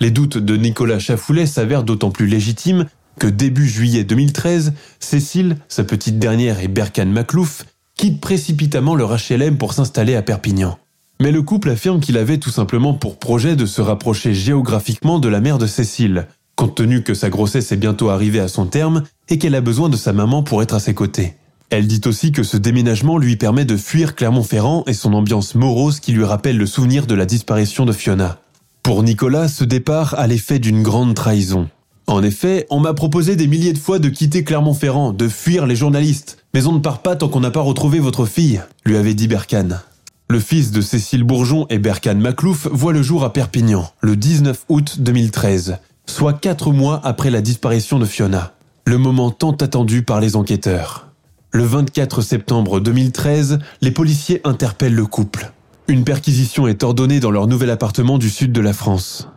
Les 0.01 0.11
doutes 0.13 0.39
de 0.39 0.57
Nicolas 0.57 1.01
Chafoulet 1.01 1.47
s'avèrent 1.47 1.83
d'autant 1.83 2.11
plus 2.11 2.27
légitimes 2.27 2.87
que 3.19 3.27
début 3.27 3.67
juillet 3.67 4.05
2013, 4.05 4.75
Cécile, 5.01 5.57
sa 5.67 5.83
petite 5.83 6.21
dernière 6.21 6.61
et 6.61 6.69
Berkane 6.69 7.11
Maclouf 7.11 7.65
quittent 7.99 8.21
précipitamment 8.21 8.95
leur 8.95 9.15
HLM 9.15 9.59
pour 9.59 9.75
s'installer 9.75 10.15
à 10.15 10.23
Perpignan. 10.23 10.79
Mais 11.21 11.33
le 11.33 11.43
couple 11.43 11.69
affirme 11.71 12.01
qu'il 12.01 12.17
avait 12.17 12.39
tout 12.39 12.51
simplement 12.51 12.95
pour 12.95 13.19
projet 13.19 13.57
de 13.57 13.67
se 13.67 13.83
rapprocher 13.83 14.33
géographiquement 14.33 15.19
de 15.19 15.29
la 15.29 15.41
mère 15.41 15.59
de 15.59 15.67
Cécile, 15.67 16.29
compte 16.55 16.77
tenu 16.77 17.03
que 17.03 17.13
sa 17.13 17.29
grossesse 17.29 17.73
est 17.73 17.77
bientôt 17.77 18.09
arrivée 18.09 18.41
à 18.41 18.49
son 18.49 18.67
terme 18.67 19.03
et 19.29 19.37
qu'elle 19.37 19.57
a 19.57 19.61
besoin 19.61 19.89
de 19.89 19.97
sa 19.97 20.13
maman 20.13 20.43
pour 20.43 20.63
être 20.63 20.75
à 20.75 20.81
ses 20.81 20.95
côtés. 20.95 21.35
Elle 21.71 21.89
dit 21.89 22.01
aussi 22.07 22.33
que 22.33 22.45
ce 22.45 22.57
déménagement 22.57 23.19
lui 23.19 23.37
permet 23.37 23.65
de 23.65 23.77
fuir 23.77 24.15
Clermont-Ferrand 24.15 24.85
et 24.87 24.95
son 24.95 25.13
ambiance 25.13 25.57
morose 25.57 26.01
qui 26.01 26.13
lui 26.13 26.25
rappelle 26.25 26.57
le 26.57 26.67
souvenir 26.67 27.07
de 27.07 27.15
la 27.15 27.27
disparition 27.27 27.85
de 27.85 27.93
Fiona. 27.93 28.39
Pour 28.83 29.03
Nicolas, 29.03 29.49
ce 29.49 29.65
départ 29.65 30.15
a 30.19 30.27
l'effet 30.29 30.61
d'une 30.61 30.83
grande 30.83 31.15
trahison. 31.15 31.69
En 32.09 32.23
effet, 32.23 32.67
on 32.71 32.81
m'a 32.81 32.95
proposé 32.95 33.37
des 33.37 33.47
milliers 33.47 33.75
de 33.75 33.79
fois 33.79 33.99
de 33.99 34.09
quitter 34.09 34.43
Clermont-Ferrand, 34.43 35.13
de 35.13 35.29
fuir 35.29 35.67
les 35.67 35.77
journalistes. 35.77 36.39
Mais 36.55 36.67
on 36.67 36.73
ne 36.73 36.79
part 36.79 37.03
pas 37.03 37.17
tant 37.17 37.29
qu'on 37.29 37.41
n'a 37.41 37.51
pas 37.51 37.61
retrouvé 37.61 37.99
votre 37.99 38.25
fille, 38.25 38.63
lui 38.87 38.97
avait 38.97 39.13
dit 39.13 39.29
Berkane. 39.29 39.83
Le 40.31 40.41
fils 40.41 40.71
de 40.71 40.81
Cécile 40.81 41.23
Bourgeon 41.23 41.67
et 41.69 41.79
Berkane 41.79 42.19
Maclouf 42.19 42.67
voit 42.73 42.95
le 42.95 43.03
jour 43.03 43.25
à 43.25 43.35
Perpignan, 43.35 43.91
le 44.01 44.17
19 44.17 44.65
août 44.71 44.97
2013, 45.01 45.77
soit 46.07 46.33
quatre 46.33 46.73
mois 46.73 46.99
après 47.05 47.31
la 47.31 47.43
disparition 47.43 47.99
de 47.99 48.07
Fiona. 48.07 48.55
Le 48.87 48.97
moment 48.97 49.31
tant 49.31 49.53
attendu 49.53 50.03
par 50.03 50.19
les 50.19 50.35
enquêteurs. 50.35 51.09
Le 51.51 51.65
24 51.65 52.23
septembre 52.23 52.81
2013, 52.81 53.59
les 53.83 53.91
policiers 53.91 54.41
interpellent 54.45 54.95
le 54.95 55.07
couple. 55.07 55.53
Une 55.89 56.05
perquisition 56.05 56.67
est 56.69 56.85
ordonnée 56.85 57.21
dans 57.21 57.31
leur 57.31 57.47
nouvel 57.47 57.69
appartement 57.69 58.17
du 58.17 58.31
sud 58.31 58.53
de 58.53 58.63
la 58.63 58.73
France. 58.73 59.29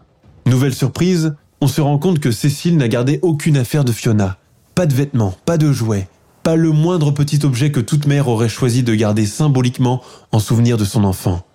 Nouvelle 0.46 0.74
surprise, 0.74 1.36
on 1.62 1.68
se 1.68 1.80
rend 1.80 2.00
compte 2.00 2.20
que 2.20 2.32
Cécile 2.32 2.78
n'a 2.78 2.88
gardé 2.88 3.20
aucune 3.22 3.58
affaire 3.58 3.86
de 3.86 3.92
Fiona. 3.92 4.38
Pas 4.76 4.88
de 4.88 4.94
vêtements, 4.94 5.36
pas 5.46 5.58
de 5.58 5.72
jouets, 5.72 6.08
pas 6.44 6.56
le 6.56 6.72
moindre 6.72 7.12
petit 7.12 7.46
objet 7.46 7.72
que 7.72 7.80
toute 7.80 8.08
mère 8.08 8.28
aurait 8.28 8.50
choisi 8.50 8.84
de 8.84 8.96
garder 8.96 9.28
symboliquement 9.28 10.02
en 10.32 10.40
souvenir 10.40 10.78
de 10.78 10.86
son 10.86 11.04
enfant. 11.04 11.46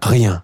Rien. 0.00 0.42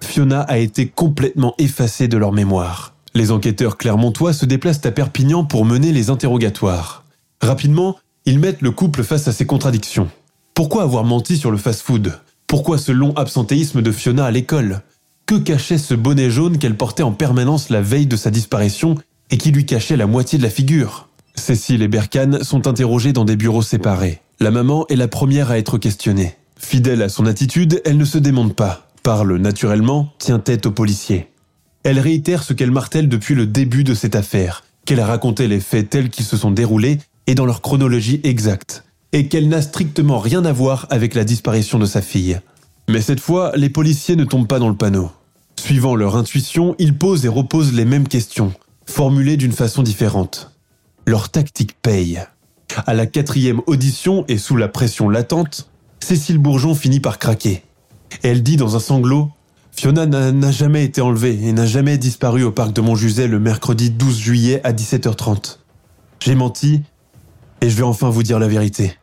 Fiona 0.00 0.40
a 0.40 0.58
été 0.58 0.88
complètement 0.88 1.54
effacée 1.58 2.08
de 2.08 2.16
leur 2.16 2.32
mémoire. 2.32 2.94
Les 3.14 3.30
enquêteurs 3.30 3.76
clermontois 3.76 4.32
se 4.32 4.46
déplacent 4.46 4.84
à 4.84 4.90
Perpignan 4.90 5.44
pour 5.44 5.64
mener 5.64 5.92
les 5.92 6.10
interrogatoires. 6.10 7.04
Rapidement, 7.42 7.96
ils 8.24 8.38
mettent 8.38 8.62
le 8.62 8.70
couple 8.70 9.02
face 9.02 9.28
à 9.28 9.32
ses 9.32 9.46
contradictions. 9.46 10.08
Pourquoi 10.54 10.82
avoir 10.82 11.04
menti 11.04 11.36
sur 11.36 11.50
le 11.50 11.58
fast-food? 11.58 12.18
Pourquoi 12.46 12.78
ce 12.78 12.92
long 12.92 13.12
absentéisme 13.14 13.82
de 13.82 13.92
Fiona 13.92 14.24
à 14.24 14.30
l'école? 14.30 14.80
Que 15.26 15.34
cachait 15.34 15.78
ce 15.78 15.94
bonnet 15.94 16.30
jaune 16.30 16.58
qu'elle 16.58 16.76
portait 16.76 17.02
en 17.02 17.10
permanence 17.10 17.68
la 17.68 17.82
veille 17.82 18.06
de 18.06 18.16
sa 18.16 18.30
disparition 18.30 18.94
et 19.30 19.38
qui 19.38 19.50
lui 19.50 19.66
cachait 19.66 19.96
la 19.96 20.06
moitié 20.06 20.38
de 20.38 20.44
la 20.44 20.50
figure? 20.50 21.08
Cécile 21.34 21.82
et 21.82 21.88
Berkane 21.88 22.44
sont 22.44 22.68
interrogés 22.68 23.12
dans 23.12 23.24
des 23.24 23.34
bureaux 23.34 23.62
séparés. 23.62 24.20
La 24.38 24.52
maman 24.52 24.86
est 24.88 24.96
la 24.96 25.08
première 25.08 25.50
à 25.50 25.58
être 25.58 25.78
questionnée. 25.78 26.36
Fidèle 26.56 27.02
à 27.02 27.08
son 27.08 27.26
attitude, 27.26 27.82
elle 27.84 27.98
ne 27.98 28.04
se 28.04 28.18
démonte 28.18 28.54
pas, 28.54 28.88
parle 29.02 29.36
naturellement, 29.36 30.12
tient 30.18 30.38
tête 30.38 30.64
aux 30.66 30.70
policiers. 30.70 31.28
Elle 31.82 31.98
réitère 31.98 32.44
ce 32.44 32.52
qu'elle 32.52 32.70
martèle 32.70 33.08
depuis 33.08 33.34
le 33.34 33.46
début 33.46 33.82
de 33.82 33.94
cette 33.94 34.14
affaire, 34.14 34.64
qu'elle 34.84 35.00
a 35.00 35.06
raconté 35.06 35.48
les 35.48 35.60
faits 35.60 35.90
tels 35.90 36.08
qu'ils 36.08 36.24
se 36.24 36.36
sont 36.36 36.52
déroulés 36.52 36.98
et 37.26 37.34
dans 37.34 37.46
leur 37.46 37.62
chronologie 37.62 38.20
exacte, 38.22 38.84
et 39.12 39.26
qu'elle 39.26 39.48
n'a 39.48 39.62
strictement 39.62 40.20
rien 40.20 40.44
à 40.44 40.52
voir 40.52 40.86
avec 40.90 41.14
la 41.14 41.24
disparition 41.24 41.80
de 41.80 41.86
sa 41.86 42.00
fille. 42.00 42.38
Mais 42.88 43.00
cette 43.00 43.20
fois, 43.20 43.52
les 43.56 43.68
policiers 43.68 44.14
ne 44.14 44.24
tombent 44.24 44.46
pas 44.46 44.60
dans 44.60 44.68
le 44.68 44.76
panneau. 44.76 45.10
Suivant 45.66 45.96
leur 45.96 46.14
intuition, 46.14 46.76
ils 46.78 46.96
posent 46.96 47.24
et 47.24 47.28
reposent 47.28 47.72
les 47.72 47.84
mêmes 47.84 48.06
questions, 48.06 48.52
formulées 48.84 49.36
d'une 49.36 49.50
façon 49.50 49.82
différente. 49.82 50.52
Leur 51.08 51.28
tactique 51.28 51.74
paye. 51.82 52.20
À 52.86 52.94
la 52.94 53.06
quatrième 53.06 53.60
audition 53.66 54.24
et 54.28 54.38
sous 54.38 54.56
la 54.56 54.68
pression 54.68 55.08
latente, 55.08 55.68
Cécile 55.98 56.38
Bourgeon 56.38 56.76
finit 56.76 57.00
par 57.00 57.18
craquer. 57.18 57.64
Elle 58.22 58.44
dit 58.44 58.56
dans 58.56 58.76
un 58.76 58.78
sanglot 58.78 59.28
Fiona 59.72 60.06
n'a 60.06 60.52
jamais 60.52 60.84
été 60.84 61.00
enlevée 61.00 61.36
et 61.42 61.52
n'a 61.52 61.66
jamais 61.66 61.98
disparu 61.98 62.44
au 62.44 62.52
parc 62.52 62.72
de 62.72 62.80
Montjuset 62.80 63.26
le 63.26 63.40
mercredi 63.40 63.90
12 63.90 64.16
juillet 64.20 64.60
à 64.62 64.72
17h30. 64.72 65.58
J'ai 66.20 66.36
menti 66.36 66.82
et 67.60 67.70
je 67.70 67.76
vais 67.76 67.82
enfin 67.82 68.08
vous 68.08 68.22
dire 68.22 68.38
la 68.38 68.46
vérité. 68.46 68.96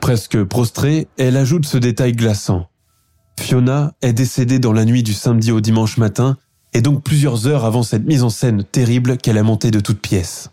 Presque 0.00 0.44
prostrée, 0.44 1.08
elle 1.16 1.38
ajoute 1.38 1.64
ce 1.64 1.78
détail 1.78 2.12
glaçant. 2.12 2.68
Fiona 3.40 3.92
est 4.02 4.12
décédée 4.12 4.58
dans 4.58 4.72
la 4.72 4.84
nuit 4.84 5.02
du 5.02 5.12
samedi 5.12 5.52
au 5.52 5.60
dimanche 5.60 5.98
matin, 5.98 6.36
et 6.72 6.80
donc 6.80 7.02
plusieurs 7.02 7.46
heures 7.46 7.64
avant 7.64 7.82
cette 7.82 8.04
mise 8.04 8.22
en 8.22 8.30
scène 8.30 8.64
terrible 8.64 9.16
qu'elle 9.16 9.38
a 9.38 9.42
montée 9.42 9.70
de 9.70 9.80
toutes 9.80 10.00
pièces. 10.00 10.50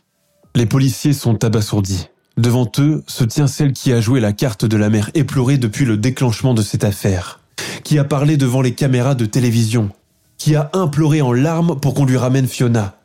Les 0.55 0.65
policiers 0.65 1.13
sont 1.13 1.43
abasourdis. 1.43 2.07
Devant 2.37 2.69
eux 2.79 3.03
se 3.07 3.23
tient 3.23 3.47
celle 3.47 3.73
qui 3.73 3.91
a 3.91 4.01
joué 4.01 4.19
la 4.19 4.33
carte 4.33 4.65
de 4.65 4.77
la 4.77 4.89
mère 4.89 5.09
éplorée 5.13 5.57
depuis 5.57 5.85
le 5.85 5.97
déclenchement 5.97 6.53
de 6.53 6.61
cette 6.61 6.83
affaire, 6.83 7.39
qui 7.83 7.99
a 7.99 8.03
parlé 8.03 8.37
devant 8.37 8.61
les 8.61 8.73
caméras 8.73 9.15
de 9.15 9.25
télévision, 9.25 9.89
qui 10.37 10.55
a 10.55 10.69
imploré 10.73 11.21
en 11.21 11.33
larmes 11.33 11.79
pour 11.79 11.93
qu'on 11.93 12.05
lui 12.05 12.17
ramène 12.17 12.47
Fiona, 12.47 12.97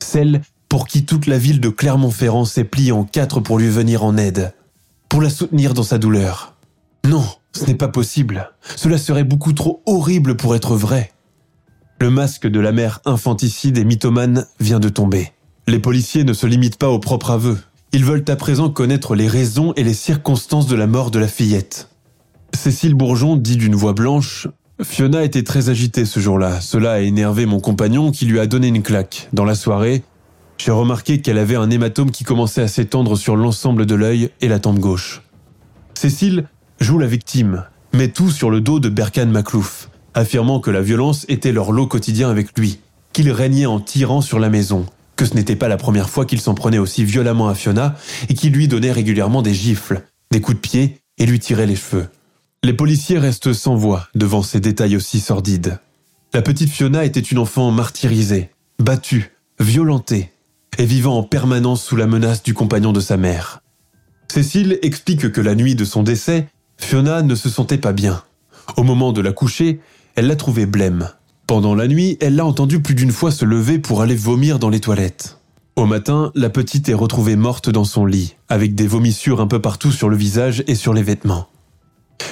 celle 0.00 0.42
pour 0.68 0.86
qui 0.86 1.04
toute 1.04 1.26
la 1.26 1.38
ville 1.38 1.60
de 1.60 1.68
Clermont-Ferrand 1.68 2.44
s'est 2.44 2.64
pliée 2.64 2.92
en 2.92 3.04
quatre 3.04 3.40
pour 3.40 3.58
lui 3.58 3.68
venir 3.68 4.04
en 4.04 4.16
aide, 4.16 4.52
pour 5.08 5.22
la 5.22 5.30
soutenir 5.30 5.72
dans 5.72 5.82
sa 5.82 5.98
douleur. 5.98 6.53
Non, 7.04 7.24
ce 7.52 7.66
n'est 7.66 7.74
pas 7.74 7.88
possible. 7.88 8.50
Cela 8.76 8.98
serait 8.98 9.24
beaucoup 9.24 9.52
trop 9.52 9.82
horrible 9.86 10.36
pour 10.36 10.54
être 10.54 10.74
vrai. 10.74 11.12
Le 12.00 12.10
masque 12.10 12.46
de 12.46 12.60
la 12.60 12.72
mère 12.72 13.00
infanticide 13.04 13.78
et 13.78 13.84
mythomane 13.84 14.46
vient 14.58 14.80
de 14.80 14.88
tomber. 14.88 15.32
Les 15.66 15.78
policiers 15.78 16.24
ne 16.24 16.32
se 16.32 16.46
limitent 16.46 16.78
pas 16.78 16.88
au 16.88 16.98
propre 16.98 17.30
aveu. 17.30 17.58
Ils 17.92 18.04
veulent 18.04 18.24
à 18.28 18.36
présent 18.36 18.70
connaître 18.70 19.14
les 19.14 19.28
raisons 19.28 19.72
et 19.76 19.84
les 19.84 19.94
circonstances 19.94 20.66
de 20.66 20.74
la 20.74 20.86
mort 20.86 21.10
de 21.10 21.18
la 21.18 21.28
fillette. 21.28 21.90
Cécile 22.54 22.94
Bourgeon 22.94 23.36
dit 23.36 23.56
d'une 23.56 23.74
voix 23.74 23.92
blanche 23.92 24.48
Fiona 24.82 25.22
était 25.22 25.44
très 25.44 25.68
agitée 25.68 26.04
ce 26.04 26.18
jour-là. 26.18 26.60
Cela 26.60 26.92
a 26.92 27.00
énervé 27.00 27.46
mon 27.46 27.60
compagnon 27.60 28.10
qui 28.10 28.26
lui 28.26 28.40
a 28.40 28.46
donné 28.46 28.68
une 28.68 28.82
claque. 28.82 29.28
Dans 29.32 29.44
la 29.44 29.54
soirée, 29.54 30.02
j'ai 30.58 30.72
remarqué 30.72 31.20
qu'elle 31.20 31.38
avait 31.38 31.54
un 31.54 31.70
hématome 31.70 32.10
qui 32.10 32.24
commençait 32.24 32.62
à 32.62 32.68
s'étendre 32.68 33.16
sur 33.16 33.36
l'ensemble 33.36 33.86
de 33.86 33.94
l'œil 33.94 34.30
et 34.40 34.48
la 34.48 34.58
tempe 34.58 34.80
gauche. 34.80 35.22
Cécile 35.94 36.48
joue 36.80 36.98
la 36.98 37.06
victime, 37.06 37.64
met 37.92 38.08
tout 38.08 38.30
sur 38.30 38.50
le 38.50 38.60
dos 38.60 38.80
de 38.80 38.88
Berkane 38.88 39.30
Maclouf, 39.30 39.88
affirmant 40.14 40.60
que 40.60 40.70
la 40.70 40.82
violence 40.82 41.24
était 41.28 41.52
leur 41.52 41.72
lot 41.72 41.86
quotidien 41.86 42.30
avec 42.30 42.58
lui, 42.58 42.80
qu'il 43.12 43.30
régnait 43.30 43.66
en 43.66 43.80
tirant 43.80 44.20
sur 44.20 44.38
la 44.38 44.50
maison, 44.50 44.86
que 45.16 45.24
ce 45.24 45.34
n'était 45.34 45.56
pas 45.56 45.68
la 45.68 45.76
première 45.76 46.10
fois 46.10 46.26
qu'il 46.26 46.40
s'en 46.40 46.54
prenait 46.54 46.78
aussi 46.78 47.04
violemment 47.04 47.48
à 47.48 47.54
Fiona 47.54 47.94
et 48.28 48.34
qu'il 48.34 48.52
lui 48.52 48.68
donnait 48.68 48.92
régulièrement 48.92 49.42
des 49.42 49.54
gifles, 49.54 50.02
des 50.30 50.40
coups 50.40 50.56
de 50.56 50.60
pied 50.60 50.98
et 51.18 51.26
lui 51.26 51.38
tirait 51.38 51.66
les 51.66 51.76
cheveux. 51.76 52.08
Les 52.62 52.72
policiers 52.72 53.18
restent 53.18 53.52
sans 53.52 53.76
voix 53.76 54.08
devant 54.14 54.42
ces 54.42 54.60
détails 54.60 54.96
aussi 54.96 55.20
sordides. 55.20 55.78
La 56.32 56.42
petite 56.42 56.70
Fiona 56.70 57.04
était 57.04 57.20
une 57.20 57.38
enfant 57.38 57.70
martyrisée, 57.70 58.50
battue, 58.80 59.32
violentée, 59.60 60.32
et 60.78 60.86
vivant 60.86 61.18
en 61.18 61.22
permanence 61.22 61.84
sous 61.84 61.96
la 61.96 62.06
menace 62.06 62.42
du 62.42 62.54
compagnon 62.54 62.92
de 62.92 63.00
sa 63.00 63.16
mère. 63.16 63.60
Cécile 64.32 64.78
explique 64.82 65.30
que 65.30 65.40
la 65.40 65.54
nuit 65.54 65.76
de 65.76 65.84
son 65.84 66.02
décès, 66.02 66.48
Fiona 66.76 67.22
ne 67.22 67.34
se 67.34 67.48
sentait 67.48 67.78
pas 67.78 67.92
bien. 67.92 68.22
Au 68.76 68.82
moment 68.82 69.12
de 69.12 69.20
la 69.20 69.32
coucher, 69.32 69.80
elle 70.14 70.26
l'a 70.26 70.36
trouvée 70.36 70.66
blême. 70.66 71.10
Pendant 71.46 71.74
la 71.74 71.88
nuit, 71.88 72.16
elle 72.20 72.36
l'a 72.36 72.46
entendue 72.46 72.80
plus 72.80 72.94
d'une 72.94 73.12
fois 73.12 73.30
se 73.30 73.44
lever 73.44 73.78
pour 73.78 74.00
aller 74.00 74.16
vomir 74.16 74.58
dans 74.58 74.70
les 74.70 74.80
toilettes. 74.80 75.38
Au 75.76 75.86
matin, 75.86 76.30
la 76.34 76.50
petite 76.50 76.88
est 76.88 76.94
retrouvée 76.94 77.36
morte 77.36 77.68
dans 77.68 77.84
son 77.84 78.06
lit, 78.06 78.36
avec 78.48 78.74
des 78.74 78.86
vomissures 78.86 79.40
un 79.40 79.46
peu 79.46 79.60
partout 79.60 79.90
sur 79.90 80.08
le 80.08 80.16
visage 80.16 80.62
et 80.66 80.74
sur 80.74 80.94
les 80.94 81.02
vêtements. 81.02 81.48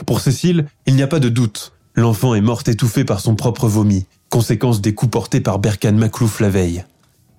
Pour 0.06 0.20
Cécile, 0.20 0.66
il 0.86 0.94
n'y 0.94 1.02
a 1.02 1.08
pas 1.08 1.18
de 1.18 1.28
doute. 1.28 1.72
L'enfant 1.94 2.34
est 2.34 2.40
morte 2.40 2.68
étouffée 2.68 3.04
par 3.04 3.20
son 3.20 3.34
propre 3.34 3.66
vomi, 3.66 4.06
conséquence 4.30 4.80
des 4.80 4.94
coups 4.94 5.10
portés 5.10 5.40
par 5.40 5.58
Berkane 5.58 5.98
Maclouf 5.98 6.40
la 6.40 6.48
veille. 6.48 6.84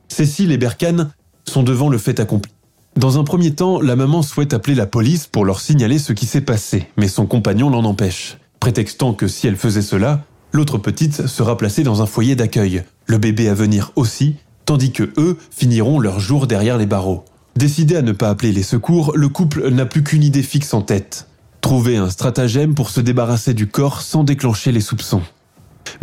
Cécile 0.10 0.52
et 0.52 0.58
Berkane 0.58 1.12
sont 1.48 1.64
devant 1.64 1.90
le 1.90 1.98
fait 1.98 2.20
accompli. 2.20 2.52
Dans 2.96 3.18
un 3.18 3.24
premier 3.24 3.56
temps, 3.56 3.82
la 3.82 3.96
maman 3.96 4.22
souhaite 4.22 4.54
appeler 4.54 4.76
la 4.76 4.86
police 4.86 5.26
pour 5.26 5.46
leur 5.46 5.60
signaler 5.60 5.98
ce 5.98 6.14
qui 6.14 6.28
s'est 6.28 6.42
passé, 6.42 6.88
mais 6.96 7.08
son 7.08 7.26
compagnon 7.26 7.72
l'en 7.72 7.84
empêche, 7.86 8.38
prétextant 8.60 9.14
que 9.14 9.28
si 9.28 9.48
elle 9.48 9.56
faisait 9.56 9.82
cela, 9.82 10.26
l'autre 10.52 10.78
petite 10.78 11.26
sera 11.26 11.58
placée 11.58 11.82
dans 11.82 12.04
un 12.04 12.06
foyer 12.06 12.36
d'accueil, 12.36 12.84
le 13.08 13.18
bébé 13.18 13.50
à 13.50 13.56
venir 13.56 13.92
aussi, 13.96 14.36
tandis 14.66 14.92
que 14.92 15.12
eux 15.18 15.38
finiront 15.50 16.00
leur 16.00 16.20
jour 16.20 16.46
derrière 16.46 16.78
les 16.78 16.86
barreaux. 16.86 17.26
Décidé 17.56 17.96
à 17.96 18.04
ne 18.04 18.12
pas 18.12 18.30
appeler 18.30 18.52
les 18.52 18.64
secours, 18.64 19.14
le 19.16 19.28
couple 19.28 19.70
n'a 19.70 19.88
plus 19.88 20.04
qu'une 20.04 20.24
idée 20.24 20.44
fixe 20.44 20.74
en 20.76 20.82
tête. 20.82 21.28
Trouver 21.62 21.98
un 21.98 22.12
stratagème 22.12 22.76
pour 22.76 22.92
se 22.92 23.02
débarrasser 23.02 23.56
du 23.56 23.68
corps 23.68 24.02
sans 24.02 24.24
déclencher 24.24 24.72
les 24.72 24.82
soupçons. 24.82 25.24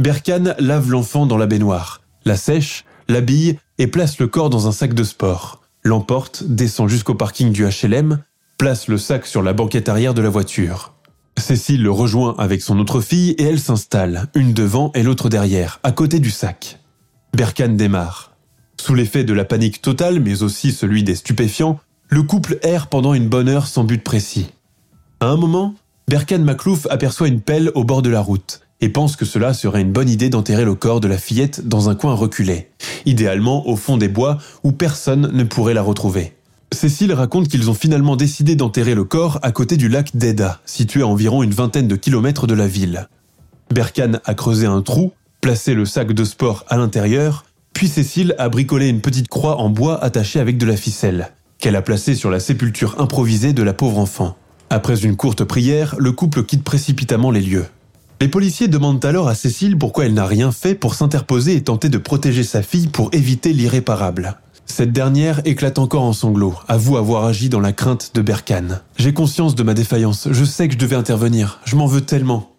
Berkane 0.01 0.57
lave 0.59 0.91
l'enfant 0.91 1.27
dans 1.27 1.37
la 1.37 1.47
baignoire, 1.47 2.01
la 2.25 2.37
sèche, 2.37 2.85
l'habille 3.09 3.59
et 3.79 3.87
place 3.87 4.19
le 4.19 4.27
corps 4.27 4.51
dans 4.51 4.67
un 4.67 4.73
sac 4.73 4.93
de 4.93 5.05
sport 5.05 5.61
l'emporte, 5.83 6.45
descend 6.45 6.89
jusqu'au 6.89 7.15
parking 7.15 7.53
du 7.53 7.65
HLM, 7.65 8.23
place 8.59 8.89
le 8.89 8.99
sac 8.99 9.27
sur 9.27 9.43
la 9.43 9.53
banquette 9.53 9.89
arrière 9.89 10.15
de 10.15 10.23
la 10.23 10.29
voiture. 10.29 10.95
Cécile 11.39 11.83
le 11.83 11.91
rejoint 11.91 12.35
avec 12.39 12.61
son 12.61 12.79
autre 12.79 13.01
fille 13.01 13.31
et 13.33 13.45
elle 13.45 13.61
s'installe, 13.61 14.29
une 14.35 14.53
devant 14.53 14.93
et 14.95 15.03
l'autre 15.03 15.29
derrière, 15.29 15.81
à 15.83 15.93
côté 15.93 16.21
du 16.21 16.31
sac. 16.31 16.79
Berkane 17.35 17.77
démarre. 17.77 18.33
Sous 18.81 18.95
l'effet 18.95 19.25
de 19.25 19.33
la 19.33 19.45
panique 19.45 19.81
totale, 19.81 20.21
mais 20.21 20.43
aussi 20.43 20.73
celui 20.73 21.03
des 21.03 21.15
stupéfiants, 21.15 21.81
le 22.09 22.23
couple 22.23 22.59
erre 22.63 22.89
pendant 22.89 23.15
une 23.15 23.29
bonne 23.29 23.49
heure 23.49 23.67
sans 23.67 23.85
but 23.85 24.03
précis. 24.03 24.53
À 25.21 25.29
un 25.29 25.37
moment, 25.37 25.75
Berkane 26.09 26.45
Maclouf 26.45 26.87
aperçoit 26.91 27.29
une 27.29 27.41
pelle 27.41 27.71
au 27.75 27.85
bord 27.85 28.03
de 28.03 28.11
la 28.11 28.21
route 28.21 28.61
et 28.81 28.89
pense 28.89 29.17
que 29.17 29.25
cela 29.25 29.55
serait 29.55 29.83
une 29.83 29.93
bonne 29.93 30.09
idée 30.09 30.31
d'enterrer 30.31 30.65
le 30.65 30.75
corps 30.75 31.01
de 31.01 31.09
la 31.09 31.19
fillette 31.19 31.67
dans 31.67 31.89
un 31.91 31.95
coin 31.95 32.15
reculé, 32.15 32.69
idéalement 33.07 33.69
au 33.69 33.77
fond 33.77 33.97
des 33.97 34.09
bois 34.09 34.39
où 34.65 34.73
personne 34.73 35.31
ne 35.33 35.45
pourrait 35.45 35.75
la 35.75 35.83
retrouver. 35.83 36.33
Cécile 36.73 37.13
raconte 37.13 37.49
qu'ils 37.49 37.69
ont 37.69 37.75
finalement 37.75 38.17
décidé 38.17 38.55
d'enterrer 38.55 38.95
le 38.95 39.05
corps 39.05 39.39
à 39.43 39.51
côté 39.51 39.77
du 39.77 39.89
lac 39.89 40.17
d'Eda, 40.17 40.61
situé 40.65 41.03
à 41.03 41.07
environ 41.07 41.43
une 41.43 41.51
vingtaine 41.51 41.89
de 41.89 41.97
kilomètres 41.97 42.47
de 42.47 42.55
la 42.55 42.69
ville. 42.69 43.09
Berkane 43.73 44.21
a 44.25 44.35
creusé 44.35 44.67
un 44.67 44.81
trou, 44.81 45.13
placé 45.41 45.75
le 45.75 45.85
sac 45.85 46.13
de 46.13 46.25
sport 46.25 46.65
à 46.69 46.77
l'intérieur 46.77 47.45
Puis 47.73 47.89
Cécile 47.89 48.35
a 48.39 48.49
bricolé 48.49 48.89
une 48.89 49.01
petite 49.01 49.29
croix 49.29 49.59
en 49.59 49.69
bois 49.69 50.03
attachée 50.03 50.41
avec 50.41 50.59
de 50.59 50.67
la 50.67 50.77
ficelle, 50.77 51.33
qu'elle 51.59 51.77
a 51.77 51.83
placée 51.83 52.15
sur 52.15 52.31
la 52.31 52.41
sépulture 52.41 53.01
improvisée 53.01 53.53
de 53.53 53.63
la 53.63 53.73
pauvre 53.73 53.99
enfant. 53.99 54.37
Après 54.71 55.01
une 55.01 55.17
courte 55.17 55.43
prière, 55.45 55.97
le 55.99 56.13
couple 56.13 56.45
quitte 56.45 56.63
précipitamment 56.63 57.33
les 57.33 57.41
lieux. 57.41 57.67
Les 58.23 58.29
policiers 58.29 58.69
demandent 58.69 59.03
alors 59.07 59.29
à 59.29 59.35
Cécile 59.35 59.79
pourquoi 59.79 60.05
elle 60.05 60.13
n'a 60.13 60.27
rien 60.27 60.53
fait 60.53 60.75
pour 60.75 60.95
s'interposer 60.95 61.57
et 61.57 61.65
tenter 61.65 61.89
de 61.89 61.97
protéger 61.97 62.43
sa 62.43 62.63
fille 62.63 62.89
pour 62.89 63.09
éviter 63.15 63.55
l'irréparable. 63.55 64.39
Cette 64.67 64.93
dernière 64.93 65.41
éclate 65.47 65.79
encore 65.79 66.03
en 66.03 66.13
sanglots, 66.13 66.55
avoue 66.69 66.99
avoir 66.99 67.25
agi 67.25 67.49
dans 67.49 67.61
la 67.61 67.73
crainte 67.73 68.11
de 68.15 68.21
Berkane. 68.21 68.83
J'ai 68.99 69.15
conscience 69.15 69.55
de 69.55 69.63
ma 69.63 69.73
défaillance, 69.73 70.29
je 70.31 70.45
sais 70.45 70.69
que 70.69 70.75
je 70.75 70.79
devais 70.79 70.97
intervenir, 70.97 71.61
je 71.65 71.77
m'en 71.77 71.87
veux 71.87 72.03
tellement. 72.03 72.55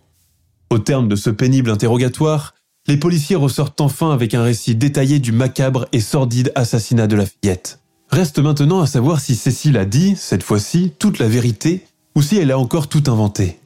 Au 0.72 0.80
terme 0.80 1.08
de 1.08 1.16
ce 1.16 1.30
pénible 1.30 1.70
interrogatoire, 1.70 2.56
les 2.88 2.98
policiers 2.98 3.36
ressortent 3.36 3.82
enfin 3.82 4.12
avec 4.12 4.34
un 4.34 4.42
récit 4.42 4.74
détaillé 4.74 5.20
du 5.20 5.32
macabre 5.32 5.86
et 5.92 6.02
sordide 6.02 6.52
assassinat 6.56 7.06
de 7.06 7.16
la 7.16 7.28
fillette. 7.28 7.80
Reste 8.10 8.40
maintenant 8.40 8.82
à 8.82 8.88
savoir 8.88 9.20
si 9.20 9.36
Cécile 9.36 9.78
a 9.78 9.86
dit, 9.86 10.16
cette 10.18 10.44
fois-ci, 10.44 10.92
toute 10.98 11.20
la 11.20 11.28
vérité, 11.28 11.86
ou 12.16 12.24
si 12.24 12.38
elle 12.38 12.52
a 12.52 12.58
encore 12.58 12.88
tout 12.88 13.04
inventé. 13.06 13.61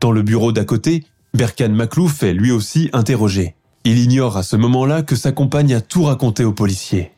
Dans 0.00 0.12
le 0.12 0.22
bureau 0.22 0.50
d'à 0.50 0.64
côté, 0.64 1.04
Berkane 1.34 1.74
Maclouf 1.74 2.22
est 2.22 2.32
lui 2.32 2.50
aussi 2.50 2.88
interrogé. 2.94 3.54
Il 3.84 3.98
ignore 3.98 4.38
à 4.38 4.42
ce 4.42 4.56
moment-là 4.56 5.02
que 5.02 5.14
sa 5.14 5.30
compagne 5.30 5.74
a 5.74 5.82
tout 5.82 6.04
raconté 6.04 6.42
aux 6.42 6.52
policiers. 6.52 7.12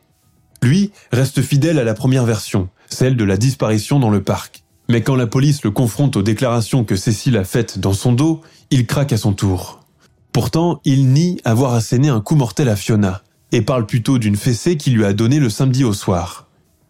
Lui 0.61 0.91
reste 1.11 1.41
fidèle 1.41 1.79
à 1.79 1.85
la 1.85 1.93
première 1.93 2.25
version, 2.25 2.69
celle 2.89 3.15
de 3.15 3.23
la 3.23 3.37
disparition 3.37 3.99
dans 3.99 4.09
le 4.09 4.21
parc. 4.21 4.63
Mais 4.89 5.01
quand 5.01 5.15
la 5.15 5.27
police 5.27 5.63
le 5.63 5.71
confronte 5.71 6.17
aux 6.17 6.21
déclarations 6.21 6.83
que 6.83 6.97
Cécile 6.97 7.37
a 7.37 7.45
faites 7.45 7.79
dans 7.79 7.93
son 7.93 8.11
dos, 8.11 8.41
il 8.69 8.85
craque 8.85 9.13
à 9.13 9.17
son 9.17 9.31
tour. 9.31 9.79
Pourtant, 10.33 10.81
il 10.83 11.07
nie 11.07 11.39
avoir 11.45 11.73
asséné 11.73 12.09
un 12.09 12.19
coup 12.19 12.35
mortel 12.35 12.67
à 12.67 12.75
Fiona, 12.75 13.23
et 13.53 13.61
parle 13.61 13.85
plutôt 13.85 14.17
d'une 14.17 14.35
fessée 14.35 14.75
qu'il 14.75 14.95
lui 14.95 15.05
a 15.05 15.13
donnée 15.13 15.39
le 15.39 15.49
samedi 15.49 15.85
au 15.85 15.93
soir. 15.93 16.47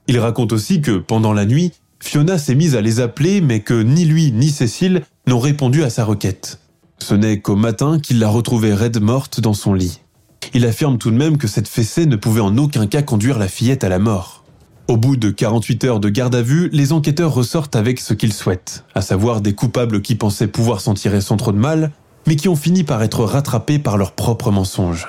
Il 0.07 0.17
raconte 0.19 0.53
aussi 0.53 0.81
que, 0.81 0.97
pendant 0.97 1.33
la 1.33 1.45
nuit, 1.45 1.71
Fiona 2.03 2.37
s'est 2.37 2.53
mise 2.53 2.75
à 2.75 2.81
les 2.81 2.99
appeler, 2.99 3.39
mais 3.39 3.61
que 3.61 3.81
ni 3.81 4.03
lui 4.03 4.33
ni 4.33 4.49
Cécile 4.49 5.03
n'ont 5.25 5.39
répondu 5.39 5.83
à 5.83 5.89
sa 5.89 6.03
requête. 6.03 6.59
Ce 6.99 7.15
n'est 7.15 7.39
qu'au 7.39 7.55
matin 7.55 7.97
qu'il 7.97 8.19
l'a 8.19 8.27
retrouvée 8.27 8.73
raide 8.73 9.01
morte 9.01 9.39
dans 9.39 9.53
son 9.53 9.73
lit. 9.73 10.01
Il 10.53 10.65
affirme 10.65 10.97
tout 10.97 11.11
de 11.11 11.15
même 11.15 11.37
que 11.37 11.47
cette 11.47 11.69
fessée 11.69 12.05
ne 12.05 12.17
pouvait 12.17 12.41
en 12.41 12.57
aucun 12.57 12.87
cas 12.87 13.03
conduire 13.03 13.39
la 13.39 13.47
fillette 13.47 13.85
à 13.85 13.89
la 13.89 13.99
mort. 13.99 14.43
Au 14.89 14.97
bout 14.97 15.15
de 15.15 15.29
48 15.31 15.85
heures 15.85 15.99
de 16.01 16.09
garde 16.09 16.35
à 16.35 16.41
vue, 16.41 16.69
les 16.73 16.91
enquêteurs 16.91 17.33
ressortent 17.33 17.77
avec 17.77 18.01
ce 18.01 18.13
qu'ils 18.13 18.33
souhaitent, 18.33 18.83
à 18.93 19.01
savoir 19.01 19.39
des 19.39 19.53
coupables 19.53 20.01
qui 20.01 20.15
pensaient 20.15 20.47
pouvoir 20.47 20.81
s'en 20.81 20.95
tirer 20.95 21.21
sans 21.21 21.37
trop 21.37 21.53
de 21.53 21.57
mal, 21.57 21.91
mais 22.27 22.35
qui 22.35 22.49
ont 22.49 22.57
fini 22.57 22.83
par 22.83 23.01
être 23.01 23.23
rattrapés 23.23 23.79
par 23.79 23.97
leurs 23.97 24.11
propres 24.11 24.51
mensonges. 24.51 25.07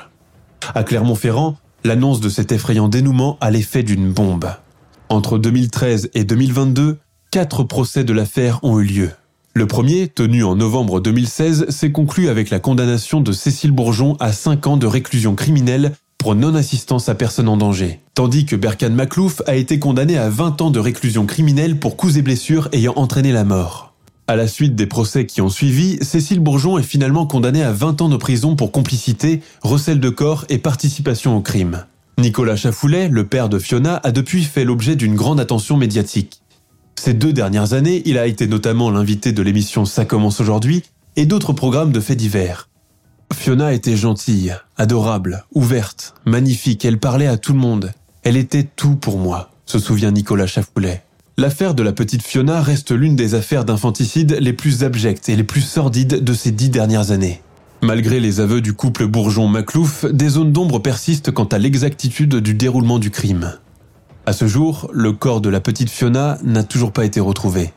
À 0.77 0.85
Clermont-Ferrand, 0.85 1.57
l'annonce 1.83 2.21
de 2.21 2.29
cet 2.29 2.53
effrayant 2.53 2.89
dénouement 2.89 3.37
a 3.41 3.51
l'effet 3.51 3.83
d'une 3.83 4.13
bombe. 4.13 4.47
Entre 5.09 5.39
2013 5.39 6.11
et 6.15 6.25
2022, 6.25 6.99
quatre 7.31 7.63
procès 7.63 8.05
de 8.05 8.13
l'affaire 8.13 8.61
ont 8.63 8.81
eu 8.81 8.85
lieu. 8.85 9.11
Le 9.55 9.67
premier, 9.67 10.09
tenu 10.09 10.43
en 10.43 10.57
novembre 10.57 11.01
2016, 11.01 11.67
s'est 11.69 11.93
conclu 11.93 12.29
avec 12.29 12.51
la 12.51 12.59
condamnation 12.59 13.21
de 13.21 13.31
Cécile 13.31 13.71
Bourgeon 13.71 14.17
à 14.19 14.33
5 14.33 14.67
ans 14.67 14.77
de 14.77 14.87
réclusion 14.87 15.35
criminelle 15.35 15.93
pour 16.19 16.35
non-assistance 16.35 17.09
à 17.09 17.15
personne 17.15 17.49
en 17.49 17.57
danger, 17.57 18.01
tandis 18.15 18.47
que 18.47 18.57
Berkane 18.57 18.95
Maclouf 18.95 19.43
a 19.47 19.57
été 19.57 19.79
condamné 19.79 20.17
à 20.17 20.31
20 20.31 20.63
ans 20.63 20.71
de 20.71 20.81
réclusion 20.81 21.27
criminelle 21.27 21.79
pour 21.79 21.97
coups 21.97 22.17
et 22.17 22.23
blessures 22.23 22.69
ayant 22.73 22.95
entraîné 22.97 23.31
la 23.31 23.45
mort. 23.45 23.95
À 24.27 24.37
la 24.37 24.49
suite 24.49 24.75
des 24.75 24.87
procès 24.87 25.27
qui 25.27 25.43
ont 25.43 25.51
suivi, 25.51 25.99
Cécile 26.03 26.41
Bourgeon 26.41 26.79
est 26.79 26.83
finalement 26.83 27.27
condamnée 27.27 27.63
à 27.63 27.73
20 27.73 28.01
ans 28.01 28.09
de 28.09 28.17
prison 28.17 28.57
pour 28.57 28.73
complicité, 28.73 29.43
recel 29.63 30.01
de 30.01 30.09
corps 30.09 30.47
et 30.49 30.57
participation 30.57 31.37
au 31.37 31.43
crime. 31.43 31.85
Nicolas 32.19 32.57
Chafoulet, 32.57 33.09
le 33.09 33.27
père 33.27 33.49
de 33.49 33.59
Fiona, 33.59 34.01
a 34.05 34.13
depuis 34.13 34.45
fait 34.45 34.65
l'objet 34.65 34.97
d'une 34.97 35.17
grande 35.17 35.41
attention 35.41 35.77
médiatique. 35.77 36.41
Ces 36.99 37.13
deux 37.13 37.33
dernières 37.33 37.73
années, 37.73 38.03
il 38.07 38.19
a 38.19 38.27
été 38.27 38.47
notamment 38.47 38.91
l'invité 38.91 39.33
de 39.33 39.43
l'émission 39.43 39.85
Ça 39.85 40.05
commence 40.05 40.41
aujourd'hui 40.41 40.85
et 41.17 41.27
d'autres 41.27 41.53
programmes 41.53 41.93
de 41.93 42.01
faits 42.01 42.19
divers. 42.19 42.69
Fiona 43.33 43.73
était 43.73 43.97
gentille, 43.97 44.57
adorable, 44.77 45.45
ouverte, 45.55 46.15
magnifique, 46.25 46.85
elle 46.85 46.99
parlait 46.99 47.27
à 47.27 47.37
tout 47.37 47.53
le 47.53 47.59
monde. 47.59 47.93
Elle 48.23 48.37
était 48.37 48.65
tout 48.65 48.95
pour 48.95 49.19
moi, 49.19 49.51
se 49.67 49.79
souvient 49.79 50.13
Nicolas 50.13 50.47
Chafoulet. 50.47 51.03
L'affaire 51.37 51.75
de 51.75 51.83
la 51.83 51.93
petite 51.93 52.23
Fiona 52.23 52.63
reste 52.63 52.93
l'une 52.93 53.17
des 53.17 53.35
affaires 53.35 53.65
d'infanticide 53.65 54.39
les 54.41 54.53
plus 54.53 54.85
abjectes 54.85 55.29
et 55.29 55.37
les 55.37 55.45
plus 55.45 55.63
sordides 55.63 56.23
de 56.23 56.33
ces 56.33 56.53
dix 56.53 56.71
dernières 56.71 57.11
années. 57.11 57.43
Malgré 57.85 58.19
les 58.19 58.41
aveux 58.41 58.63
du 58.63 58.73
couple 58.73 59.07
Bourgeon-Maclouf, 59.07 60.07
des 60.07 60.31
zones 60.31 60.53
d'ombre 60.53 60.79
persistent 60.79 61.31
quant 61.31 61.45
à 61.45 61.59
l'exactitude 61.59 62.37
du 62.37 62.55
déroulement 62.55 62.99
du 62.99 63.11
crime. 63.11 63.59
À 64.25 64.33
ce 64.33 64.47
jour, 64.47 64.89
le 64.91 65.13
corps 65.13 65.43
de 65.43 65.51
la 65.51 65.61
petite 65.61 65.91
Fiona 65.91 66.39
n'a 66.43 66.63
toujours 66.63 66.93
pas 66.93 67.05
été 67.05 67.21
retrouvé. 67.21 67.75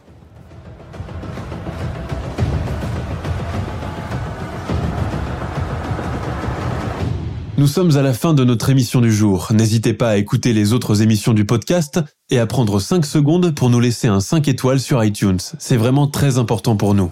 Nous 7.57 7.67
sommes 7.67 7.97
à 7.97 8.01
la 8.01 8.13
fin 8.13 8.33
de 8.33 8.45
notre 8.45 8.69
émission 8.69 9.01
du 9.01 9.11
jour. 9.11 9.49
N'hésitez 9.51 9.91
pas 9.91 10.11
à 10.11 10.15
écouter 10.15 10.53
les 10.53 10.71
autres 10.71 11.01
émissions 11.01 11.33
du 11.33 11.43
podcast 11.43 11.99
et 12.29 12.39
à 12.39 12.47
prendre 12.47 12.79
5 12.79 13.05
secondes 13.05 13.53
pour 13.53 13.69
nous 13.69 13.81
laisser 13.81 14.07
un 14.07 14.21
5 14.21 14.47
étoiles 14.47 14.79
sur 14.79 15.03
iTunes. 15.03 15.39
C'est 15.59 15.75
vraiment 15.75 16.07
très 16.07 16.37
important 16.37 16.77
pour 16.77 16.93
nous. 16.93 17.11